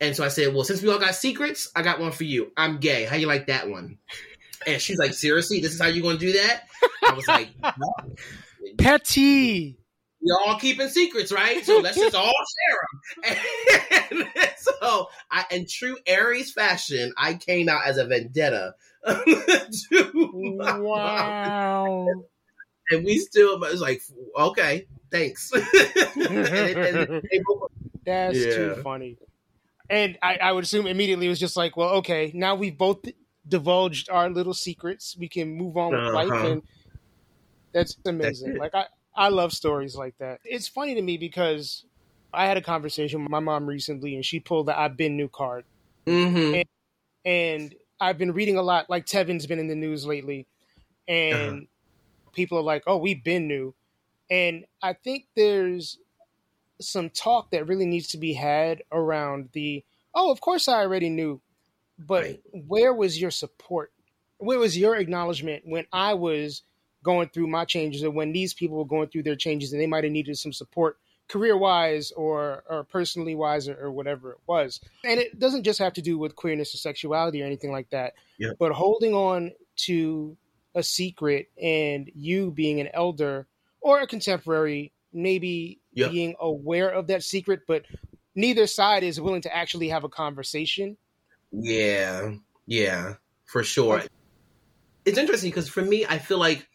And 0.00 0.16
so 0.16 0.24
I 0.24 0.28
said, 0.28 0.54
Well, 0.54 0.64
since 0.64 0.82
we 0.82 0.90
all 0.90 0.98
got 0.98 1.14
secrets, 1.14 1.70
I 1.74 1.82
got 1.82 2.00
one 2.00 2.12
for 2.12 2.24
you. 2.24 2.52
I'm 2.56 2.78
gay. 2.78 3.04
How 3.04 3.16
you 3.16 3.26
like 3.26 3.46
that 3.48 3.68
one? 3.68 3.98
And 4.66 4.80
she's 4.80 4.98
like, 4.98 5.14
Seriously, 5.14 5.60
this 5.60 5.74
is 5.74 5.80
how 5.80 5.88
you're 5.88 6.02
going 6.02 6.18
to 6.18 6.26
do 6.26 6.32
that? 6.32 6.62
I 7.04 7.12
was 7.14 7.26
like, 7.26 7.50
no. 7.62 7.94
Petty 8.78 9.76
we 10.22 10.30
all 10.30 10.58
keeping 10.58 10.88
secrets, 10.88 11.32
right? 11.32 11.64
So 11.64 11.78
let's 11.78 11.96
just 11.96 12.14
all 12.14 12.32
share 12.32 12.80
them. 13.22 13.42
And 14.12 14.24
so, 14.56 15.08
I, 15.30 15.44
in 15.50 15.66
true 15.66 15.96
Aries 16.06 16.52
fashion, 16.52 17.12
I 17.16 17.34
came 17.34 17.68
out 17.68 17.86
as 17.86 17.98
a 17.98 18.06
vendetta. 18.06 18.74
wow. 20.64 22.06
And 22.90 23.04
we 23.04 23.18
still 23.18 23.58
was 23.58 23.80
like, 23.80 24.02
okay, 24.38 24.86
thanks. 25.10 25.50
and, 26.16 26.28
and 26.28 27.22
That's 28.04 28.38
yeah. 28.38 28.54
too 28.54 28.76
funny. 28.82 29.18
And 29.90 30.18
I, 30.22 30.36
I 30.36 30.52
would 30.52 30.64
assume 30.64 30.86
immediately 30.86 31.26
it 31.26 31.30
was 31.30 31.40
just 31.40 31.56
like, 31.56 31.76
well, 31.76 31.90
okay, 31.96 32.30
now 32.34 32.54
we've 32.54 32.78
both 32.78 33.04
divulged 33.46 34.08
our 34.10 34.30
little 34.30 34.54
secrets. 34.54 35.16
We 35.18 35.28
can 35.28 35.54
move 35.54 35.76
on 35.76 35.92
with 35.92 36.00
uh-huh. 36.00 36.12
life, 36.12 36.44
and 36.44 36.62
that's 37.72 37.96
amazing. 38.06 38.54
That's 38.54 38.60
like 38.60 38.74
I, 38.74 38.86
I 39.14 39.28
love 39.28 39.52
stories 39.52 39.94
like 39.94 40.16
that. 40.18 40.40
It's 40.44 40.68
funny 40.68 40.94
to 40.94 41.02
me 41.02 41.16
because 41.16 41.84
I 42.32 42.46
had 42.46 42.56
a 42.56 42.62
conversation 42.62 43.22
with 43.22 43.30
my 43.30 43.40
mom 43.40 43.66
recently, 43.66 44.14
and 44.14 44.24
she 44.24 44.40
pulled 44.40 44.66
the 44.66 44.78
"I've 44.78 44.96
been 44.96 45.16
knew" 45.16 45.28
card, 45.28 45.64
mm-hmm. 46.06 46.54
and, 46.54 46.64
and, 47.24 47.74
I've 48.00 48.18
been 48.18 48.32
reading 48.32 48.56
a 48.56 48.62
lot. 48.62 48.90
Like 48.90 49.06
Tevin's 49.06 49.46
been 49.46 49.60
in 49.60 49.68
the 49.68 49.76
news 49.76 50.04
lately, 50.04 50.48
and 51.06 51.36
uh-huh. 51.36 51.60
people 52.32 52.58
are 52.58 52.62
like, 52.62 52.82
"Oh, 52.86 52.96
we've 52.96 53.22
been 53.22 53.46
knew," 53.46 53.74
and 54.30 54.64
I 54.82 54.94
think 54.94 55.26
there's 55.36 55.98
some 56.80 57.10
talk 57.10 57.50
that 57.50 57.68
really 57.68 57.86
needs 57.86 58.08
to 58.08 58.18
be 58.18 58.32
had 58.32 58.82
around 58.90 59.50
the. 59.52 59.84
Oh, 60.14 60.32
of 60.32 60.40
course, 60.40 60.68
I 60.68 60.80
already 60.80 61.10
knew, 61.10 61.40
but 61.98 62.22
right. 62.24 62.42
where 62.66 62.92
was 62.92 63.20
your 63.20 63.30
support? 63.30 63.92
Where 64.38 64.58
was 64.58 64.76
your 64.76 64.96
acknowledgement 64.96 65.62
when 65.64 65.86
I 65.92 66.14
was 66.14 66.62
going 67.02 67.28
through 67.28 67.46
my 67.46 67.64
changes 67.64 68.02
and 68.02 68.14
when 68.14 68.32
these 68.32 68.54
people 68.54 68.78
were 68.78 68.84
going 68.84 69.08
through 69.08 69.22
their 69.22 69.36
changes 69.36 69.72
and 69.72 69.80
they 69.80 69.86
might 69.86 70.04
have 70.04 70.12
needed 70.12 70.38
some 70.38 70.52
support 70.52 70.98
career 71.28 71.56
wise 71.56 72.12
or, 72.12 72.62
or 72.68 72.84
personally 72.84 73.34
wise 73.34 73.68
or, 73.68 73.76
or, 73.86 73.90
whatever 73.90 74.32
it 74.32 74.38
was. 74.46 74.80
And 75.04 75.18
it 75.18 75.38
doesn't 75.38 75.62
just 75.62 75.78
have 75.78 75.94
to 75.94 76.02
do 76.02 76.18
with 76.18 76.36
queerness 76.36 76.74
or 76.74 76.78
sexuality 76.78 77.42
or 77.42 77.46
anything 77.46 77.72
like 77.72 77.88
that, 77.90 78.14
yeah. 78.38 78.50
but 78.58 78.72
holding 78.72 79.14
on 79.14 79.52
to 79.76 80.36
a 80.74 80.82
secret 80.82 81.48
and 81.60 82.10
you 82.14 82.50
being 82.50 82.80
an 82.80 82.88
elder 82.92 83.46
or 83.80 84.00
a 84.00 84.06
contemporary, 84.06 84.92
maybe 85.12 85.80
yeah. 85.94 86.08
being 86.08 86.34
aware 86.38 86.88
of 86.88 87.06
that 87.06 87.22
secret, 87.22 87.60
but 87.66 87.84
neither 88.34 88.66
side 88.66 89.02
is 89.02 89.20
willing 89.20 89.42
to 89.42 89.54
actually 89.54 89.88
have 89.88 90.04
a 90.04 90.08
conversation. 90.08 90.96
Yeah, 91.50 92.32
yeah, 92.66 93.14
for 93.44 93.62
sure. 93.62 94.02
It's 95.04 95.18
interesting 95.18 95.50
because 95.50 95.68
for 95.68 95.82
me, 95.82 96.06
I 96.06 96.18
feel 96.18 96.38
like 96.38 96.68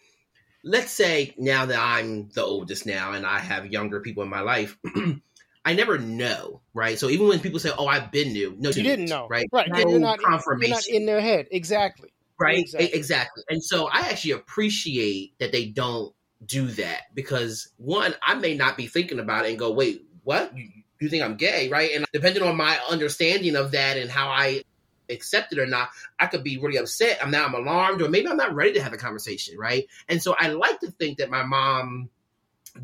let's 0.67 0.91
say 0.91 1.33
now 1.37 1.65
that 1.65 1.79
I'm 1.79 2.29
the 2.29 2.43
oldest 2.43 2.85
now 2.85 3.13
and 3.13 3.25
I 3.25 3.39
have 3.39 3.71
younger 3.71 4.01
people 4.01 4.23
in 4.23 4.29
my 4.29 4.41
life, 4.41 4.77
I 5.65 5.73
never 5.73 5.97
know, 5.97 6.61
right? 6.73 6.99
So 6.99 7.09
even 7.09 7.27
when 7.27 7.39
people 7.39 7.59
say, 7.59 7.71
"Oh, 7.77 7.87
I've 7.87 8.11
been 8.11 8.33
knew," 8.33 8.55
no, 8.57 8.69
you 8.69 8.83
didn't 8.83 9.05
know, 9.05 9.27
right? 9.29 9.47
Right, 9.51 9.69
no 9.69 9.89
you're 9.89 9.99
not 9.99 10.19
confirmation. 10.19 10.69
You're 10.69 10.75
not 10.75 10.87
in 10.87 11.05
their 11.05 11.21
head, 11.21 11.47
exactly. 11.51 12.09
Right, 12.39 12.59
exactly. 12.59 12.93
exactly. 12.93 13.43
And 13.49 13.63
so 13.63 13.87
I 13.87 14.09
actually 14.09 14.31
appreciate 14.31 15.33
that 15.39 15.51
they 15.51 15.65
don't 15.65 16.13
do 16.45 16.67
that 16.67 17.01
because 17.15 17.69
one, 17.77 18.13
I 18.21 18.35
may 18.35 18.55
not 18.55 18.77
be 18.77 18.87
thinking 18.87 19.19
about 19.19 19.45
it 19.45 19.49
and 19.49 19.59
go, 19.59 19.71
"Wait, 19.71 20.03
what? 20.23 20.55
You, 20.55 20.69
you 20.99 21.09
think 21.09 21.23
I'm 21.23 21.35
gay?" 21.35 21.69
Right? 21.69 21.91
And 21.95 22.05
depending 22.13 22.43
on 22.43 22.55
my 22.55 22.77
understanding 22.89 23.55
of 23.55 23.71
that 23.71 23.97
and 23.97 24.09
how 24.09 24.29
I 24.29 24.61
accept 25.09 25.53
it 25.53 25.59
or 25.59 25.65
not, 25.65 25.89
I 26.19 26.27
could 26.27 26.43
be 26.43 26.57
really 26.57 26.77
upset. 26.77 27.19
I'm 27.21 27.31
now 27.31 27.45
I'm 27.45 27.53
alarmed, 27.53 28.01
or 28.01 28.09
maybe 28.09 28.27
I'm 28.27 28.37
not 28.37 28.55
ready 28.55 28.73
to 28.73 28.81
have 28.81 28.93
a 28.93 28.97
conversation, 28.97 29.57
right? 29.57 29.85
And 30.07 30.21
so 30.21 30.35
I 30.37 30.49
like 30.49 30.79
to 30.81 30.91
think 30.91 31.19
that 31.19 31.29
my 31.29 31.43
mom 31.43 32.09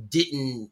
didn't 0.10 0.72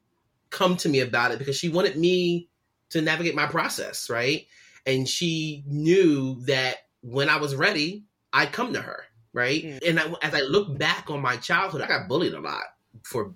come 0.50 0.78
to 0.78 0.90
me 0.90 1.00
about 1.00 1.32
it 1.32 1.40
because 1.40 1.56
she 1.56 1.70
wanted 1.70 1.96
me 1.96 2.50
to 2.90 3.02
navigate 3.02 3.36
my 3.36 3.46
process, 3.46 4.10
right? 4.10 4.48
And 4.86 5.08
she 5.08 5.64
knew 5.66 6.42
that 6.46 6.78
when 7.02 7.30
I 7.30 7.38
was 7.38 7.56
ready, 7.56 8.06
I'd 8.34 8.52
come 8.52 8.74
to 8.74 8.82
her, 8.82 9.04
right? 9.34 9.64
Mm. 9.64 9.88
And 9.88 10.00
I, 10.00 10.14
as 10.22 10.34
I 10.34 10.42
look 10.42 10.78
back 10.78 11.10
on 11.10 11.22
my 11.22 11.38
childhood, 11.38 11.82
I 11.82 11.88
got 11.88 12.08
bullied 12.08 12.34
a 12.34 12.42
lot 12.42 12.64
for 13.04 13.34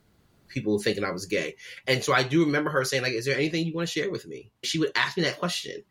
people 0.47 0.79
thinking 0.79 1.03
I 1.03 1.11
was 1.11 1.25
gay. 1.25 1.55
And 1.87 2.03
so 2.03 2.13
I 2.13 2.23
do 2.23 2.45
remember 2.45 2.69
her 2.69 2.83
saying, 2.83 3.03
like, 3.03 3.13
is 3.13 3.25
there 3.25 3.35
anything 3.35 3.65
you 3.65 3.73
want 3.73 3.87
to 3.87 3.91
share 3.91 4.11
with 4.11 4.27
me? 4.27 4.51
She 4.63 4.79
would 4.79 4.91
ask 4.95 5.17
me 5.17 5.23
that 5.23 5.39
question. 5.39 5.83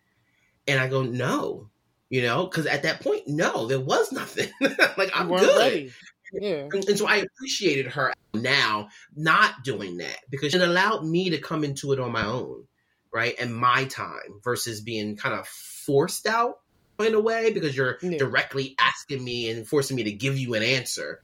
And 0.66 0.80
I 0.80 0.88
go, 0.88 1.02
no, 1.02 1.68
you 2.14 2.22
know, 2.22 2.44
because 2.44 2.66
at 2.66 2.84
that 2.84 3.00
point, 3.00 3.26
no, 3.26 3.66
there 3.66 3.80
was 3.80 4.12
nothing. 4.12 4.48
like, 4.96 5.10
I'm 5.16 5.28
good. 5.28 5.58
Ready. 5.58 5.92
Yeah. 6.32 6.68
And, 6.72 6.88
and 6.88 6.96
so 6.96 7.08
I 7.08 7.16
appreciated 7.16 7.88
her 7.88 8.12
now 8.32 8.90
not 9.16 9.64
doing 9.64 9.96
that 9.96 10.18
because 10.30 10.54
it 10.54 10.62
allowed 10.62 11.04
me 11.04 11.30
to 11.30 11.38
come 11.38 11.64
into 11.64 11.90
it 11.90 11.98
on 11.98 12.12
my 12.12 12.24
own, 12.24 12.68
right? 13.12 13.34
And 13.40 13.52
my 13.52 13.86
time 13.86 14.40
versus 14.44 14.80
being 14.80 15.16
kind 15.16 15.34
of 15.34 15.48
forced 15.48 16.28
out 16.28 16.60
in 17.00 17.14
a 17.14 17.20
way 17.20 17.52
because 17.52 17.76
you're 17.76 17.98
yeah. 18.00 18.16
directly 18.16 18.76
asking 18.78 19.24
me 19.24 19.50
and 19.50 19.66
forcing 19.66 19.96
me 19.96 20.04
to 20.04 20.12
give 20.12 20.38
you 20.38 20.54
an 20.54 20.62
answer. 20.62 21.20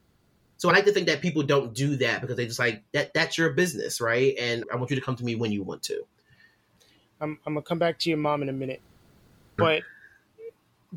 So 0.56 0.70
I 0.70 0.72
like 0.72 0.86
to 0.86 0.92
think 0.92 1.06
that 1.06 1.20
people 1.20 1.44
don't 1.44 1.72
do 1.72 1.98
that 1.98 2.20
because 2.20 2.36
they 2.36 2.46
just 2.46 2.58
like 2.58 2.82
that 2.94 3.14
that's 3.14 3.38
your 3.38 3.50
business, 3.50 4.00
right? 4.00 4.34
And 4.36 4.64
I 4.72 4.76
want 4.76 4.90
you 4.90 4.96
to 4.96 5.02
come 5.02 5.14
to 5.14 5.24
me 5.24 5.36
when 5.36 5.52
you 5.52 5.62
want 5.62 5.84
to. 5.84 6.02
I'm 7.20 7.38
I'm 7.46 7.54
gonna 7.54 7.62
come 7.62 7.78
back 7.78 8.00
to 8.00 8.08
your 8.08 8.18
mom 8.18 8.42
in 8.42 8.48
a 8.48 8.52
minute. 8.52 8.82
But 9.56 9.82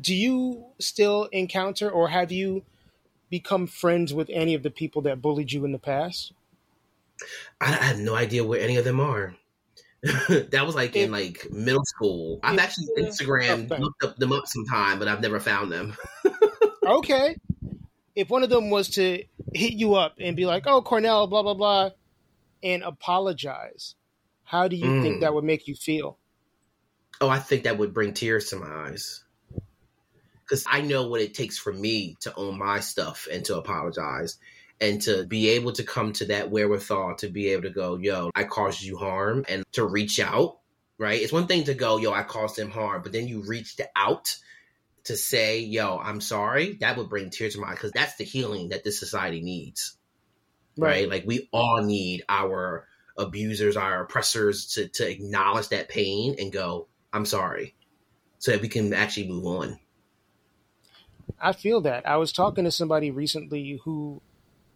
do 0.00 0.14
you 0.14 0.66
still 0.78 1.24
encounter 1.32 1.90
or 1.90 2.08
have 2.08 2.32
you 2.32 2.64
become 3.30 3.66
friends 3.66 4.12
with 4.12 4.28
any 4.32 4.54
of 4.54 4.62
the 4.62 4.70
people 4.70 5.02
that 5.02 5.22
bullied 5.22 5.52
you 5.52 5.64
in 5.64 5.72
the 5.72 5.78
past? 5.78 6.32
I, 7.60 7.72
I 7.72 7.84
have 7.84 7.98
no 7.98 8.14
idea 8.14 8.44
where 8.44 8.60
any 8.60 8.76
of 8.76 8.84
them 8.84 9.00
are. 9.00 9.34
that 10.28 10.66
was 10.66 10.74
like 10.74 10.94
in 10.96 11.10
like 11.10 11.50
middle 11.50 11.84
school. 11.84 12.38
I've 12.42 12.58
actually 12.58 12.88
Instagram 12.98 13.70
looked 13.78 14.04
up 14.04 14.16
them 14.16 14.32
up 14.32 14.46
sometime, 14.46 14.98
but 14.98 15.08
I've 15.08 15.22
never 15.22 15.40
found 15.40 15.72
them. 15.72 15.96
okay. 16.86 17.36
If 18.14 18.28
one 18.28 18.42
of 18.42 18.50
them 18.50 18.68
was 18.68 18.90
to 18.90 19.24
hit 19.54 19.72
you 19.72 19.94
up 19.94 20.16
and 20.20 20.36
be 20.36 20.44
like, 20.44 20.64
"Oh, 20.66 20.82
Cornell, 20.82 21.26
blah 21.26 21.42
blah 21.42 21.54
blah," 21.54 21.90
and 22.62 22.82
apologize, 22.82 23.94
how 24.44 24.68
do 24.68 24.76
you 24.76 24.84
mm. 24.84 25.02
think 25.02 25.20
that 25.22 25.32
would 25.32 25.44
make 25.44 25.66
you 25.66 25.74
feel? 25.74 26.18
Oh, 27.20 27.30
I 27.30 27.38
think 27.38 27.64
that 27.64 27.78
would 27.78 27.94
bring 27.94 28.12
tears 28.12 28.50
to 28.50 28.56
my 28.56 28.68
eyes. 28.68 29.24
Because 30.44 30.64
I 30.68 30.82
know 30.82 31.08
what 31.08 31.20
it 31.20 31.34
takes 31.34 31.58
for 31.58 31.72
me 31.72 32.16
to 32.20 32.34
own 32.34 32.58
my 32.58 32.80
stuff 32.80 33.26
and 33.32 33.44
to 33.46 33.56
apologize 33.56 34.38
and 34.80 35.00
to 35.02 35.24
be 35.24 35.50
able 35.50 35.72
to 35.72 35.84
come 35.84 36.12
to 36.14 36.26
that 36.26 36.50
wherewithal 36.50 37.16
to 37.16 37.28
be 37.28 37.48
able 37.48 37.62
to 37.62 37.70
go, 37.70 37.96
yo, 37.96 38.30
I 38.34 38.44
caused 38.44 38.82
you 38.82 38.96
harm 38.96 39.44
and 39.48 39.64
to 39.72 39.86
reach 39.86 40.20
out, 40.20 40.58
right? 40.98 41.20
It's 41.20 41.32
one 41.32 41.46
thing 41.46 41.64
to 41.64 41.74
go, 41.74 41.96
yo, 41.96 42.12
I 42.12 42.22
caused 42.22 42.56
them 42.56 42.70
harm, 42.70 43.02
but 43.02 43.12
then 43.12 43.28
you 43.28 43.42
reached 43.42 43.80
out 43.96 44.36
to 45.04 45.16
say, 45.16 45.60
yo, 45.60 45.98
I'm 45.98 46.20
sorry. 46.20 46.74
That 46.80 46.96
would 46.96 47.08
bring 47.08 47.30
tears 47.30 47.54
to 47.54 47.60
my 47.60 47.68
eyes 47.68 47.74
because 47.76 47.92
that's 47.92 48.16
the 48.16 48.24
healing 48.24 48.70
that 48.70 48.84
this 48.84 48.98
society 48.98 49.40
needs, 49.40 49.96
right? 50.76 50.88
right? 50.88 51.08
Like 51.08 51.24
we 51.26 51.48
all 51.52 51.82
need 51.82 52.24
our 52.28 52.86
abusers, 53.16 53.76
our 53.76 54.02
oppressors 54.02 54.66
to, 54.74 54.88
to 54.88 55.08
acknowledge 55.08 55.68
that 55.68 55.88
pain 55.88 56.36
and 56.38 56.52
go, 56.52 56.88
I'm 57.12 57.26
sorry, 57.26 57.74
so 58.38 58.50
that 58.50 58.60
we 58.60 58.68
can 58.68 58.92
actually 58.92 59.28
move 59.28 59.46
on. 59.46 59.78
I 61.40 61.52
feel 61.52 61.80
that. 61.82 62.06
I 62.06 62.16
was 62.16 62.32
talking 62.32 62.64
to 62.64 62.70
somebody 62.70 63.10
recently 63.10 63.80
who 63.84 64.20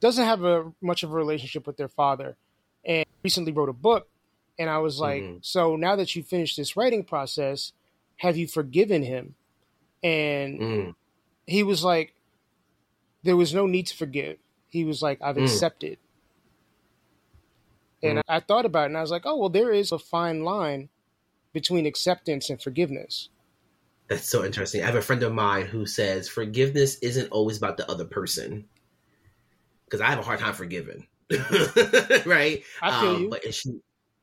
doesn't 0.01 0.25
have 0.25 0.45
a 0.45 0.73
much 0.81 1.03
of 1.03 1.13
a 1.13 1.15
relationship 1.15 1.67
with 1.67 1.77
their 1.77 1.89
father 1.89 2.37
and 2.85 3.05
recently 3.23 3.53
wrote 3.53 3.69
a 3.69 3.75
book 3.75 4.09
and 4.59 4.71
i 4.71 4.79
was 4.79 4.99
like 5.01 5.23
mm-hmm. 5.23 5.39
so 5.41 5.77
now 5.77 5.97
that 5.97 6.15
you 6.15 6.23
finished 6.23 6.57
this 6.57 6.77
writing 6.77 7.05
process 7.05 7.73
have 8.19 8.37
you 8.37 8.47
forgiven 8.47 9.03
him 9.03 9.35
and 10.03 10.61
mm. 10.61 10.95
he 11.47 11.63
was 11.63 11.85
like 11.85 12.15
there 13.23 13.37
was 13.37 13.53
no 13.53 13.67
need 13.67 13.87
to 13.87 13.97
forgive 13.97 14.39
he 14.69 14.85
was 14.85 15.03
like 15.03 15.19
i've 15.23 15.37
mm. 15.37 15.43
accepted 15.43 15.99
and 18.03 18.19
mm. 18.19 18.23
I, 18.29 18.37
I 18.37 18.41
thought 18.41 18.65
about 18.65 18.85
it 18.85 18.87
and 18.87 18.99
i 18.99 19.01
was 19.01 19.11
like 19.11 19.27
oh 19.27 19.37
well 19.37 19.49
there 19.49 19.73
is 19.73 19.93
a 19.93 19.99
fine 19.99 20.45
line 20.45 20.89
between 21.53 21.87
acceptance 21.87 22.51
and 22.51 22.61
forgiveness 22.61 23.29
that's 24.09 24.29
so 24.29 24.45
interesting 24.45 24.83
i 24.83 24.87
have 24.87 24.95
a 24.95 25.03
friend 25.03 25.23
of 25.23 25.33
mine 25.33 25.67
who 25.67 25.87
says 25.87 26.29
forgiveness 26.29 26.97
isn't 26.99 27.31
always 27.31 27.57
about 27.57 27.77
the 27.77 27.91
other 27.91 28.05
person 28.05 28.65
because 29.89 30.01
I 30.01 30.11
have 30.11 30.19
a 30.19 30.23
hard 30.23 30.41
time 30.41 30.55
forgiving. 30.55 31.07
right? 32.27 32.63
I 32.83 33.01
feel 33.01 33.11
um, 33.11 33.23
you. 33.23 33.31
But 33.31 33.45
and 33.45 33.55
she 33.55 33.71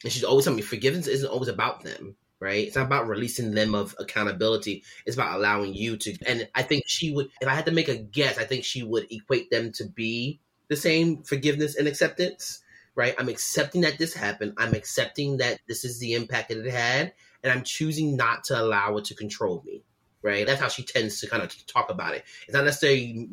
and 0.03 0.11
she's 0.11 0.23
always 0.23 0.45
telling 0.45 0.57
me 0.57 0.61
forgiveness 0.61 1.07
isn't 1.07 1.29
always 1.29 1.49
about 1.49 1.83
them. 1.83 2.15
Right? 2.39 2.67
It's 2.67 2.75
not 2.75 2.85
about 2.85 3.07
releasing 3.07 3.51
them 3.51 3.73
of 3.73 3.95
accountability. 3.97 4.83
It's 5.05 5.15
about 5.15 5.35
allowing 5.35 5.73
you 5.73 5.97
to. 5.97 6.17
And 6.27 6.47
I 6.53 6.63
think 6.63 6.83
she 6.85 7.11
would, 7.11 7.29
if 7.41 7.47
I 7.47 7.55
had 7.55 7.65
to 7.65 7.71
make 7.71 7.87
a 7.87 7.95
guess, 7.95 8.37
I 8.37 8.43
think 8.43 8.65
she 8.65 8.83
would 8.83 9.07
equate 9.09 9.49
them 9.49 9.71
to 9.73 9.85
be 9.85 10.41
the 10.67 10.75
same 10.75 11.23
forgiveness 11.23 11.75
and 11.75 11.87
acceptance. 11.87 12.61
Right? 12.93 13.15
I'm 13.17 13.29
accepting 13.29 13.81
that 13.81 13.97
this 13.97 14.13
happened. 14.13 14.53
I'm 14.57 14.73
accepting 14.73 15.37
that 15.37 15.59
this 15.67 15.83
is 15.85 15.99
the 15.99 16.13
impact 16.13 16.49
that 16.49 16.65
it 16.65 16.71
had, 16.71 17.13
and 17.45 17.53
I'm 17.53 17.63
choosing 17.63 18.17
not 18.17 18.43
to 18.45 18.59
allow 18.59 18.97
it 18.97 19.05
to 19.05 19.15
control 19.15 19.63
me. 19.65 19.83
Right? 20.23 20.47
That's 20.47 20.59
how 20.59 20.67
she 20.67 20.81
tends 20.81 21.19
to 21.21 21.29
kind 21.29 21.43
of 21.43 21.67
talk 21.67 21.91
about 21.91 22.15
it. 22.15 22.23
It's 22.47 22.53
not 22.53 22.65
necessarily 22.65 23.29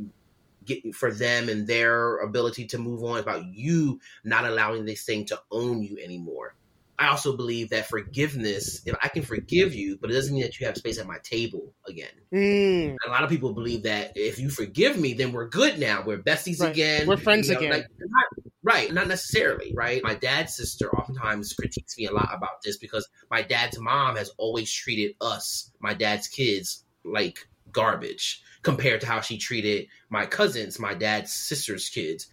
get 0.66 0.94
for 0.94 1.10
them 1.10 1.48
and 1.48 1.66
their 1.66 2.18
ability 2.18 2.66
to 2.66 2.78
move 2.78 3.02
on. 3.02 3.18
about 3.18 3.46
you 3.46 3.98
not 4.24 4.44
allowing 4.44 4.84
this 4.84 5.02
thing 5.02 5.24
to 5.26 5.40
own 5.50 5.82
you 5.82 5.98
anymore. 5.98 6.54
I 7.02 7.08
also 7.08 7.36
believe 7.36 7.70
that 7.70 7.88
forgiveness, 7.88 8.80
if 8.86 8.94
I 9.02 9.08
can 9.08 9.22
forgive 9.22 9.74
you, 9.74 9.98
but 10.00 10.10
it 10.10 10.14
doesn't 10.14 10.32
mean 10.32 10.44
that 10.44 10.60
you 10.60 10.66
have 10.66 10.76
space 10.76 10.98
at 10.98 11.06
my 11.06 11.18
table 11.24 11.74
again. 11.88 12.12
Mm. 12.32 12.94
A 13.04 13.10
lot 13.10 13.24
of 13.24 13.28
people 13.28 13.54
believe 13.54 13.82
that 13.82 14.12
if 14.14 14.38
you 14.38 14.48
forgive 14.48 14.96
me, 14.96 15.14
then 15.14 15.32
we're 15.32 15.48
good 15.48 15.80
now. 15.80 16.04
We're 16.06 16.22
besties 16.22 16.60
right. 16.60 16.70
again. 16.70 17.08
We're 17.08 17.16
friends 17.16 17.48
you 17.48 17.54
know, 17.54 17.58
again. 17.58 17.72
Like, 17.72 17.86
not, 17.98 18.44
right. 18.62 18.92
Not 18.92 19.08
necessarily, 19.08 19.74
right? 19.74 20.00
My 20.04 20.14
dad's 20.14 20.54
sister 20.54 20.94
oftentimes 20.94 21.54
critiques 21.54 21.98
me 21.98 22.06
a 22.06 22.12
lot 22.12 22.30
about 22.32 22.62
this 22.64 22.76
because 22.78 23.08
my 23.28 23.42
dad's 23.42 23.80
mom 23.80 24.14
has 24.14 24.30
always 24.38 24.72
treated 24.72 25.16
us, 25.20 25.72
my 25.80 25.94
dad's 25.94 26.28
kids, 26.28 26.84
like 27.04 27.48
garbage 27.72 28.42
compared 28.62 29.00
to 29.00 29.08
how 29.08 29.20
she 29.20 29.38
treated 29.38 29.88
my 30.08 30.24
cousins, 30.24 30.78
my 30.78 30.94
dad's 30.94 31.32
sister's 31.32 31.88
kids. 31.88 32.28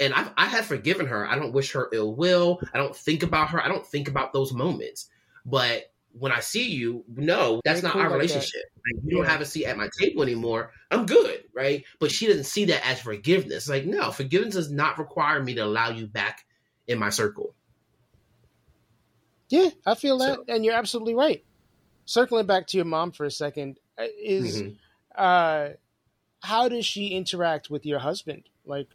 And 0.00 0.14
I, 0.14 0.30
I 0.36 0.46
have 0.46 0.66
forgiven 0.66 1.06
her. 1.06 1.26
I 1.28 1.36
don't 1.36 1.52
wish 1.52 1.72
her 1.72 1.88
ill 1.92 2.14
will. 2.14 2.60
I 2.72 2.78
don't 2.78 2.96
think 2.96 3.22
about 3.22 3.50
her. 3.50 3.62
I 3.62 3.68
don't 3.68 3.86
think 3.86 4.08
about 4.08 4.32
those 4.32 4.52
moments. 4.52 5.08
But 5.44 5.92
when 6.12 6.32
I 6.32 6.40
see 6.40 6.70
you, 6.70 7.04
no, 7.14 7.60
that's 7.64 7.82
not 7.82 7.94
our 7.94 8.04
like 8.04 8.12
relationship. 8.12 8.62
Like, 8.76 9.04
you 9.04 9.10
yeah. 9.10 9.16
don't 9.18 9.30
have 9.30 9.40
a 9.40 9.44
seat 9.44 9.66
at 9.66 9.76
my 9.76 9.88
table 9.98 10.22
anymore. 10.22 10.72
I'm 10.90 11.06
good, 11.06 11.44
right? 11.54 11.84
But 11.98 12.10
she 12.10 12.26
doesn't 12.26 12.44
see 12.44 12.64
that 12.66 12.86
as 12.86 13.00
forgiveness. 13.00 13.68
Like, 13.68 13.84
no, 13.84 14.10
forgiveness 14.10 14.54
does 14.54 14.70
not 14.70 14.98
require 14.98 15.42
me 15.42 15.54
to 15.54 15.60
allow 15.60 15.90
you 15.90 16.06
back 16.06 16.46
in 16.88 16.98
my 16.98 17.10
circle. 17.10 17.54
Yeah, 19.50 19.68
I 19.84 19.94
feel 19.96 20.18
that, 20.18 20.36
so. 20.36 20.44
and 20.48 20.64
you're 20.64 20.74
absolutely 20.74 21.14
right. 21.14 21.44
Circling 22.06 22.46
back 22.46 22.68
to 22.68 22.76
your 22.76 22.86
mom 22.86 23.12
for 23.12 23.24
a 23.24 23.30
second, 23.30 23.78
uh, 23.98 24.04
is 24.18 24.62
mm-hmm 24.62 24.74
uh, 25.14 25.70
how 26.42 26.68
does 26.68 26.86
she 26.86 27.08
interact 27.08 27.70
with 27.70 27.84
your 27.84 27.98
husband? 27.98 28.48
Like, 28.64 28.88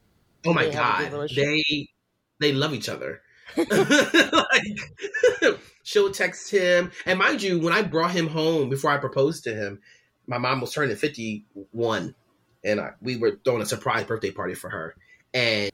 oh 0.45 0.53
my 0.53 0.69
god, 0.69 1.29
they 1.35 1.89
they 2.39 2.51
love 2.51 2.73
each 2.73 2.89
other. 2.89 3.21
like, 3.57 3.69
she'll 5.83 6.11
text 6.11 6.51
him, 6.51 6.91
and 7.05 7.19
mind 7.19 7.41
you, 7.41 7.59
when 7.59 7.73
I 7.73 7.81
brought 7.81 8.11
him 8.11 8.27
home 8.27 8.69
before 8.69 8.91
I 8.91 8.97
proposed 8.97 9.43
to 9.45 9.53
him, 9.53 9.81
my 10.27 10.37
mom 10.37 10.61
was 10.61 10.73
turning 10.73 10.95
fifty 10.95 11.45
one, 11.71 12.15
and 12.63 12.79
I, 12.79 12.91
we 13.01 13.17
were 13.17 13.39
throwing 13.43 13.61
a 13.61 13.65
surprise 13.65 14.05
birthday 14.05 14.31
party 14.31 14.55
for 14.55 14.69
her, 14.69 14.95
and 15.33 15.71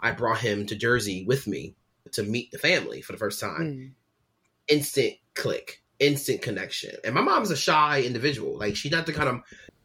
I 0.00 0.12
brought 0.12 0.38
him 0.38 0.66
to 0.66 0.76
Jersey 0.76 1.24
with 1.26 1.46
me 1.46 1.74
to 2.12 2.22
meet 2.22 2.50
the 2.50 2.58
family 2.58 3.02
for 3.02 3.12
the 3.12 3.18
first 3.18 3.40
time. 3.40 3.60
Mm. 3.60 3.90
Instant 4.68 5.14
click, 5.34 5.82
instant 5.98 6.42
connection. 6.42 6.94
And 7.04 7.14
my 7.14 7.20
mom's 7.20 7.50
a 7.50 7.56
shy 7.56 8.02
individual. 8.02 8.58
Like 8.58 8.76
she's 8.76 8.92
not 8.92 9.06
the 9.06 9.12
kind 9.12 9.28
of 9.28 9.40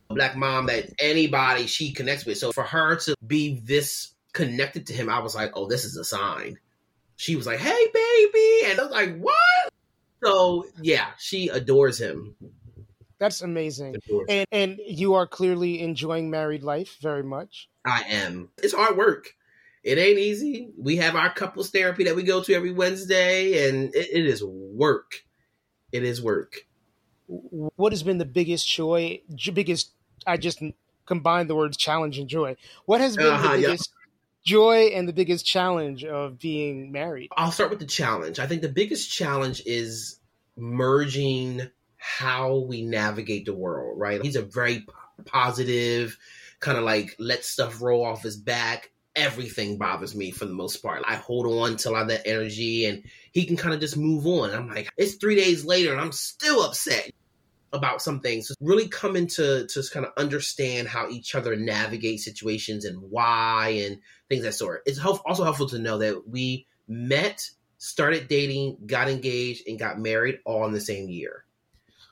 black 0.09 0.35
mom 0.35 0.67
that 0.67 0.89
anybody 0.99 1.67
she 1.67 1.91
connects 1.91 2.25
with. 2.25 2.37
So 2.37 2.51
for 2.51 2.63
her 2.63 2.95
to 2.97 3.15
be 3.25 3.59
this 3.63 4.13
connected 4.35 4.85
to 4.87 4.93
him, 4.93 5.09
I 5.09 5.19
was 5.19 5.33
like, 5.33 5.51
oh, 5.55 5.65
this 5.65 5.85
is 5.85 5.97
a 5.97 6.03
sign. 6.03 6.59
She 7.15 7.35
was 7.35 7.47
like, 7.47 7.59
hey, 7.59 7.87
baby. 7.93 8.69
And 8.69 8.79
I 8.79 8.83
was 8.83 8.91
like, 8.91 9.17
what? 9.17 9.73
So 10.23 10.65
yeah, 10.81 11.07
she 11.17 11.47
adores 11.47 11.99
him. 11.99 12.35
That's 13.17 13.41
amazing. 13.41 13.95
And 14.27 14.45
and 14.51 14.79
you 14.85 15.13
are 15.13 15.25
clearly 15.25 15.81
enjoying 15.81 16.29
married 16.29 16.63
life 16.63 16.97
very 17.01 17.23
much. 17.23 17.69
I 17.85 18.03
am. 18.09 18.49
It's 18.61 18.73
hard 18.73 18.97
work. 18.97 19.33
It 19.83 19.97
ain't 19.97 20.17
easy. 20.17 20.71
We 20.77 20.97
have 20.97 21.15
our 21.15 21.31
couples 21.31 21.69
therapy 21.69 22.03
that 22.05 22.15
we 22.15 22.23
go 22.23 22.41
to 22.41 22.53
every 22.53 22.71
Wednesday, 22.71 23.69
and 23.69 23.93
it, 23.95 24.09
it 24.11 24.25
is 24.25 24.43
work. 24.43 25.23
It 25.91 26.03
is 26.03 26.21
work. 26.21 26.65
What 27.27 27.93
has 27.93 28.03
been 28.03 28.17
the 28.17 28.25
biggest 28.25 28.67
joy, 28.67 29.21
biggest 29.53 29.91
I 30.27 30.37
just 30.37 30.61
combined 31.05 31.49
the 31.49 31.55
words 31.55 31.77
challenge 31.77 32.17
and 32.17 32.27
joy. 32.27 32.57
What 32.85 32.99
has 32.99 33.15
been 33.15 33.27
uh-huh, 33.27 33.55
the 33.55 33.61
biggest. 33.61 33.91
Joy 34.45 34.87
and 34.93 35.07
the 35.07 35.13
biggest 35.13 35.45
challenge 35.45 36.03
of 36.05 36.39
being 36.39 36.91
married? 36.91 37.29
I'll 37.35 37.51
start 37.51 37.69
with 37.69 37.79
the 37.79 37.85
challenge. 37.85 38.39
I 38.39 38.47
think 38.47 38.61
the 38.61 38.69
biggest 38.69 39.11
challenge 39.11 39.61
is 39.65 40.19
merging 40.55 41.61
how 41.97 42.59
we 42.59 42.83
navigate 42.83 43.45
the 43.45 43.53
world, 43.53 43.99
right? 43.99 44.21
He's 44.21 44.35
a 44.35 44.43
very 44.43 44.85
positive, 45.25 46.17
kind 46.59 46.77
of 46.77 46.83
like 46.83 47.15
let 47.19 47.43
stuff 47.43 47.81
roll 47.81 48.05
off 48.05 48.23
his 48.23 48.37
back 48.37 48.91
everything 49.15 49.77
bothers 49.77 50.15
me 50.15 50.31
for 50.31 50.45
the 50.45 50.53
most 50.53 50.77
part. 50.77 51.03
I 51.05 51.15
hold 51.15 51.47
on 51.47 51.77
to 51.77 51.89
a 51.89 51.91
lot 51.91 52.01
of 52.03 52.07
that 52.09 52.27
energy 52.27 52.85
and 52.85 53.03
he 53.31 53.45
can 53.45 53.55
kind 53.55 53.73
of 53.73 53.79
just 53.79 53.97
move 53.97 54.25
on. 54.27 54.51
I'm 54.51 54.67
like, 54.67 54.89
it's 54.97 55.15
three 55.15 55.35
days 55.35 55.65
later 55.65 55.91
and 55.91 56.01
I'm 56.01 56.11
still 56.11 56.63
upset 56.63 57.11
about 57.75 58.01
some 58.01 58.19
things. 58.19 58.47
So 58.47 58.55
really 58.59 58.87
coming 58.87 59.27
to 59.27 59.67
to 59.67 59.83
kind 59.91 60.05
of 60.05 60.13
understand 60.17 60.87
how 60.87 61.09
each 61.09 61.35
other 61.35 61.55
navigate 61.55 62.19
situations 62.19 62.85
and 62.85 62.99
why 62.99 63.69
and 63.85 63.99
things 64.29 64.43
that 64.43 64.53
sort. 64.53 64.83
It's 64.85 64.99
help, 64.99 65.21
also 65.25 65.43
helpful 65.43 65.69
to 65.69 65.79
know 65.79 65.97
that 65.99 66.27
we 66.27 66.67
met, 66.87 67.49
started 67.77 68.27
dating, 68.27 68.77
got 68.85 69.09
engaged, 69.09 69.67
and 69.67 69.79
got 69.79 69.99
married 69.99 70.39
all 70.45 70.65
in 70.65 70.73
the 70.73 70.81
same 70.81 71.09
year. 71.09 71.45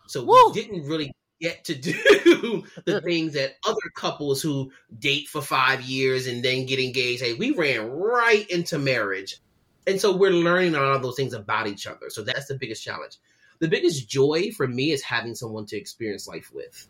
So 0.07 0.23
Woo! 0.23 0.49
we 0.49 0.53
didn't 0.53 0.85
really 0.85 1.11
get 1.41 1.65
to 1.65 1.75
do 1.79 2.63
the 2.85 2.95
uh-uh. 2.95 3.01
things 3.01 3.33
that 3.33 3.55
other 3.67 3.77
couples 3.95 4.41
who 4.41 4.71
date 4.97 5.27
for 5.27 5.41
five 5.41 5.81
years 5.81 6.27
and 6.27 6.43
then 6.43 6.65
get 6.65 6.79
engaged. 6.79 7.21
Hey, 7.21 7.33
we 7.33 7.51
ran 7.51 7.89
right 7.89 8.49
into 8.49 8.79
marriage. 8.79 9.39
And 9.85 9.99
so 9.99 10.15
we're 10.15 10.31
learning 10.31 10.75
a 10.75 10.79
lot 10.79 10.95
of 10.95 11.01
those 11.01 11.17
things 11.17 11.33
about 11.33 11.67
each 11.67 11.85
other. 11.87 12.09
So 12.09 12.21
that's 12.21 12.47
the 12.47 12.55
biggest 12.55 12.83
challenge. 12.83 13.17
The 13.63 13.69
biggest 13.69 14.09
joy 14.09 14.51
for 14.51 14.67
me 14.67 14.91
is 14.91 15.01
having 15.01 15.35
someone 15.35 15.65
to 15.67 15.77
experience 15.77 16.27
life 16.27 16.51
with, 16.53 16.87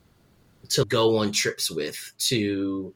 to 0.69 0.85
go 0.85 1.17
on 1.17 1.31
trips 1.31 1.69
with, 1.69 2.13
to 2.29 2.93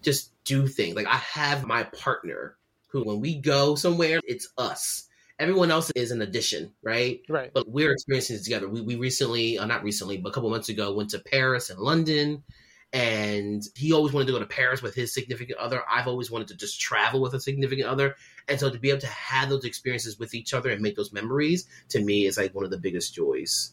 just 0.00 0.32
do 0.44 0.68
things. 0.68 0.94
Like 0.94 1.08
I 1.08 1.16
have 1.16 1.66
my 1.66 1.82
partner 1.82 2.56
who, 2.88 3.02
when 3.02 3.20
we 3.20 3.34
go 3.34 3.74
somewhere, 3.74 4.20
it's 4.24 4.48
us 4.56 5.08
everyone 5.40 5.70
else 5.70 5.90
is 5.96 6.10
an 6.10 6.20
addition, 6.22 6.70
right? 6.82 7.22
Right. 7.28 7.50
But 7.52 7.66
we're 7.66 7.92
experiencing 7.92 8.36
it 8.36 8.44
together. 8.44 8.68
We, 8.68 8.82
we 8.82 8.96
recently, 8.96 9.58
uh, 9.58 9.64
not 9.64 9.82
recently, 9.82 10.18
but 10.18 10.28
a 10.28 10.32
couple 10.32 10.50
months 10.50 10.68
ago, 10.68 10.94
went 10.94 11.10
to 11.10 11.18
Paris 11.18 11.70
and 11.70 11.80
London. 11.80 12.44
And 12.92 13.62
he 13.76 13.92
always 13.92 14.12
wanted 14.12 14.26
to 14.26 14.32
go 14.32 14.40
to 14.40 14.46
Paris 14.46 14.82
with 14.82 14.94
his 14.94 15.14
significant 15.14 15.58
other. 15.58 15.82
I've 15.88 16.08
always 16.08 16.30
wanted 16.30 16.48
to 16.48 16.56
just 16.56 16.80
travel 16.80 17.20
with 17.20 17.34
a 17.34 17.40
significant 17.40 17.86
other. 17.88 18.16
And 18.48 18.58
so 18.58 18.68
to 18.68 18.78
be 18.78 18.90
able 18.90 19.00
to 19.00 19.06
have 19.06 19.48
those 19.48 19.64
experiences 19.64 20.18
with 20.18 20.34
each 20.34 20.54
other 20.54 20.70
and 20.70 20.82
make 20.82 20.96
those 20.96 21.12
memories, 21.12 21.66
to 21.90 22.00
me, 22.00 22.26
is 22.26 22.36
like 22.36 22.54
one 22.54 22.64
of 22.64 22.70
the 22.70 22.78
biggest 22.78 23.14
joys. 23.14 23.72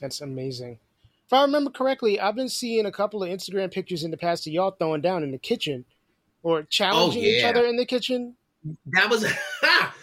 That's 0.00 0.22
amazing. 0.22 0.78
If 1.26 1.32
I 1.32 1.42
remember 1.42 1.70
correctly, 1.70 2.20
I've 2.20 2.34
been 2.34 2.48
seeing 2.48 2.86
a 2.86 2.92
couple 2.92 3.22
of 3.22 3.30
Instagram 3.30 3.72
pictures 3.72 4.04
in 4.04 4.10
the 4.10 4.16
past 4.16 4.46
of 4.46 4.52
y'all 4.52 4.72
throwing 4.72 5.00
down 5.00 5.22
in 5.22 5.30
the 5.30 5.38
kitchen 5.38 5.84
or 6.42 6.62
challenging 6.62 7.22
oh, 7.22 7.26
yeah. 7.26 7.38
each 7.38 7.44
other 7.44 7.64
in 7.64 7.76
the 7.76 7.86
kitchen. 7.86 8.36
That 8.86 9.10
was 9.10 9.24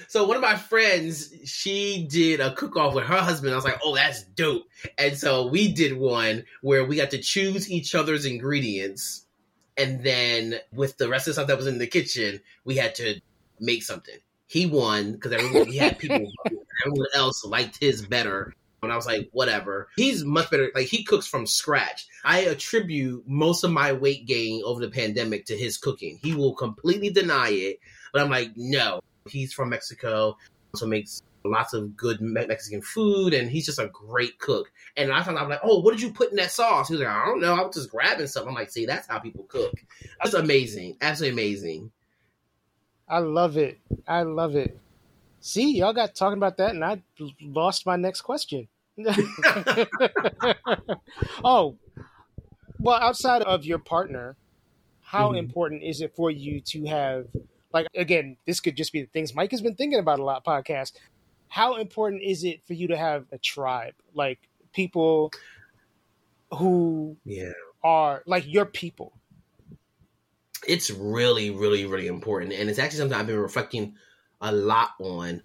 so 0.07 0.25
one 0.25 0.35
of 0.35 0.41
my 0.41 0.55
friends, 0.55 1.33
she 1.45 2.07
did 2.09 2.39
a 2.39 2.53
cook 2.53 2.75
off 2.75 2.93
with 2.93 3.05
her 3.05 3.17
husband. 3.17 3.53
I 3.53 3.55
was 3.55 3.65
like, 3.65 3.79
oh, 3.83 3.95
that's 3.95 4.23
dope. 4.23 4.63
And 4.97 5.17
so 5.17 5.47
we 5.47 5.71
did 5.71 5.97
one 5.97 6.43
where 6.61 6.85
we 6.85 6.97
got 6.97 7.11
to 7.11 7.17
choose 7.17 7.71
each 7.71 7.95
other's 7.95 8.25
ingredients. 8.25 9.25
And 9.77 10.03
then 10.03 10.55
with 10.73 10.97
the 10.97 11.07
rest 11.07 11.27
of 11.27 11.31
the 11.31 11.33
stuff 11.35 11.47
that 11.47 11.57
was 11.57 11.67
in 11.67 11.77
the 11.77 11.87
kitchen, 11.87 12.41
we 12.65 12.75
had 12.75 12.95
to 12.95 13.21
make 13.59 13.83
something. 13.83 14.17
He 14.47 14.65
won 14.65 15.13
because 15.13 15.31
everyone 15.31 15.67
he 15.67 15.77
had 15.77 15.97
people 15.97 16.17
everyone 16.85 17.07
else 17.15 17.45
liked 17.45 17.77
his 17.79 18.05
better. 18.05 18.53
And 18.83 18.91
I 18.91 18.95
was 18.95 19.05
like, 19.05 19.29
whatever. 19.31 19.89
He's 19.95 20.25
much 20.25 20.49
better. 20.49 20.71
Like 20.73 20.87
he 20.87 21.03
cooks 21.03 21.27
from 21.27 21.45
scratch. 21.45 22.07
I 22.25 22.39
attribute 22.41 23.23
most 23.27 23.63
of 23.63 23.71
my 23.71 23.93
weight 23.93 24.25
gain 24.25 24.61
over 24.65 24.81
the 24.81 24.89
pandemic 24.89 25.45
to 25.45 25.57
his 25.57 25.77
cooking. 25.77 26.19
He 26.21 26.33
will 26.33 26.55
completely 26.55 27.11
deny 27.11 27.49
it. 27.49 27.79
But 28.11 28.23
I'm 28.23 28.29
like, 28.29 28.51
no, 28.57 29.01
he's 29.27 29.53
from 29.53 29.69
Mexico, 29.69 30.37
so 30.75 30.85
makes 30.85 31.21
lots 31.43 31.73
of 31.73 31.97
good 31.97 32.21
Mexican 32.21 32.81
food, 32.81 33.33
and 33.33 33.49
he's 33.49 33.65
just 33.65 33.79
a 33.79 33.87
great 33.87 34.37
cook. 34.39 34.71
And 34.95 35.11
I 35.11 35.23
found 35.23 35.37
out, 35.37 35.43
I'm 35.43 35.49
like, 35.49 35.61
oh, 35.63 35.79
what 35.79 35.91
did 35.91 36.01
you 36.01 36.11
put 36.11 36.29
in 36.31 36.37
that 36.37 36.51
sauce? 36.51 36.87
He 36.87 36.93
was 36.93 37.01
like, 37.01 37.09
I 37.09 37.25
don't 37.25 37.41
know, 37.41 37.53
I 37.55 37.61
was 37.61 37.75
just 37.75 37.89
grabbing 37.89 38.27
something. 38.27 38.49
I'm 38.49 38.55
like, 38.55 38.71
see, 38.71 38.85
that's 38.85 39.07
how 39.07 39.19
people 39.19 39.45
cook. 39.45 39.73
That's 40.21 40.35
amazing, 40.35 40.97
absolutely 41.01 41.41
amazing. 41.41 41.91
I 43.07 43.19
love 43.19 43.57
it. 43.57 43.79
I 44.07 44.23
love 44.23 44.55
it. 44.55 44.79
See, 45.41 45.77
y'all 45.77 45.93
got 45.93 46.15
talking 46.15 46.37
about 46.37 46.57
that, 46.57 46.69
and 46.71 46.85
I 46.85 47.01
lost 47.41 47.85
my 47.85 47.95
next 47.95 48.21
question. 48.21 48.67
oh, 51.43 51.77
well, 52.79 52.99
outside 52.99 53.41
of 53.41 53.65
your 53.65 53.79
partner, 53.79 54.35
how 55.01 55.29
mm-hmm. 55.29 55.37
important 55.37 55.83
is 55.83 56.01
it 56.01 56.15
for 56.15 56.29
you 56.31 56.61
to 56.61 56.85
have 56.85 57.25
like 57.73 57.87
again, 57.95 58.37
this 58.45 58.59
could 58.59 58.75
just 58.75 58.93
be 58.93 59.01
the 59.01 59.07
things 59.07 59.33
Mike 59.33 59.51
has 59.51 59.61
been 59.61 59.75
thinking 59.75 59.99
about 59.99 60.19
a 60.19 60.23
lot 60.23 60.45
podcast. 60.45 60.93
How 61.47 61.75
important 61.75 62.21
is 62.23 62.43
it 62.43 62.65
for 62.65 62.73
you 62.73 62.87
to 62.87 62.97
have 62.97 63.25
a 63.31 63.37
tribe? 63.37 63.93
Like 64.13 64.39
people 64.73 65.31
who 66.51 67.17
yeah 67.25 67.51
are 67.83 68.23
like 68.25 68.45
your 68.47 68.65
people. 68.65 69.13
It's 70.67 70.91
really, 70.91 71.49
really, 71.49 71.85
really 71.85 72.07
important. 72.07 72.53
And 72.53 72.69
it's 72.69 72.77
actually 72.77 72.99
something 72.99 73.17
I've 73.17 73.27
been 73.27 73.39
reflecting 73.39 73.95
a 74.41 74.51
lot 74.51 74.91
on 74.99 75.41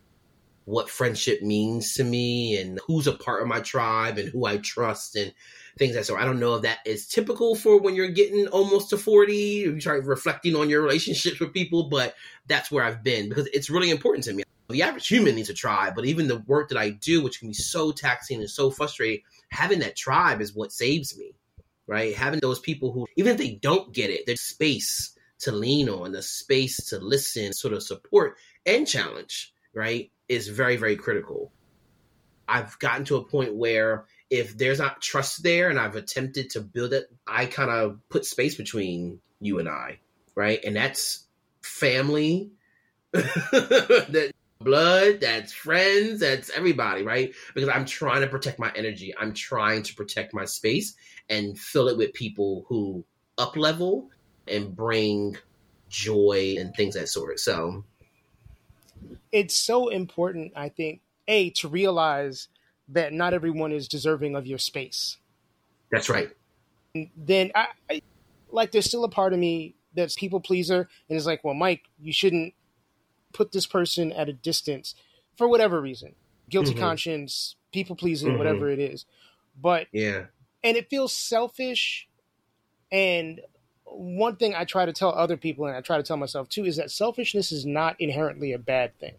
what 0.67 0.91
friendship 0.91 1.43
means 1.43 1.95
to 1.95 2.05
me 2.05 2.61
and 2.61 2.79
who's 2.87 3.07
a 3.07 3.13
part 3.13 3.41
of 3.41 3.49
my 3.49 3.61
tribe 3.61 4.19
and 4.19 4.29
who 4.29 4.45
I 4.45 4.59
trust 4.59 5.17
and 5.17 5.33
things 5.79 5.95
like 5.95 6.05
so. 6.05 6.17
I 6.17 6.25
don't 6.25 6.41
know 6.41 6.57
if 6.57 6.63
that 6.63 6.79
is 6.87 7.07
typical 7.07 7.55
for 7.55 7.79
when 7.81 7.95
you're 7.95 8.09
getting 8.09 8.47
almost 8.49 8.91
to 8.91 8.97
40, 8.97 9.35
you 9.35 9.81
start 9.81 10.05
reflecting 10.05 10.57
on 10.57 10.71
your 10.71 10.83
relationships 10.83 11.39
with 11.39 11.53
people, 11.53 11.89
but 11.89 12.15
that's 12.47 12.71
where 12.71 12.85
I've 12.85 13.03
been 13.03 13.29
because 13.29 13.47
it's 13.53 13.71
really 13.71 13.91
important 13.91 14.25
to 14.25 14.33
me. 14.33 14.43
The 14.69 14.83
average 14.83 15.07
human 15.07 15.37
needs 15.37 15.51
a 15.51 15.55
tribe, 15.55 15.95
but 15.95 16.07
even 16.07 16.27
the 16.27 16.39
work 16.39 16.71
that 16.71 16.79
I 16.79 16.91
do, 16.91 17.23
which 17.23 17.39
can 17.39 17.49
be 17.49 17.55
so 17.55 17.93
taxing 17.93 18.41
and 18.41 18.51
so 18.51 18.71
frustrating, 18.71 19.23
having 19.51 19.79
that 19.81 19.97
tribe 19.97 20.41
is 20.41 20.55
what 20.55 20.73
saves 20.73 21.17
me, 21.17 21.35
right? 21.87 22.17
Having 22.17 22.41
those 22.41 22.59
people 22.59 22.91
who, 22.91 23.07
even 23.17 23.33
if 23.33 23.39
they 23.39 23.53
don't 23.63 23.93
get 23.93 24.11
it, 24.11 24.27
there's 24.27 24.41
space 24.41 25.17
to 25.41 25.53
lean 25.53 25.89
on, 25.89 26.13
the 26.13 26.23
space 26.23 26.77
to 26.87 26.99
listen, 26.99 27.53
sort 27.53 27.75
of 27.75 27.83
support 27.83 28.37
and 28.65 28.89
challenge, 28.89 29.53
right? 29.73 30.11
Is 30.29 30.49
very, 30.49 30.77
very 30.77 30.97
critical. 30.97 31.53
I've 32.49 32.77
gotten 32.81 33.05
to 33.07 33.17
a 33.17 33.25
point 33.25 33.55
where 33.55 34.07
if 34.31 34.57
there's 34.57 34.79
not 34.79 35.01
trust 35.01 35.43
there 35.43 35.71
and 35.71 35.79
I've 35.79 35.97
attempted 35.97 36.51
to 36.51 36.61
build 36.61 36.93
it, 36.93 37.11
I 37.27 37.47
kind 37.47 37.71
of 37.71 37.99
put 38.09 38.25
space 38.25 38.57
between 38.57 39.21
you 39.41 39.59
and 39.59 39.69
I, 39.69 39.99
right? 40.35 40.63
And 40.65 40.75
that's 40.75 41.25
family, 41.63 42.51
that 43.13 44.33
blood, 44.61 45.21
that's 45.21 45.53
friends, 45.53 46.21
that's 46.21 46.51
everybody, 46.51 47.03
right? 47.03 47.33
Because 47.55 47.69
I'm 47.69 47.85
trying 47.85 48.23
to 48.23 48.27
protect 48.27 48.59
my 48.59 48.73
energy. 48.75 49.15
I'm 49.19 49.33
trying 49.33 49.83
to 49.85 49.95
protect 49.95 50.35
my 50.35 50.45
space 50.45 50.95
and 51.29 51.59
fill 51.59 51.89
it 51.89 51.97
with 51.97 52.13
people 52.13 52.65
who 52.69 53.05
up 53.39 53.57
level 53.57 54.11
and 54.49 54.75
bring 54.75 55.37
joy 55.89 56.57
and 56.59 56.75
things 56.75 56.95
that 56.95 57.09
sort. 57.09 57.39
So 57.39 57.85
it's 59.33 59.57
so 59.57 59.89
important, 59.89 60.53
I 60.57 60.69
think, 60.69 61.01
A, 61.29 61.51
to 61.51 61.69
realize 61.69 62.49
that 62.89 63.13
not 63.13 63.35
everyone 63.35 63.73
is 63.73 63.89
deserving 63.89 64.37
of 64.37 64.47
your 64.47 64.59
space. 64.59 65.19
That's 65.91 66.09
right. 66.09 66.31
And 66.95 67.11
then 67.17 67.53
I, 67.55 67.69
I 67.91 68.03
like 68.51 68.73
there's 68.73 68.87
still 68.87 69.05
a 69.05 69.09
part 69.09 69.33
of 69.33 69.39
me 69.39 69.75
that's 69.95 70.15
people 70.15 70.41
pleaser 70.41 70.89
and 71.09 71.17
is 71.17 71.27
like, 71.27 71.43
well, 71.43 71.55
Mike, 71.55 71.83
you 71.99 72.13
shouldn't 72.13 72.55
put 73.33 73.53
this 73.53 73.67
person 73.67 74.13
at 74.13 74.29
a 74.29 74.33
distance 74.33 74.95
for 75.37 75.49
whatever 75.49 75.81
reason. 75.81 76.15
Guilty 76.49 76.73
mm-hmm. 76.73 76.81
conscience, 76.81 77.57
people 77.73 77.97
pleasing, 77.97 78.31
mm-hmm. 78.31 78.39
whatever 78.39 78.71
it 78.71 78.79
is. 78.79 79.05
But 79.61 79.89
yeah. 79.93 80.27
And 80.63 80.77
it 80.77 80.91
feels 80.91 81.13
selfish 81.13 82.09
and 82.91 83.41
one 83.85 84.37
thing 84.37 84.55
I 84.55 84.65
try 84.65 84.85
to 84.85 84.93
tell 84.93 85.11
other 85.11 85.37
people 85.37 85.67
and 85.67 85.77
I 85.77 85.81
try 85.81 85.97
to 85.97 86.03
tell 86.03 86.17
myself 86.17 86.49
too 86.49 86.65
is 86.65 86.77
that 86.77 86.91
selfishness 86.91 87.53
is 87.53 87.65
not 87.65 88.01
inherently 88.01 88.53
a 88.53 88.59
bad 88.59 88.99
thing. 88.99 89.15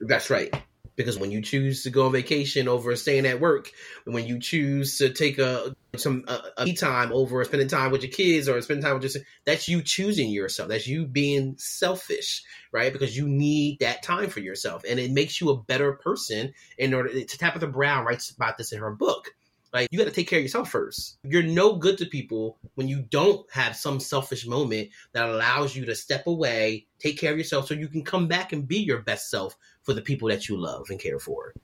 That's 0.00 0.28
right 0.28 0.54
because 0.96 1.18
when 1.18 1.30
you 1.30 1.42
choose 1.42 1.82
to 1.82 1.90
go 1.90 2.06
on 2.06 2.12
vacation 2.12 2.68
over 2.68 2.96
staying 2.96 3.26
at 3.26 3.40
work, 3.40 3.70
when 4.04 4.26
you 4.26 4.40
choose 4.40 4.98
to 4.98 5.10
take 5.10 5.38
a 5.38 5.74
some 5.96 6.24
a, 6.26 6.40
a 6.58 6.72
time 6.74 7.12
over 7.12 7.44
spending 7.44 7.68
time 7.68 7.90
with 7.90 8.02
your 8.02 8.10
kids 8.10 8.48
or 8.48 8.60
spending 8.60 8.82
time 8.82 8.94
with 8.94 9.02
just 9.02 9.18
that's 9.44 9.68
you 9.68 9.82
choosing 9.82 10.30
yourself. 10.30 10.68
That's 10.68 10.86
you 10.86 11.06
being 11.06 11.54
selfish, 11.58 12.42
right? 12.72 12.92
Because 12.92 13.16
you 13.16 13.28
need 13.28 13.78
that 13.80 14.02
time 14.02 14.30
for 14.30 14.40
yourself, 14.40 14.82
and 14.88 14.98
it 14.98 15.10
makes 15.10 15.40
you 15.40 15.50
a 15.50 15.62
better 15.62 15.92
person. 15.92 16.52
In 16.78 16.94
order 16.94 17.10
to 17.10 17.24
Tabitha 17.24 17.68
Brown 17.68 18.04
writes 18.04 18.30
about 18.30 18.58
this 18.58 18.72
in 18.72 18.80
her 18.80 18.90
book. 18.90 19.30
Like 19.72 19.88
you 19.90 19.98
got 19.98 20.06
to 20.06 20.10
take 20.10 20.28
care 20.28 20.38
of 20.38 20.42
yourself 20.42 20.70
first. 20.70 21.18
You're 21.22 21.42
no 21.42 21.76
good 21.76 21.98
to 21.98 22.06
people 22.06 22.56
when 22.76 22.88
you 22.88 23.02
don't 23.02 23.44
have 23.52 23.76
some 23.76 24.00
selfish 24.00 24.46
moment 24.46 24.88
that 25.12 25.28
allows 25.28 25.76
you 25.76 25.84
to 25.84 25.94
step 25.94 26.26
away, 26.26 26.86
take 26.98 27.18
care 27.18 27.32
of 27.32 27.36
yourself, 27.36 27.66
so 27.66 27.74
you 27.74 27.88
can 27.88 28.02
come 28.02 28.26
back 28.26 28.54
and 28.54 28.66
be 28.66 28.78
your 28.78 29.02
best 29.02 29.28
self 29.28 29.54
for 29.86 29.94
the 29.94 30.02
people 30.02 30.28
that 30.28 30.48
you 30.48 30.56
love 30.58 30.90
and 30.90 31.00
care 31.00 31.18
for. 31.18 31.54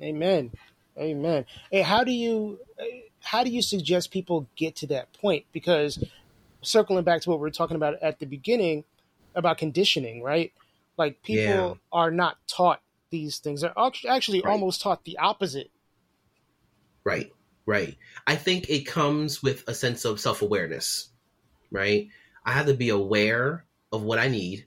Amen. 0.00 0.52
Amen. 0.96 1.46
Hey, 1.72 1.82
how 1.82 2.04
do 2.04 2.12
you 2.12 2.60
how 3.20 3.42
do 3.42 3.50
you 3.50 3.62
suggest 3.62 4.12
people 4.12 4.46
get 4.54 4.76
to 4.76 4.86
that 4.88 5.12
point? 5.14 5.46
Because 5.52 6.04
circling 6.62 7.04
back 7.04 7.22
to 7.22 7.30
what 7.30 7.38
we 7.38 7.42
were 7.42 7.50
talking 7.50 7.76
about 7.76 8.00
at 8.02 8.20
the 8.20 8.26
beginning 8.26 8.84
about 9.34 9.58
conditioning, 9.58 10.22
right? 10.22 10.52
Like 10.96 11.22
people 11.22 11.44
yeah. 11.44 11.74
are 11.92 12.10
not 12.10 12.36
taught 12.46 12.80
these 13.10 13.38
things. 13.38 13.62
They're 13.62 13.72
actually 14.08 14.42
right. 14.42 14.50
almost 14.52 14.80
taught 14.80 15.04
the 15.04 15.18
opposite. 15.18 15.70
Right. 17.02 17.32
Right. 17.66 17.96
I 18.26 18.36
think 18.36 18.68
it 18.68 18.86
comes 18.86 19.42
with 19.42 19.64
a 19.66 19.74
sense 19.74 20.04
of 20.04 20.20
self 20.20 20.42
awareness. 20.42 21.08
Right. 21.70 22.08
I 22.44 22.52
have 22.52 22.66
to 22.66 22.74
be 22.74 22.90
aware 22.90 23.64
of 23.90 24.02
what 24.02 24.18
I 24.18 24.28
need. 24.28 24.66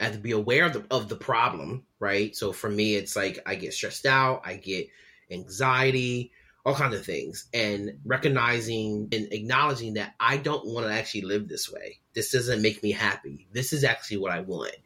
I 0.00 0.04
have 0.04 0.12
to 0.12 0.20
be 0.20 0.30
aware 0.30 0.66
of 0.66 0.72
the, 0.72 0.84
of 0.90 1.08
the 1.08 1.16
problem, 1.16 1.84
right? 2.00 2.34
So 2.36 2.52
for 2.52 2.70
me, 2.70 2.94
it's 2.94 3.16
like 3.16 3.38
I 3.46 3.54
get 3.54 3.74
stressed 3.74 4.06
out, 4.06 4.42
I 4.44 4.56
get 4.56 4.88
anxiety, 5.30 6.32
all 6.64 6.74
kinds 6.74 6.94
of 6.94 7.04
things, 7.04 7.46
and 7.54 7.98
recognizing 8.04 9.08
and 9.12 9.32
acknowledging 9.32 9.94
that 9.94 10.14
I 10.20 10.36
don't 10.36 10.66
want 10.66 10.86
to 10.86 10.92
actually 10.92 11.22
live 11.22 11.48
this 11.48 11.70
way. 11.70 12.00
This 12.14 12.32
doesn't 12.32 12.62
make 12.62 12.82
me 12.82 12.92
happy. 12.92 13.48
This 13.52 13.72
is 13.72 13.84
actually 13.84 14.18
what 14.18 14.32
I 14.32 14.40
want. 14.40 14.76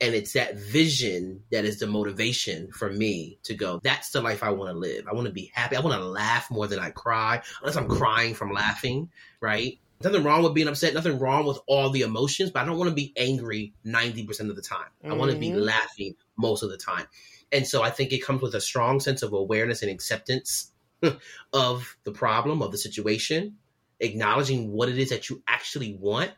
And 0.00 0.14
it's 0.14 0.32
that 0.32 0.56
vision 0.56 1.44
that 1.50 1.64
is 1.64 1.78
the 1.78 1.86
motivation 1.86 2.70
for 2.72 2.90
me 2.90 3.38
to 3.44 3.54
go, 3.54 3.80
that's 3.82 4.10
the 4.10 4.20
life 4.20 4.42
I 4.42 4.50
want 4.50 4.70
to 4.70 4.78
live. 4.78 5.06
I 5.08 5.14
want 5.14 5.28
to 5.28 5.32
be 5.32 5.52
happy. 5.54 5.76
I 5.76 5.80
want 5.80 5.98
to 5.98 6.04
laugh 6.04 6.50
more 6.50 6.66
than 6.66 6.80
I 6.80 6.90
cry, 6.90 7.42
unless 7.60 7.76
I'm 7.76 7.88
crying 7.88 8.34
from 8.34 8.52
laughing, 8.52 9.08
right? 9.40 9.78
Nothing 10.02 10.24
wrong 10.24 10.42
with 10.42 10.54
being 10.54 10.68
upset, 10.68 10.94
nothing 10.94 11.18
wrong 11.18 11.46
with 11.46 11.58
all 11.66 11.90
the 11.90 12.02
emotions, 12.02 12.50
but 12.50 12.62
I 12.62 12.66
don't 12.66 12.78
want 12.78 12.90
to 12.90 12.94
be 12.94 13.12
angry 13.16 13.72
90% 13.86 14.50
of 14.50 14.56
the 14.56 14.62
time. 14.62 14.88
Mm-hmm. 15.02 15.12
I 15.12 15.16
want 15.16 15.30
to 15.30 15.38
be 15.38 15.54
laughing 15.54 16.14
most 16.36 16.62
of 16.62 16.70
the 16.70 16.76
time. 16.76 17.06
And 17.52 17.66
so 17.66 17.82
I 17.82 17.90
think 17.90 18.12
it 18.12 18.24
comes 18.24 18.42
with 18.42 18.54
a 18.54 18.60
strong 18.60 19.00
sense 19.00 19.22
of 19.22 19.32
awareness 19.32 19.82
and 19.82 19.90
acceptance 19.90 20.72
of 21.52 21.96
the 22.04 22.12
problem, 22.12 22.62
of 22.62 22.72
the 22.72 22.78
situation, 22.78 23.56
acknowledging 24.00 24.72
what 24.72 24.88
it 24.88 24.98
is 24.98 25.10
that 25.10 25.30
you 25.30 25.42
actually 25.46 25.94
want, 25.94 26.32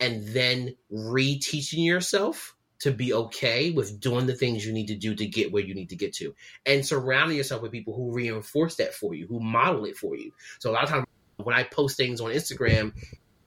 and 0.00 0.26
then 0.28 0.74
reteaching 0.92 1.84
yourself 1.84 2.56
to 2.80 2.92
be 2.92 3.12
okay 3.12 3.70
with 3.70 4.00
doing 4.00 4.26
the 4.26 4.34
things 4.34 4.64
you 4.64 4.72
need 4.72 4.86
to 4.86 4.94
do 4.94 5.14
to 5.14 5.26
get 5.26 5.52
where 5.52 5.62
you 5.62 5.74
need 5.74 5.88
to 5.90 5.96
get 5.96 6.12
to 6.14 6.34
and 6.64 6.86
surrounding 6.86 7.36
yourself 7.36 7.60
with 7.60 7.72
people 7.72 7.94
who 7.94 8.12
reinforce 8.12 8.76
that 8.76 8.94
for 8.94 9.14
you 9.14 9.26
who 9.26 9.40
model 9.40 9.84
it 9.84 9.96
for 9.96 10.16
you 10.16 10.32
so 10.60 10.70
a 10.70 10.72
lot 10.72 10.84
of 10.84 10.88
times 10.88 11.04
when 11.42 11.54
i 11.54 11.62
post 11.62 11.96
things 11.96 12.20
on 12.20 12.30
instagram 12.30 12.92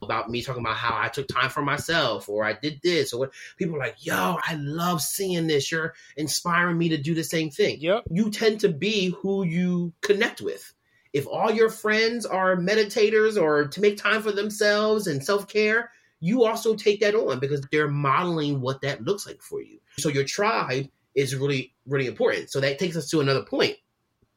about 0.01 0.29
me 0.29 0.41
talking 0.41 0.61
about 0.61 0.75
how 0.75 0.97
i 0.99 1.07
took 1.07 1.27
time 1.27 1.49
for 1.49 1.61
myself 1.61 2.27
or 2.27 2.43
i 2.43 2.53
did 2.53 2.79
this 2.83 3.13
or 3.13 3.19
what 3.19 3.33
people 3.57 3.75
are 3.75 3.79
like 3.79 3.95
yo 3.99 4.37
i 4.47 4.55
love 4.55 5.01
seeing 5.01 5.47
this 5.47 5.71
you're 5.71 5.93
inspiring 6.17 6.77
me 6.77 6.89
to 6.89 6.97
do 6.97 7.13
the 7.13 7.23
same 7.23 7.49
thing 7.49 7.79
yep. 7.79 8.03
you 8.09 8.31
tend 8.31 8.59
to 8.59 8.69
be 8.69 9.09
who 9.21 9.43
you 9.43 9.93
connect 10.01 10.41
with 10.41 10.73
if 11.13 11.27
all 11.27 11.51
your 11.51 11.69
friends 11.69 12.25
are 12.25 12.55
meditators 12.55 13.39
or 13.39 13.67
to 13.67 13.81
make 13.81 13.97
time 13.97 14.21
for 14.21 14.31
themselves 14.31 15.07
and 15.07 15.23
self-care 15.23 15.91
you 16.21 16.45
also 16.45 16.75
take 16.75 17.01
that 17.01 17.15
on 17.15 17.39
because 17.39 17.61
they're 17.71 17.89
modeling 17.89 18.61
what 18.61 18.81
that 18.81 19.03
looks 19.03 19.25
like 19.25 19.41
for 19.41 19.61
you. 19.61 19.79
So 19.97 20.07
your 20.07 20.23
tribe 20.23 20.87
is 21.15 21.35
really, 21.35 21.73
really 21.87 22.07
important. 22.07 22.51
So 22.51 22.61
that 22.61 22.79
takes 22.79 22.95
us 22.95 23.09
to 23.09 23.19
another 23.19 23.43
point. 23.43 23.75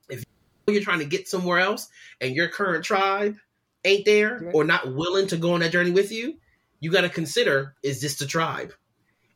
If 0.09 0.25
you're 0.67 0.83
trying 0.83 1.01
to 1.01 1.05
get 1.05 1.29
somewhere 1.29 1.59
else 1.59 1.89
and 2.23 2.35
your 2.35 2.49
current 2.49 2.85
tribe 2.85 3.37
ain't 3.85 4.05
there 4.05 4.51
or 4.53 4.65
not 4.65 4.95
willing 4.95 5.27
to 5.29 5.37
go 5.37 5.55
on 5.55 5.61
that 5.61 5.73
journey 5.73 5.91
with 5.91 6.13
you, 6.13 6.39
you 6.81 6.91
got 6.91 7.03
to 7.03 7.09
consider 7.09 7.75
is 7.83 8.01
this 8.01 8.17
the 8.17 8.27
tribe? 8.27 8.73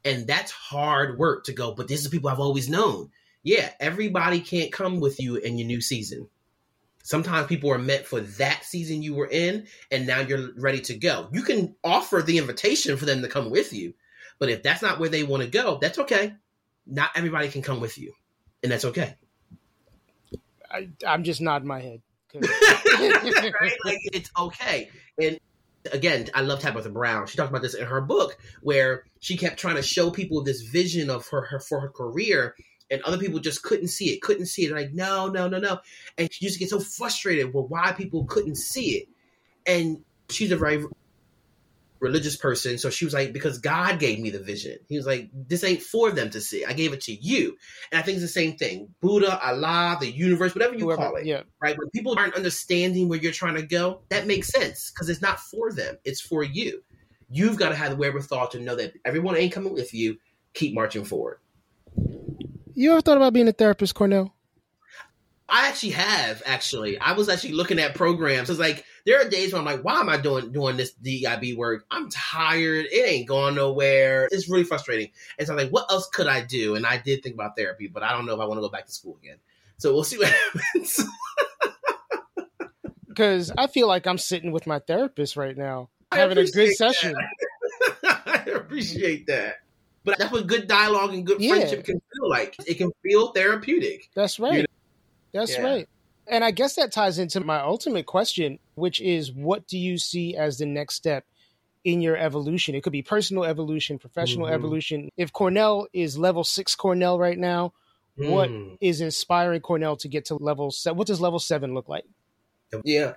And 0.05 0.27
that's 0.27 0.53
hard 0.53 1.19
work 1.19 1.45
to 1.45 1.53
go, 1.53 1.75
but 1.75 1.89
this 1.89 2.03
is 2.03 2.09
people 2.09 2.31
I've 2.31 2.41
always 2.41 2.69
known. 2.69 3.11
Yeah, 3.43 3.71
everybody 3.81 4.41
can't 4.41 4.73
come 4.73 5.01
with 5.01 5.21
you 5.21 5.37
in 5.37 5.59
your 5.59 5.67
new 5.67 5.81
season. 5.81 6.29
Sometimes 7.03 7.47
people 7.47 7.71
are 7.71 7.79
meant 7.79 8.05
for 8.05 8.21
that 8.21 8.65
season 8.65 9.03
you 9.03 9.15
were 9.15 9.29
in, 9.31 9.67
and 9.91 10.07
now 10.07 10.21
you're 10.21 10.51
ready 10.57 10.81
to 10.83 10.95
go. 10.95 11.29
You 11.33 11.43
can 11.43 11.75
offer 11.83 12.21
the 12.21 12.37
invitation 12.37 12.97
for 12.99 13.07
them 13.07 13.23
to 13.23 13.29
come 13.29 13.51
with 13.51 13.73
you, 13.73 13.95
but 14.39 14.51
if 14.51 14.63
that's 14.63 14.83
not 14.83 14.99
where 14.99 15.09
they 15.09 15.23
want 15.23 15.43
to 15.43 15.49
go, 15.49 15.79
that's 15.81 15.99
okay. 16.01 16.35
Not 16.87 17.11
everybody 17.15 17.49
can 17.49 17.63
come 17.63 17.81
with 17.81 17.97
you, 17.97 18.13
and 18.63 18.71
that's 18.71 18.85
okay. 18.85 19.15
I, 20.71 20.89
am 21.07 21.25
just 21.25 21.41
nodding 21.41 21.69
my 21.69 21.81
head. 21.81 22.03
right? 22.35 23.76
Like 23.85 23.99
it's 24.12 24.31
okay. 24.39 24.91
And 25.20 25.39
again, 25.93 26.29
I 26.35 26.43
love 26.43 26.61
Tabitha 26.61 26.91
Brown. 26.91 27.26
She 27.26 27.37
talked 27.37 27.51
about 27.51 27.62
this 27.62 27.74
in 27.74 27.87
her 27.87 28.01
book, 28.01 28.39
where 28.62 29.05
she 29.20 29.37
kept 29.37 29.59
trying 29.59 29.76
to 29.76 29.83
show 29.83 30.11
people 30.11 30.43
this 30.43 30.62
vision 30.62 31.11
of 31.11 31.26
her, 31.29 31.43
her 31.43 31.61
for 31.61 31.81
her 31.81 31.89
career, 31.89 32.55
and 32.91 33.03
other 33.03 33.18
people 33.18 33.39
just 33.39 33.62
couldn't 33.62 33.89
see 33.89 34.11
it, 34.11 34.22
couldn't 34.22 34.47
see 34.47 34.66
it. 34.66 34.72
Like, 34.72 34.93
no, 34.93 35.29
no, 35.29 35.49
no, 35.49 35.59
no. 35.59 35.81
And 36.16 36.33
she 36.33 36.45
used 36.45 36.57
to 36.57 36.61
get 36.61 36.70
so 36.70 36.81
frustrated 36.81 37.53
with 37.55 37.66
why 37.68 37.93
people 37.93 38.24
couldn't 38.24 38.57
see 38.57 38.99
it. 38.99 39.09
And 39.66 40.05
she's 40.31 40.53
a 40.53 40.57
very 40.57 40.85
religious 42.01 42.37
person. 42.37 42.79
So 42.79 42.91
she 42.91 43.05
was 43.05 43.15
like, 43.15 43.33
because 43.33 43.59
God 43.59 43.99
gave 43.99 44.19
me 44.21 44.31
the 44.31 44.39
vision. 44.39 44.79
He 44.89 44.97
was 44.97 45.07
like, 45.07 45.31
this 45.33 45.65
ain't 45.65 45.83
for 45.83 46.11
them 46.11 46.31
to 46.31 46.41
see. 46.41 46.65
I 46.65 46.73
gave 46.73 46.93
it 46.93 47.03
to 47.03 47.13
you. 47.13 47.57
And 47.91 47.99
I 47.99 48.03
think 48.03 48.17
it's 48.17 48.25
the 48.25 48.29
same 48.29 48.57
thing. 48.57 48.95
Buddha, 49.01 49.39
Allah, 49.43 49.97
the 50.01 50.11
universe, 50.11 50.55
whatever 50.55 50.75
you 50.75 50.85
Whoever, 50.85 51.03
call 51.03 51.17
it. 51.17 51.27
Yeah. 51.27 51.43
Right. 51.61 51.77
When 51.77 51.91
people 51.91 52.15
aren't 52.19 52.35
understanding 52.35 53.09
where 53.09 53.19
you're 53.19 53.33
trying 53.33 53.57
to 53.57 53.63
go, 53.63 54.03
that 54.09 54.27
makes 54.27 54.49
sense 54.49 54.91
because 54.91 55.09
it's 55.09 55.23
not 55.23 55.41
for 55.41 55.73
them. 55.73 55.99
It's 56.05 56.21
for 56.21 56.43
you. 56.43 56.83
You've 57.31 57.59
got 57.59 57.71
to 57.71 57.75
have 57.75 57.91
the 57.91 57.97
wherewithal 57.97 58.49
to 58.49 58.61
know 58.61 58.77
that 58.77 58.95
everyone 59.05 59.37
ain't 59.37 59.53
coming 59.53 59.75
with 59.75 59.93
you. 59.93 60.19
Keep 60.55 60.75
marching 60.75 61.05
forward. 61.05 61.41
You 62.75 62.93
ever 62.93 63.01
thought 63.01 63.17
about 63.17 63.33
being 63.33 63.49
a 63.49 63.53
therapist, 63.53 63.95
Cornell? 63.95 64.35
I 65.49 65.69
actually 65.69 65.93
have. 65.93 66.43
Actually, 66.47 66.99
I 66.99 67.13
was 67.13 67.29
actually 67.29 67.53
looking 67.53 67.79
at 67.79 67.95
programs. 67.95 68.51
It's 68.51 68.59
like 68.59 68.85
there 69.09 69.23
are 69.23 69.29
days 69.29 69.53
where 69.53 69.59
I'm 69.59 69.65
like, 69.65 69.81
"Why 69.81 70.01
am 70.01 70.11
I 70.11 70.19
doing 70.19 70.53
doing 70.53 70.77
this 70.77 70.93
DIB 70.93 71.57
work? 71.57 71.87
I'm 71.91 72.11
tired. 72.11 72.85
It 72.93 73.09
ain't 73.09 73.27
going 73.27 73.55
nowhere. 73.55 74.29
It's 74.31 74.51
really 74.51 74.65
frustrating." 74.65 75.11
And 75.39 75.47
so 75.47 75.55
I'm 75.55 75.59
like, 75.59 75.71
"What 75.71 75.91
else 75.91 76.09
could 76.09 76.27
I 76.27 76.43
do?" 76.43 76.75
And 76.75 76.85
I 76.85 76.99
did 76.99 77.23
think 77.23 77.35
about 77.35 77.57
therapy, 77.57 77.87
but 77.87 78.03
I 78.03 78.13
don't 78.13 78.27
know 78.27 78.35
if 78.35 78.41
I 78.41 78.45
want 78.45 78.59
to 78.59 78.61
go 78.61 78.69
back 78.69 78.85
to 78.85 78.93
school 78.93 79.17
again. 79.23 79.39
So 79.79 79.95
we'll 79.95 80.05
see 80.05 80.19
what 80.19 80.29
happens. 80.55 81.05
Because 83.09 83.51
I 83.57 83.67
feel 83.67 83.89
like 83.89 84.07
I'm 84.07 84.19
sitting 84.19 84.53
with 84.53 84.67
my 84.67 84.79
therapist 84.79 85.39
right 85.39 85.57
now, 85.57 85.89
having 86.13 86.37
a 86.37 86.45
good 86.45 86.77
session. 86.77 87.17
I 88.05 88.45
appreciate 88.55 89.27
that. 89.29 89.55
But 90.05 90.19
that's 90.19 90.33
what 90.33 90.47
good 90.47 90.69
dialogue 90.69 91.15
and 91.15 91.27
good 91.27 91.41
yeah. 91.41 91.55
friendship 91.55 91.85
can 91.85 91.95
feel 91.95 92.29
like. 92.29 92.57
It 92.67 92.75
can 92.75 92.93
feel 93.03 93.29
therapeutic. 93.33 94.11
That's 94.15 94.39
right. 94.39 94.53
You 94.53 94.59
know? 94.61 94.67
That's 95.33 95.57
yeah. 95.57 95.63
right. 95.63 95.89
And 96.27 96.45
I 96.45 96.51
guess 96.51 96.77
that 96.77 96.93
ties 96.93 97.19
into 97.19 97.41
my 97.41 97.61
ultimate 97.61 98.05
question, 98.05 98.59
which 98.79 99.01
is 99.01 99.33
what 99.33 99.66
do 99.66 99.79
you 99.79 99.99
see 99.99 100.37
as 100.37 100.59
the 100.59 100.66
next 100.66 100.95
step 100.95 101.24
in 101.85 102.01
your 102.01 102.16
evolution? 102.16 102.74
It 102.74 102.83
could 102.83 102.93
be 102.93 103.03
personal 103.03 103.45
evolution, 103.45 103.99
professional 103.99 104.47
mm-hmm. 104.47 104.55
evolution. 104.55 105.11
If 105.16 105.33
Cornell 105.33 105.89
is 105.93 106.18
level 106.18 106.45
six 106.45 106.74
Cornell 106.74 107.18
right 107.18 107.39
now, 107.39 107.72
mm. 108.18 108.31
what 108.31 108.51
is 108.81 109.01
inspiring 109.01 109.61
Cornell 109.61 109.97
to 109.97 110.09
get 110.09 110.26
to 110.26 110.37
level 110.37 110.70
seven? 110.70 110.97
What 110.97 111.07
does 111.07 111.20
level 111.20 111.39
seven 111.39 111.74
look 111.74 111.89
like? 111.89 112.05
Yeah. 112.85 113.14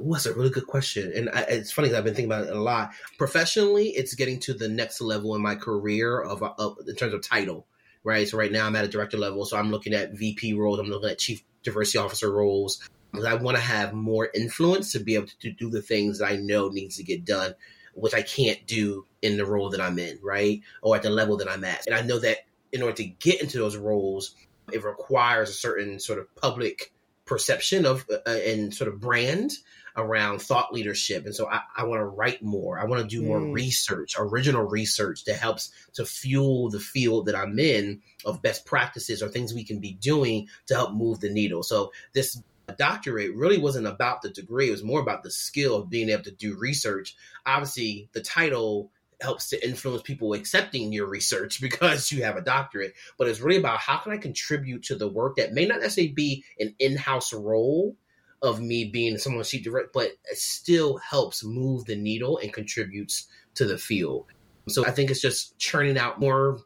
Ooh, 0.00 0.12
that's 0.12 0.26
a 0.26 0.34
really 0.34 0.50
good 0.50 0.66
question. 0.66 1.12
And 1.14 1.30
I, 1.30 1.42
it's 1.42 1.70
funny 1.70 1.88
because 1.88 1.98
I've 1.98 2.04
been 2.04 2.14
thinking 2.14 2.32
about 2.32 2.44
it 2.44 2.56
a 2.56 2.60
lot. 2.60 2.92
Professionally, 3.18 3.88
it's 3.88 4.14
getting 4.14 4.40
to 4.40 4.54
the 4.54 4.68
next 4.68 5.00
level 5.00 5.34
in 5.34 5.42
my 5.42 5.54
career 5.54 6.20
of, 6.20 6.42
of 6.42 6.78
in 6.86 6.94
terms 6.94 7.12
of 7.12 7.22
title, 7.22 7.66
right? 8.02 8.26
So 8.26 8.38
right 8.38 8.50
now 8.50 8.66
I'm 8.66 8.74
at 8.74 8.84
a 8.84 8.88
director 8.88 9.18
level, 9.18 9.44
so 9.44 9.56
I'm 9.56 9.70
looking 9.70 9.92
at 9.92 10.12
VP 10.14 10.54
roles. 10.54 10.78
I'm 10.78 10.86
looking 10.86 11.10
at 11.10 11.18
chief 11.18 11.42
diversity 11.62 11.98
officer 11.98 12.32
roles. 12.32 12.88
I 13.14 13.34
want 13.34 13.56
to 13.56 13.62
have 13.62 13.92
more 13.92 14.28
influence 14.34 14.92
to 14.92 15.00
be 15.00 15.14
able 15.16 15.28
to 15.40 15.50
do 15.50 15.70
the 15.70 15.82
things 15.82 16.18
that 16.18 16.26
I 16.26 16.36
know 16.36 16.68
needs 16.68 16.96
to 16.96 17.04
get 17.04 17.24
done, 17.24 17.54
which 17.94 18.14
I 18.14 18.22
can't 18.22 18.66
do 18.66 19.06
in 19.20 19.36
the 19.36 19.46
role 19.46 19.70
that 19.70 19.80
I'm 19.80 19.98
in, 19.98 20.18
right? 20.22 20.60
Or 20.82 20.96
at 20.96 21.02
the 21.02 21.10
level 21.10 21.36
that 21.38 21.48
I'm 21.48 21.64
at. 21.64 21.86
And 21.86 21.94
I 21.94 22.02
know 22.02 22.18
that 22.20 22.38
in 22.72 22.82
order 22.82 22.96
to 22.96 23.04
get 23.04 23.42
into 23.42 23.58
those 23.58 23.76
roles, 23.76 24.34
it 24.72 24.82
requires 24.82 25.50
a 25.50 25.54
certain 25.54 26.00
sort 26.00 26.18
of 26.18 26.34
public 26.36 26.92
perception 27.24 27.86
of 27.86 28.04
uh, 28.10 28.30
and 28.30 28.74
sort 28.74 28.88
of 28.88 29.00
brand 29.00 29.52
around 29.96 30.40
thought 30.40 30.72
leadership. 30.72 31.26
And 31.26 31.34
so 31.34 31.48
I, 31.48 31.60
I 31.76 31.84
want 31.84 32.00
to 32.00 32.06
write 32.06 32.42
more. 32.42 32.78
I 32.78 32.84
want 32.84 33.02
to 33.02 33.08
do 33.08 33.22
more 33.22 33.40
mm. 33.40 33.52
research, 33.52 34.14
original 34.18 34.64
research 34.64 35.24
that 35.24 35.36
helps 35.36 35.70
to 35.94 36.06
fuel 36.06 36.70
the 36.70 36.80
field 36.80 37.26
that 37.26 37.36
I'm 37.36 37.58
in 37.58 38.00
of 38.24 38.42
best 38.42 38.64
practices 38.64 39.22
or 39.22 39.28
things 39.28 39.52
we 39.52 39.64
can 39.64 39.80
be 39.80 39.92
doing 39.92 40.48
to 40.66 40.74
help 40.74 40.94
move 40.94 41.20
the 41.20 41.30
needle. 41.30 41.62
So 41.62 41.92
this 42.14 42.42
doctorate 42.76 43.34
really 43.34 43.58
wasn't 43.58 43.86
about 43.86 44.22
the 44.22 44.30
degree. 44.30 44.68
It 44.68 44.72
was 44.72 44.84
more 44.84 45.00
about 45.00 45.22
the 45.22 45.30
skill 45.30 45.76
of 45.76 45.90
being 45.90 46.08
able 46.08 46.24
to 46.24 46.30
do 46.30 46.56
research. 46.56 47.16
Obviously, 47.44 48.08
the 48.12 48.22
title 48.22 48.90
helps 49.20 49.50
to 49.50 49.66
influence 49.66 50.02
people 50.02 50.32
accepting 50.32 50.92
your 50.92 51.06
research 51.06 51.60
because 51.60 52.10
you 52.10 52.24
have 52.24 52.36
a 52.36 52.42
doctorate, 52.42 52.94
but 53.18 53.28
it's 53.28 53.40
really 53.40 53.60
about 53.60 53.78
how 53.78 53.98
can 53.98 54.12
I 54.12 54.18
contribute 54.18 54.84
to 54.84 54.96
the 54.96 55.08
work 55.08 55.36
that 55.36 55.52
may 55.52 55.66
not 55.66 55.80
necessarily 55.80 56.12
be 56.12 56.44
an 56.58 56.74
in-house 56.78 57.32
role, 57.32 57.96
of 58.42 58.60
me 58.60 58.84
being 58.84 59.18
someone 59.18 59.44
she 59.44 59.60
direct, 59.60 59.92
but 59.92 60.06
it 60.06 60.36
still 60.36 60.98
helps 60.98 61.44
move 61.44 61.84
the 61.84 61.96
needle 61.96 62.38
and 62.38 62.52
contributes 62.52 63.28
to 63.54 63.64
the 63.64 63.78
field. 63.78 64.26
So 64.68 64.84
I 64.84 64.90
think 64.90 65.10
it's 65.10 65.20
just 65.20 65.56
churning 65.58 65.96
out 65.96 66.20
more 66.20 66.58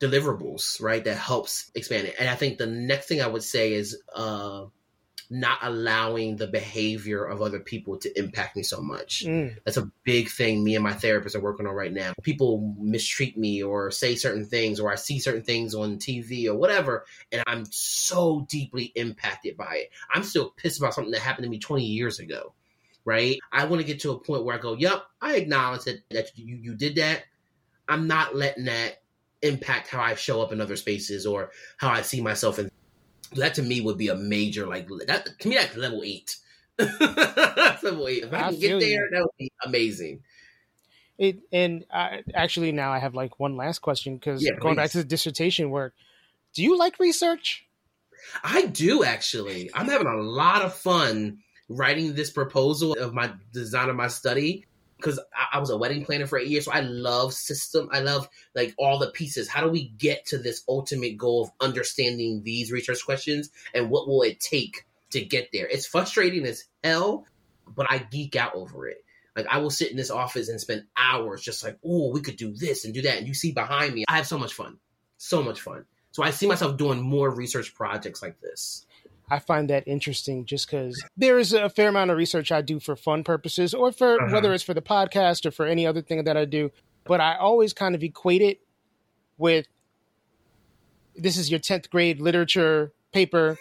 deliverables, 0.00 0.82
right? 0.82 1.04
That 1.04 1.16
helps 1.16 1.70
expand 1.74 2.08
it. 2.08 2.16
And 2.18 2.28
I 2.28 2.34
think 2.34 2.58
the 2.58 2.66
next 2.66 3.06
thing 3.06 3.22
I 3.22 3.28
would 3.28 3.44
say 3.44 3.74
is 3.74 4.02
uh, 4.14 4.66
not 5.30 5.58
allowing 5.62 6.36
the 6.36 6.46
behavior 6.46 7.24
of 7.24 7.42
other 7.42 7.60
people 7.60 7.96
to 7.98 8.18
impact 8.18 8.56
me 8.56 8.62
so 8.62 8.80
much. 8.80 9.24
Mm. 9.26 9.56
That's 9.64 9.76
a 9.76 9.90
big 10.04 10.28
thing 10.28 10.62
me 10.62 10.74
and 10.74 10.84
my 10.84 10.92
therapist 10.92 11.34
are 11.34 11.40
working 11.40 11.66
on 11.66 11.74
right 11.74 11.92
now. 11.92 12.12
People 12.22 12.74
mistreat 12.78 13.36
me 13.36 13.62
or 13.62 13.90
say 13.90 14.14
certain 14.14 14.46
things, 14.46 14.80
or 14.80 14.90
I 14.92 14.96
see 14.96 15.18
certain 15.18 15.42
things 15.42 15.74
on 15.74 15.98
TV 15.98 16.46
or 16.46 16.54
whatever, 16.54 17.04
and 17.32 17.42
I'm 17.46 17.64
so 17.70 18.46
deeply 18.48 18.92
impacted 18.94 19.56
by 19.56 19.76
it. 19.76 19.90
I'm 20.12 20.22
still 20.22 20.50
pissed 20.50 20.78
about 20.78 20.94
something 20.94 21.12
that 21.12 21.20
happened 21.20 21.44
to 21.44 21.50
me 21.50 21.58
20 21.58 21.84
years 21.84 22.18
ago. 22.18 22.54
right? 23.04 23.38
I 23.52 23.64
want 23.66 23.80
to 23.80 23.86
get 23.86 24.00
to 24.00 24.12
a 24.12 24.18
point 24.18 24.44
where 24.44 24.56
I 24.56 24.58
go, 24.58 24.74
yep, 24.74 25.04
I 25.20 25.36
acknowledge 25.36 25.84
that, 25.84 25.98
that 26.10 26.36
you, 26.36 26.56
you 26.56 26.74
did 26.74 26.96
that. 26.96 27.24
I'm 27.88 28.06
not 28.06 28.34
letting 28.34 28.64
that 28.64 29.02
impact 29.42 29.88
how 29.88 30.00
I 30.00 30.14
show 30.14 30.40
up 30.40 30.52
in 30.52 30.60
other 30.60 30.76
spaces 30.76 31.26
or 31.26 31.50
how 31.76 31.90
I 31.90 32.02
see 32.02 32.20
myself. 32.20 32.58
And 32.58 32.70
that 33.32 33.54
to 33.54 33.62
me 33.62 33.80
would 33.80 33.98
be 33.98 34.08
a 34.08 34.14
major, 34.14 34.66
like, 34.66 34.88
that 35.06 35.28
to 35.40 35.48
me, 35.48 35.56
that's 35.56 35.76
level 35.76 36.02
eight. 36.04 36.36
level 36.78 38.08
eight. 38.08 38.24
If 38.24 38.32
I, 38.32 38.36
I 38.38 38.50
can 38.50 38.60
get 38.60 38.80
there, 38.80 39.04
you. 39.04 39.08
that 39.12 39.20
would 39.20 39.36
be 39.38 39.52
amazing. 39.64 40.22
It 41.16 41.38
and 41.52 41.84
I, 41.92 42.22
actually 42.34 42.72
now 42.72 42.92
I 42.92 42.98
have 42.98 43.14
like 43.14 43.38
one 43.38 43.56
last 43.56 43.78
question 43.80 44.16
because 44.16 44.42
yeah, 44.42 44.52
going 44.58 44.74
please. 44.74 44.82
back 44.82 44.90
to 44.90 44.98
the 44.98 45.04
dissertation 45.04 45.70
work, 45.70 45.94
do 46.54 46.62
you 46.62 46.76
like 46.76 46.98
research? 46.98 47.66
I 48.42 48.66
do 48.66 49.04
actually. 49.04 49.70
I'm 49.74 49.86
having 49.86 50.08
a 50.08 50.16
lot 50.16 50.62
of 50.62 50.74
fun 50.74 51.38
writing 51.68 52.14
this 52.14 52.30
proposal 52.30 52.94
of 52.94 53.14
my 53.14 53.32
design 53.52 53.88
of 53.88 53.96
my 53.96 54.08
study 54.08 54.66
because 55.04 55.20
I, 55.34 55.56
I, 55.56 55.58
was 55.58 55.68
a 55.68 55.76
wedding 55.76 56.04
planner 56.04 56.26
for 56.26 56.38
eight 56.38 56.48
years. 56.48 56.64
So 56.64 56.72
I 56.72 56.80
love 56.80 57.34
system. 57.34 57.90
I 57.92 58.00
love 58.00 58.28
like 58.54 58.74
all 58.78 58.98
the 58.98 59.10
pieces. 59.10 59.48
How 59.48 59.60
do 59.60 59.68
we 59.68 59.88
get 59.88 60.26
to 60.26 60.38
this 60.38 60.64
ultimate 60.66 61.18
goal 61.18 61.42
of 61.44 61.50
understanding 61.60 62.42
these 62.42 62.72
research 62.72 63.04
questions 63.04 63.50
and 63.74 63.90
what 63.90 64.08
will 64.08 64.22
it 64.22 64.40
take 64.40 64.86
to 65.10 65.20
get 65.20 65.50
there? 65.52 65.66
It's 65.66 65.86
frustrating 65.86 66.46
as 66.46 66.64
hell, 66.82 67.26
but 67.66 67.86
I 67.90 67.98
geek 67.98 68.34
out 68.34 68.54
over 68.54 68.88
it. 68.88 69.04
Like 69.36 69.46
I 69.46 69.58
will 69.58 69.70
sit 69.70 69.90
in 69.90 69.96
this 69.96 70.10
office 70.10 70.48
and 70.48 70.60
spend 70.60 70.84
hours 70.96 71.42
just 71.42 71.62
like, 71.62 71.78
oh, 71.84 72.10
we 72.10 72.22
could 72.22 72.36
do 72.36 72.54
this 72.54 72.84
and 72.84 72.94
do 72.94 73.02
that. 73.02 73.18
And 73.18 73.28
you 73.28 73.34
see 73.34 73.52
behind 73.52 73.92
me, 73.92 74.04
I 74.08 74.16
have 74.16 74.26
so 74.26 74.38
much 74.38 74.54
fun. 74.54 74.78
So 75.18 75.42
much 75.42 75.60
fun. 75.60 75.84
So 76.12 76.22
I 76.22 76.30
see 76.30 76.46
myself 76.46 76.76
doing 76.76 77.02
more 77.02 77.28
research 77.28 77.74
projects 77.74 78.22
like 78.22 78.40
this. 78.40 78.86
I 79.30 79.38
find 79.38 79.70
that 79.70 79.84
interesting 79.86 80.44
just 80.44 80.70
because 80.70 81.02
there 81.16 81.38
is 81.38 81.52
a 81.52 81.70
fair 81.70 81.88
amount 81.88 82.10
of 82.10 82.16
research 82.16 82.52
I 82.52 82.60
do 82.60 82.78
for 82.78 82.94
fun 82.94 83.24
purposes 83.24 83.72
or 83.72 83.90
for 83.90 84.20
uh-huh. 84.20 84.34
whether 84.34 84.52
it's 84.52 84.62
for 84.62 84.74
the 84.74 84.82
podcast 84.82 85.46
or 85.46 85.50
for 85.50 85.66
any 85.66 85.86
other 85.86 86.02
thing 86.02 86.24
that 86.24 86.36
I 86.36 86.44
do. 86.44 86.70
But 87.04 87.20
I 87.20 87.36
always 87.36 87.72
kind 87.72 87.94
of 87.94 88.02
equate 88.02 88.42
it 88.42 88.60
with 89.38 89.66
this 91.16 91.36
is 91.36 91.50
your 91.50 91.60
10th 91.60 91.90
grade 91.90 92.20
literature 92.20 92.92
paper. 93.12 93.58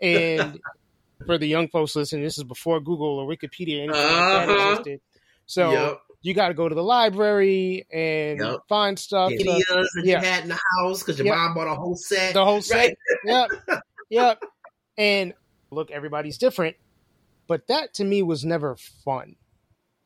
And 0.00 0.60
for 1.26 1.38
the 1.38 1.46
young 1.46 1.68
folks 1.68 1.96
listening, 1.96 2.22
this 2.22 2.36
is 2.36 2.44
before 2.44 2.80
Google 2.80 3.18
or 3.18 3.26
Wikipedia, 3.26 3.84
anything 3.84 3.90
uh-huh. 3.90 4.34
like 4.38 4.46
that 4.46 4.58
uh-huh. 4.58 4.70
existed. 4.70 5.00
So 5.46 5.70
yep. 5.70 6.00
you 6.22 6.34
got 6.34 6.48
to 6.48 6.54
go 6.54 6.68
to 6.68 6.74
the 6.74 6.82
library 6.82 7.86
and 7.90 8.40
yep. 8.40 8.60
find 8.68 8.98
stuff. 8.98 9.30
Videos 9.30 9.62
that 9.66 10.02
yeah. 10.04 10.20
you 10.20 10.26
had 10.26 10.42
in 10.42 10.48
the 10.50 10.60
house 10.78 11.00
because 11.02 11.18
your 11.18 11.26
yep. 11.26 11.36
mom 11.36 11.54
bought 11.54 11.68
a 11.68 11.74
whole 11.74 11.96
set. 11.96 12.34
The 12.34 12.44
whole 12.44 12.60
set. 12.60 12.96
Right? 13.24 13.50
yep. 13.68 13.82
Yep. 14.08 14.42
And 14.98 15.34
look, 15.70 15.90
everybody's 15.90 16.38
different, 16.38 16.76
but 17.46 17.66
that 17.68 17.94
to 17.94 18.04
me 18.04 18.22
was 18.22 18.44
never 18.44 18.76
fun. 18.76 19.36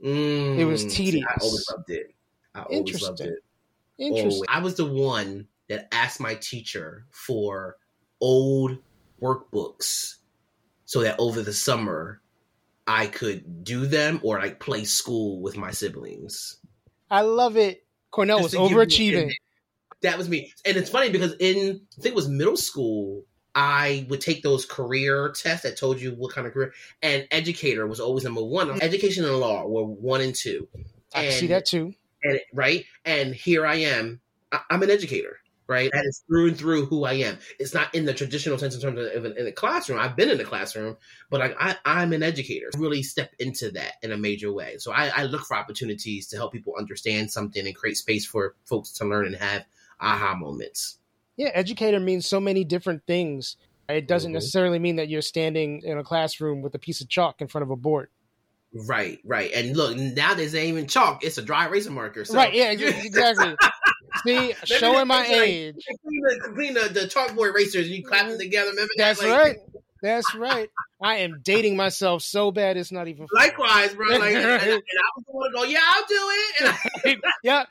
Mm, 0.02 0.58
it 0.58 0.64
was 0.64 0.84
tedious. 0.92 1.26
I 1.28 1.38
always 1.40 1.66
loved 1.70 1.90
it. 1.90 2.14
I 2.54 2.62
always 2.62 3.02
loved 3.02 3.20
it. 3.20 3.38
Interesting. 3.98 4.44
I 4.48 4.60
was 4.60 4.76
the 4.76 4.86
one 4.86 5.46
that 5.68 5.88
asked 5.92 6.20
my 6.20 6.34
teacher 6.34 7.04
for 7.10 7.76
old 8.20 8.78
workbooks 9.20 10.16
so 10.84 11.02
that 11.02 11.16
over 11.18 11.42
the 11.42 11.52
summer 11.52 12.20
I 12.86 13.06
could 13.06 13.62
do 13.62 13.86
them 13.86 14.20
or 14.24 14.40
like 14.40 14.58
play 14.58 14.84
school 14.84 15.40
with 15.40 15.56
my 15.56 15.70
siblings. 15.70 16.56
I 17.10 17.22
love 17.22 17.56
it. 17.56 17.84
Cornell 18.10 18.40
Just 18.40 18.58
was 18.58 18.70
overachieving. 18.70 19.30
that 20.02 20.18
was 20.18 20.28
me. 20.28 20.52
And 20.64 20.76
it's 20.76 20.90
funny 20.90 21.10
because 21.10 21.34
in 21.38 21.82
I 21.98 22.02
think 22.02 22.12
it 22.12 22.14
was 22.14 22.28
middle 22.28 22.56
school, 22.56 23.24
I 23.54 24.06
would 24.08 24.20
take 24.20 24.42
those 24.42 24.64
career 24.64 25.30
tests 25.30 25.64
that 25.64 25.76
told 25.76 26.00
you 26.00 26.12
what 26.12 26.32
kind 26.32 26.46
of 26.46 26.52
career, 26.52 26.72
and 27.02 27.26
educator 27.30 27.86
was 27.86 28.00
always 28.00 28.24
number 28.24 28.44
one. 28.44 28.68
Mm-hmm. 28.68 28.78
Education 28.82 29.24
and 29.24 29.36
law 29.36 29.66
were 29.66 29.84
one 29.84 30.20
and 30.20 30.34
two. 30.34 30.68
I 31.14 31.24
and, 31.24 31.34
see 31.34 31.46
that 31.48 31.66
too. 31.66 31.94
And 32.22 32.40
right, 32.52 32.84
and 33.04 33.34
here 33.34 33.66
I 33.66 33.76
am. 33.76 34.20
I, 34.52 34.60
am 34.70 34.82
an 34.82 34.90
educator, 34.90 35.38
right? 35.66 35.90
That 35.92 36.04
is 36.04 36.22
through 36.28 36.48
and 36.48 36.56
through 36.56 36.86
who 36.86 37.04
I 37.04 37.14
am. 37.14 37.38
It's 37.58 37.74
not 37.74 37.92
in 37.92 38.04
the 38.04 38.14
traditional 38.14 38.58
sense 38.58 38.76
in 38.76 38.80
terms 38.80 38.98
of 38.98 39.24
in 39.24 39.44
the 39.44 39.52
classroom. 39.52 39.98
I've 39.98 40.16
been 40.16 40.30
in 40.30 40.38
the 40.38 40.44
classroom, 40.44 40.96
but 41.28 41.42
I, 41.42 41.76
I, 41.84 42.02
am 42.02 42.12
an 42.12 42.22
educator. 42.22 42.70
Really 42.76 43.02
step 43.02 43.32
into 43.40 43.72
that 43.72 43.94
in 44.02 44.12
a 44.12 44.16
major 44.16 44.52
way. 44.52 44.76
So 44.78 44.92
I, 44.92 45.08
I 45.08 45.24
look 45.24 45.42
for 45.42 45.56
opportunities 45.56 46.28
to 46.28 46.36
help 46.36 46.52
people 46.52 46.74
understand 46.78 47.32
something 47.32 47.66
and 47.66 47.74
create 47.74 47.96
space 47.96 48.26
for 48.26 48.54
folks 48.64 48.92
to 48.94 49.06
learn 49.06 49.26
and 49.26 49.36
have 49.36 49.64
aha 50.00 50.34
moments 50.34 50.99
yeah, 51.40 51.48
educator 51.54 51.98
means 51.98 52.26
so 52.26 52.38
many 52.38 52.64
different 52.64 53.06
things. 53.06 53.56
It 53.88 54.06
doesn't 54.06 54.28
mm-hmm. 54.28 54.34
necessarily 54.34 54.78
mean 54.78 54.96
that 54.96 55.08
you're 55.08 55.22
standing 55.22 55.80
in 55.82 55.96
a 55.96 56.04
classroom 56.04 56.60
with 56.60 56.74
a 56.74 56.78
piece 56.78 57.00
of 57.00 57.08
chalk 57.08 57.40
in 57.40 57.48
front 57.48 57.62
of 57.62 57.70
a 57.70 57.76
board. 57.76 58.10
Right, 58.74 59.20
right. 59.24 59.50
And 59.54 59.74
look, 59.74 59.96
now 59.96 60.34
there's 60.34 60.54
ain't 60.54 60.68
even 60.68 60.86
chalk; 60.86 61.24
it's 61.24 61.38
a 61.38 61.42
dry 61.42 61.66
eraser 61.66 61.92
marker. 61.92 62.26
So. 62.26 62.34
Right, 62.34 62.52
yeah, 62.52 62.70
exactly. 62.72 63.56
See, 64.26 64.52
showing 64.64 65.06
my 65.06 65.24
age. 65.24 65.76
clean, 66.54 66.74
the, 66.74 66.90
the, 66.92 67.00
chalkboard 67.06 67.52
erasers 67.52 67.86
and 67.86 67.94
you 67.94 68.04
clap 68.04 68.28
them 68.28 68.38
together. 68.38 68.70
Remember 68.70 68.92
That's 68.98 69.20
that? 69.20 69.28
Like, 69.30 69.38
right. 69.38 69.56
That's 70.02 70.34
right. 70.34 70.68
I 71.02 71.16
am 71.16 71.40
dating 71.42 71.74
myself 71.74 72.20
so 72.20 72.52
bad 72.52 72.76
it's 72.76 72.92
not 72.92 73.08
even. 73.08 73.26
Funny. 73.26 73.48
Likewise, 73.48 73.94
bro. 73.94 74.08
Like, 74.18 74.34
and, 74.34 74.44
and, 74.44 74.72
I 74.72 74.76
was 75.16 75.24
the 75.26 75.32
one 75.32 75.50
to 75.50 75.56
go, 75.56 75.64
yeah, 75.64 75.78
I'll 75.82 76.06
do 76.06 76.28
it. 76.30 76.60
yeah, 77.04 77.14
yeah, 77.42 77.64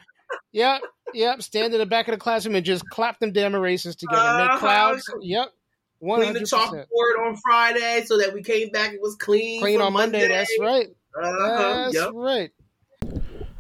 yep. 0.52 0.82
Yep, 1.14 1.42
stand 1.42 1.74
in 1.74 1.80
the 1.80 1.86
back 1.86 2.08
of 2.08 2.14
the 2.14 2.20
classroom 2.20 2.56
and 2.56 2.66
just 2.66 2.84
clap 2.90 3.20
them 3.20 3.32
damn 3.32 3.56
erasers 3.56 3.96
together. 3.96 4.22
Uh, 4.22 4.48
Make 4.48 4.60
clouds. 4.60 5.10
Yep. 5.22 5.54
100%. 6.02 6.16
Clean 6.16 6.34
the 6.34 6.40
chalkboard 6.40 7.28
on 7.28 7.36
Friday 7.38 8.04
so 8.06 8.18
that 8.18 8.34
we 8.34 8.42
came 8.42 8.70
back. 8.70 8.94
It 8.94 9.02
was 9.02 9.16
clean. 9.16 9.60
Clean 9.60 9.82
on 9.82 9.94
Monday. 9.94 10.20
Monday. 10.20 10.34
That's 10.34 10.58
right. 10.60 10.88
Uh-huh. 11.22 11.74
That's 11.84 11.96
yep. 11.96 12.12
right. 12.14 12.52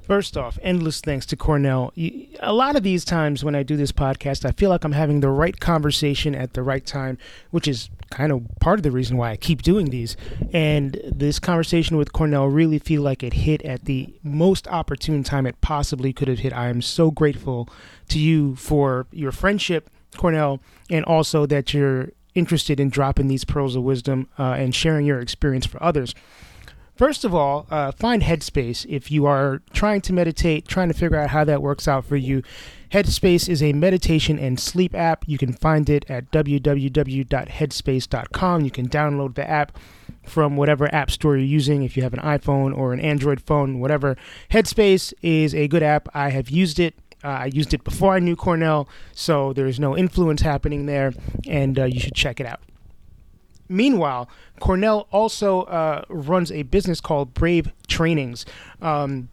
First 0.09 0.35
off, 0.37 0.57
endless 0.63 1.01
thanks 1.01 1.27
to 1.27 1.37
Cornell. 1.37 1.93
A 2.39 2.51
lot 2.51 2.75
of 2.75 2.81
these 2.81 3.05
times 3.05 3.43
when 3.43 3.53
I 3.53 3.61
do 3.61 3.77
this 3.77 3.91
podcast, 3.91 4.43
I 4.43 4.49
feel 4.49 4.71
like 4.71 4.83
I'm 4.83 4.93
having 4.93 5.19
the 5.19 5.29
right 5.29 5.59
conversation 5.59 6.33
at 6.33 6.53
the 6.53 6.63
right 6.63 6.83
time, 6.83 7.19
which 7.51 7.67
is 7.67 7.91
kind 8.09 8.31
of 8.31 8.41
part 8.59 8.79
of 8.79 8.83
the 8.83 8.89
reason 8.89 9.17
why 9.17 9.29
I 9.29 9.37
keep 9.37 9.61
doing 9.61 9.91
these. 9.91 10.17
And 10.51 10.99
this 11.05 11.37
conversation 11.37 11.95
with 11.95 12.11
Cornell 12.11 12.47
really 12.47 12.79
feel 12.79 13.03
like 13.03 13.21
it 13.21 13.33
hit 13.33 13.61
at 13.61 13.85
the 13.85 14.11
most 14.23 14.67
opportune 14.69 15.23
time 15.23 15.45
it 15.45 15.61
possibly 15.61 16.11
could 16.11 16.27
have 16.27 16.39
hit. 16.39 16.53
I 16.53 16.69
am 16.69 16.81
so 16.81 17.11
grateful 17.11 17.69
to 18.07 18.17
you 18.17 18.55
for 18.55 19.05
your 19.11 19.31
friendship, 19.31 19.91
Cornell, 20.17 20.59
and 20.89 21.05
also 21.05 21.45
that 21.45 21.71
you're 21.71 22.09
interested 22.33 22.79
in 22.79 22.89
dropping 22.89 23.27
these 23.27 23.43
pearls 23.43 23.75
of 23.75 23.83
wisdom 23.83 24.27
uh, 24.39 24.53
and 24.53 24.73
sharing 24.73 25.05
your 25.05 25.19
experience 25.19 25.67
for 25.67 25.81
others. 25.83 26.15
First 26.99 27.23
of 27.23 27.33
all, 27.33 27.65
uh, 27.71 27.93
find 27.93 28.21
Headspace 28.23 28.85
if 28.89 29.09
you 29.09 29.25
are 29.25 29.61
trying 29.71 30.01
to 30.01 30.11
meditate, 30.11 30.67
trying 30.67 30.89
to 30.89 30.93
figure 30.93 31.15
out 31.15 31.29
how 31.29 31.45
that 31.45 31.61
works 31.61 31.87
out 31.87 32.03
for 32.03 32.17
you. 32.17 32.43
Headspace 32.91 33.47
is 33.47 33.63
a 33.63 33.71
meditation 33.71 34.37
and 34.37 34.59
sleep 34.59 34.93
app. 34.93 35.23
You 35.25 35.37
can 35.37 35.53
find 35.53 35.89
it 35.89 36.03
at 36.09 36.29
www.headspace.com. 36.31 38.65
You 38.65 38.71
can 38.71 38.89
download 38.89 39.35
the 39.35 39.49
app 39.49 39.77
from 40.23 40.57
whatever 40.57 40.93
app 40.93 41.09
store 41.09 41.37
you're 41.37 41.45
using, 41.45 41.83
if 41.83 41.95
you 41.95 42.03
have 42.03 42.13
an 42.13 42.19
iPhone 42.19 42.77
or 42.77 42.91
an 42.91 42.99
Android 42.99 43.39
phone, 43.39 43.79
whatever. 43.79 44.17
Headspace 44.51 45.13
is 45.21 45.55
a 45.55 45.69
good 45.69 45.83
app. 45.83 46.09
I 46.13 46.31
have 46.31 46.49
used 46.49 46.81
it. 46.81 46.95
Uh, 47.23 47.27
I 47.27 47.45
used 47.45 47.73
it 47.73 47.85
before 47.85 48.15
I 48.15 48.19
knew 48.19 48.35
Cornell, 48.35 48.89
so 49.13 49.53
there's 49.53 49.79
no 49.79 49.95
influence 49.95 50.41
happening 50.41 50.85
there, 50.85 51.13
and 51.47 51.79
uh, 51.79 51.85
you 51.85 52.01
should 52.01 52.15
check 52.15 52.41
it 52.41 52.45
out. 52.45 52.59
Meanwhile, 53.69 54.27
Cornell 54.59 55.07
also 55.11 55.61
uh, 55.63 56.03
runs 56.09 56.51
a 56.51 56.63
business 56.63 56.99
called 56.99 57.33
Brave 57.33 57.71
Trainings. 57.87 58.45
Um, 58.81 59.29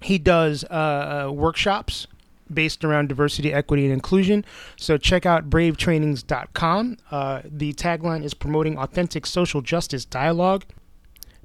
he 0.00 0.18
does 0.18 0.64
uh, 0.64 1.26
uh, 1.28 1.32
workshops 1.32 2.06
based 2.52 2.82
around 2.82 3.08
diversity, 3.08 3.52
equity, 3.52 3.84
and 3.84 3.92
inclusion. 3.92 4.44
So 4.76 4.96
check 4.96 5.26
out 5.26 5.50
bravetrainings.com. 5.50 6.96
Uh, 7.10 7.42
the 7.44 7.74
tagline 7.74 8.24
is 8.24 8.32
promoting 8.32 8.78
authentic 8.78 9.26
social 9.26 9.60
justice 9.60 10.06
dialogue. 10.06 10.64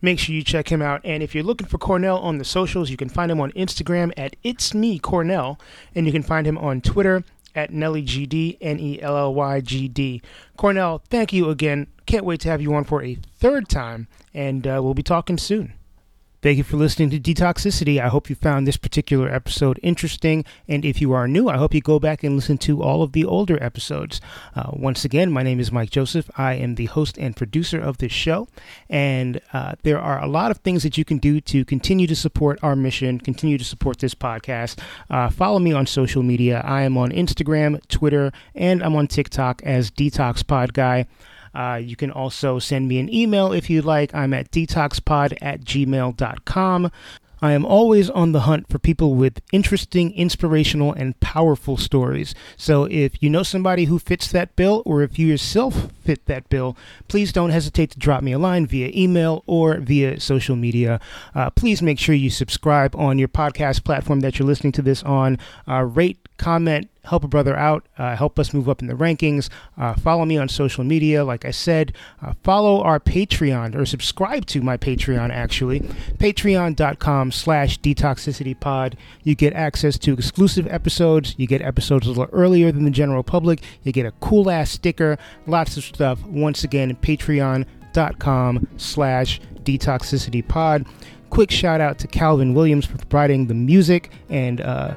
Make 0.02 0.20
sure 0.20 0.36
you 0.36 0.44
check 0.44 0.70
him 0.70 0.82
out. 0.82 1.02
And 1.04 1.24
if 1.24 1.34
you're 1.34 1.44
looking 1.44 1.68
for 1.68 1.78
Cornell 1.78 2.20
on 2.20 2.38
the 2.38 2.46
socials, 2.46 2.90
you 2.90 2.98
can 2.98 3.10
find 3.10 3.32
him 3.32 3.40
on 3.40 3.52
Instagram 3.54 4.12
at 4.18 4.36
It's 4.44 4.74
Me 4.74 5.00
Cornell, 5.00 5.60
and 5.96 6.06
you 6.06 6.12
can 6.12 6.24
find 6.24 6.46
him 6.46 6.58
on 6.58 6.82
Twitter 6.82 7.24
at 7.56 7.72
NellyGD, 7.72 8.58
N 8.62 8.80
E 8.80 9.02
L 9.02 9.18
L 9.18 9.34
Y 9.34 9.62
G 9.62 9.88
D. 9.88 10.22
Cornell, 10.58 11.02
thank 11.10 11.34
you 11.34 11.50
again. 11.50 11.88
Can't 12.06 12.26
wait 12.26 12.42
to 12.42 12.50
have 12.50 12.62
you 12.62 12.74
on 12.74 12.84
for 12.84 13.04
a 13.04 13.18
third 13.38 13.70
time, 13.70 14.08
and 14.34 14.66
uh, 14.68 14.80
we'll 14.84 14.94
be 14.94 15.04
talking 15.04 15.38
soon. 15.38 15.74
Thank 16.44 16.58
you 16.58 16.66
for 16.66 16.76
listening 16.76 17.10
to 17.12 17.22
Detoxicity. 17.22 18.02
I 18.02 18.10
hope 18.10 18.30
you 18.30 18.36
found 18.36 18.68
this 18.68 18.76
particular 18.76 19.34
episode 19.34 19.80
interesting. 19.82 20.44
And 20.68 20.84
if 20.84 21.00
you 21.00 21.14
are 21.14 21.26
new, 21.26 21.48
I 21.48 21.56
hope 21.56 21.74
you 21.74 21.80
go 21.80 22.02
back 22.02 22.22
and 22.22 22.36
listen 22.36 22.58
to 22.58 22.84
all 22.84 23.02
of 23.02 23.14
the 23.14 23.24
older 23.24 23.58
episodes. 23.64 24.20
Uh, 24.54 24.72
once 24.74 25.06
again, 25.06 25.32
my 25.32 25.42
name 25.42 25.62
is 25.62 25.72
Mike 25.72 25.90
Joseph. 25.90 26.30
I 26.36 26.56
am 26.56 26.76
the 26.76 26.88
host 26.88 27.18
and 27.18 27.34
producer 27.34 27.80
of 27.80 28.00
this 28.00 28.12
show. 28.12 28.50
And 28.90 29.40
uh, 29.54 29.76
there 29.84 30.02
are 30.02 30.22
a 30.22 30.28
lot 30.28 30.52
of 30.52 30.58
things 30.58 30.84
that 30.84 30.98
you 30.98 31.06
can 31.06 31.18
do 31.18 31.40
to 31.40 31.64
continue 31.64 32.08
to 32.08 32.16
support 32.16 32.60
our 32.62 32.76
mission, 32.76 33.22
continue 33.22 33.58
to 33.58 33.64
support 33.64 34.00
this 34.00 34.14
podcast. 34.14 34.80
Uh, 35.10 35.30
follow 35.30 35.60
me 35.60 35.72
on 35.72 35.88
social 35.88 36.24
media. 36.24 36.62
I 36.66 36.82
am 36.82 36.98
on 36.98 37.12
Instagram, 37.12 37.80
Twitter, 37.88 38.34
and 38.54 38.84
I'm 38.84 38.98
on 38.98 39.08
TikTok 39.08 39.62
as 39.64 39.90
Detox 39.90 40.46
Pod 40.46 40.74
Guy. 40.74 41.06
Uh, 41.54 41.80
you 41.82 41.96
can 41.96 42.12
also 42.12 42.60
send 42.60 42.88
me 42.88 43.00
an 43.00 43.14
email 43.14 43.52
if 43.52 43.70
you'd 43.70 43.86
like. 43.86 44.14
I'm 44.14 44.34
at 44.34 44.52
detoxpod 44.52 45.38
at 45.42 45.62
gmail.com. 45.62 46.92
I 47.44 47.52
am 47.52 47.66
always 47.66 48.10
on 48.10 48.32
the 48.32 48.40
hunt 48.42 48.70
for 48.70 48.80
people 48.80 49.16
with 49.16 49.42
interesting, 49.52 50.14
inspirational, 50.14 50.94
and 50.94 51.20
powerful 51.20 51.76
stories. 51.76 52.34
So 52.56 52.86
if 52.86 53.22
you 53.22 53.30
know 53.30 53.44
somebody 53.44 53.84
who 53.84 54.00
fits 54.00 54.32
that 54.32 54.56
bill, 54.56 54.82
or 54.86 55.02
if 55.02 55.20
you 55.20 55.28
yourself 55.28 55.90
fit 56.06 56.26
that 56.28 56.48
bill, 56.48 56.78
please 57.10 57.34
don't 57.34 57.50
hesitate 57.50 57.92
to 57.92 58.00
drop 58.00 58.24
me 58.24 58.32
a 58.32 58.40
line 58.40 58.66
via 58.66 58.92
email 58.96 59.44
or 59.46 59.76
via 59.80 60.22
social 60.22 60.56
media. 60.56 61.02
Uh, 61.36 61.50
please 61.50 61.82
make 61.82 62.00
sure 62.00 62.16
you 62.16 62.30
subscribe 62.30 62.96
on 62.96 63.20
your 63.20 63.28
podcast 63.28 63.84
platform 63.84 64.22
that 64.22 64.40
you're 64.40 64.48
listening 64.48 64.72
to 64.72 64.82
this 64.82 65.04
on. 65.04 65.38
Uh, 65.68 65.82
rate, 65.82 66.23
comment, 66.44 66.90
help 67.06 67.24
a 67.24 67.28
brother 67.28 67.56
out, 67.56 67.88
uh, 67.98 68.18
help 68.18 68.38
us 68.38 68.54
move 68.54 68.68
up 68.68 68.82
in 68.82 68.88
the 68.90 68.94
rankings. 68.94 69.50
Uh, 69.78 69.94
follow 69.94 70.26
me 70.26 70.38
on 70.38 70.50
social 70.50 70.84
media. 70.84 71.24
Like 71.24 71.46
I 71.46 71.52
said, 71.52 71.94
uh, 72.22 72.34
follow 72.44 72.84
our 72.84 73.00
Patreon 73.00 73.76
or 73.76 73.86
subscribe 73.86 74.46
to 74.48 74.62
my 74.62 74.76
Patreon, 74.76 75.30
actually. 75.30 75.80
Patreon.com 76.18 77.32
slash 77.32 77.80
detoxicitypod. 77.80 78.96
You 79.24 79.36
get 79.36 79.54
access 79.54 79.98
to 80.00 80.12
exclusive 80.14 80.68
episodes. 80.68 81.34
You 81.38 81.48
get 81.48 81.62
episodes 81.62 82.08
a 82.08 82.10
little 82.10 82.28
earlier 82.34 82.74
than 82.74 82.84
the 82.84 82.92
general 82.92 83.24
public. 83.24 83.62
You 83.84 83.94
get 83.94 84.06
a 84.06 84.12
cool 84.20 84.52
ass 84.52 84.70
sticker, 84.70 85.18
lots 85.48 85.78
of 85.78 85.86
stuff. 85.86 86.22
Once 86.26 86.66
again, 86.66 86.94
patreon.com 86.98 88.68
slash 88.76 89.40
detoxicitypod. 89.64 90.88
Quick 91.30 91.52
shout 91.52 91.80
out 91.80 91.98
to 92.00 92.08
Calvin 92.08 92.54
Williams 92.54 92.86
for 92.86 92.98
providing 92.98 93.48
the 93.48 93.54
music 93.54 94.12
and 94.30 94.60
uh, 94.60 94.94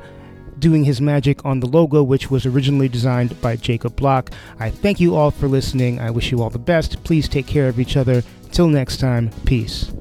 doing 0.58 0.84
his 0.84 1.00
magic 1.00 1.44
on 1.44 1.60
the 1.60 1.66
logo, 1.66 2.02
which 2.02 2.30
was 2.30 2.46
originally 2.46 2.88
designed 2.88 3.40
by 3.40 3.56
Jacob 3.56 3.96
Block. 3.96 4.30
I 4.58 4.70
thank 4.70 5.00
you 5.00 5.14
all 5.14 5.30
for 5.30 5.48
listening. 5.48 6.00
I 6.00 6.10
wish 6.10 6.30
you 6.30 6.42
all 6.42 6.50
the 6.50 6.58
best. 6.58 7.02
Please 7.04 7.28
take 7.28 7.46
care 7.46 7.68
of 7.68 7.78
each 7.78 7.96
other. 7.96 8.22
Till 8.52 8.68
next 8.68 8.98
time, 8.98 9.30
peace. 9.44 9.92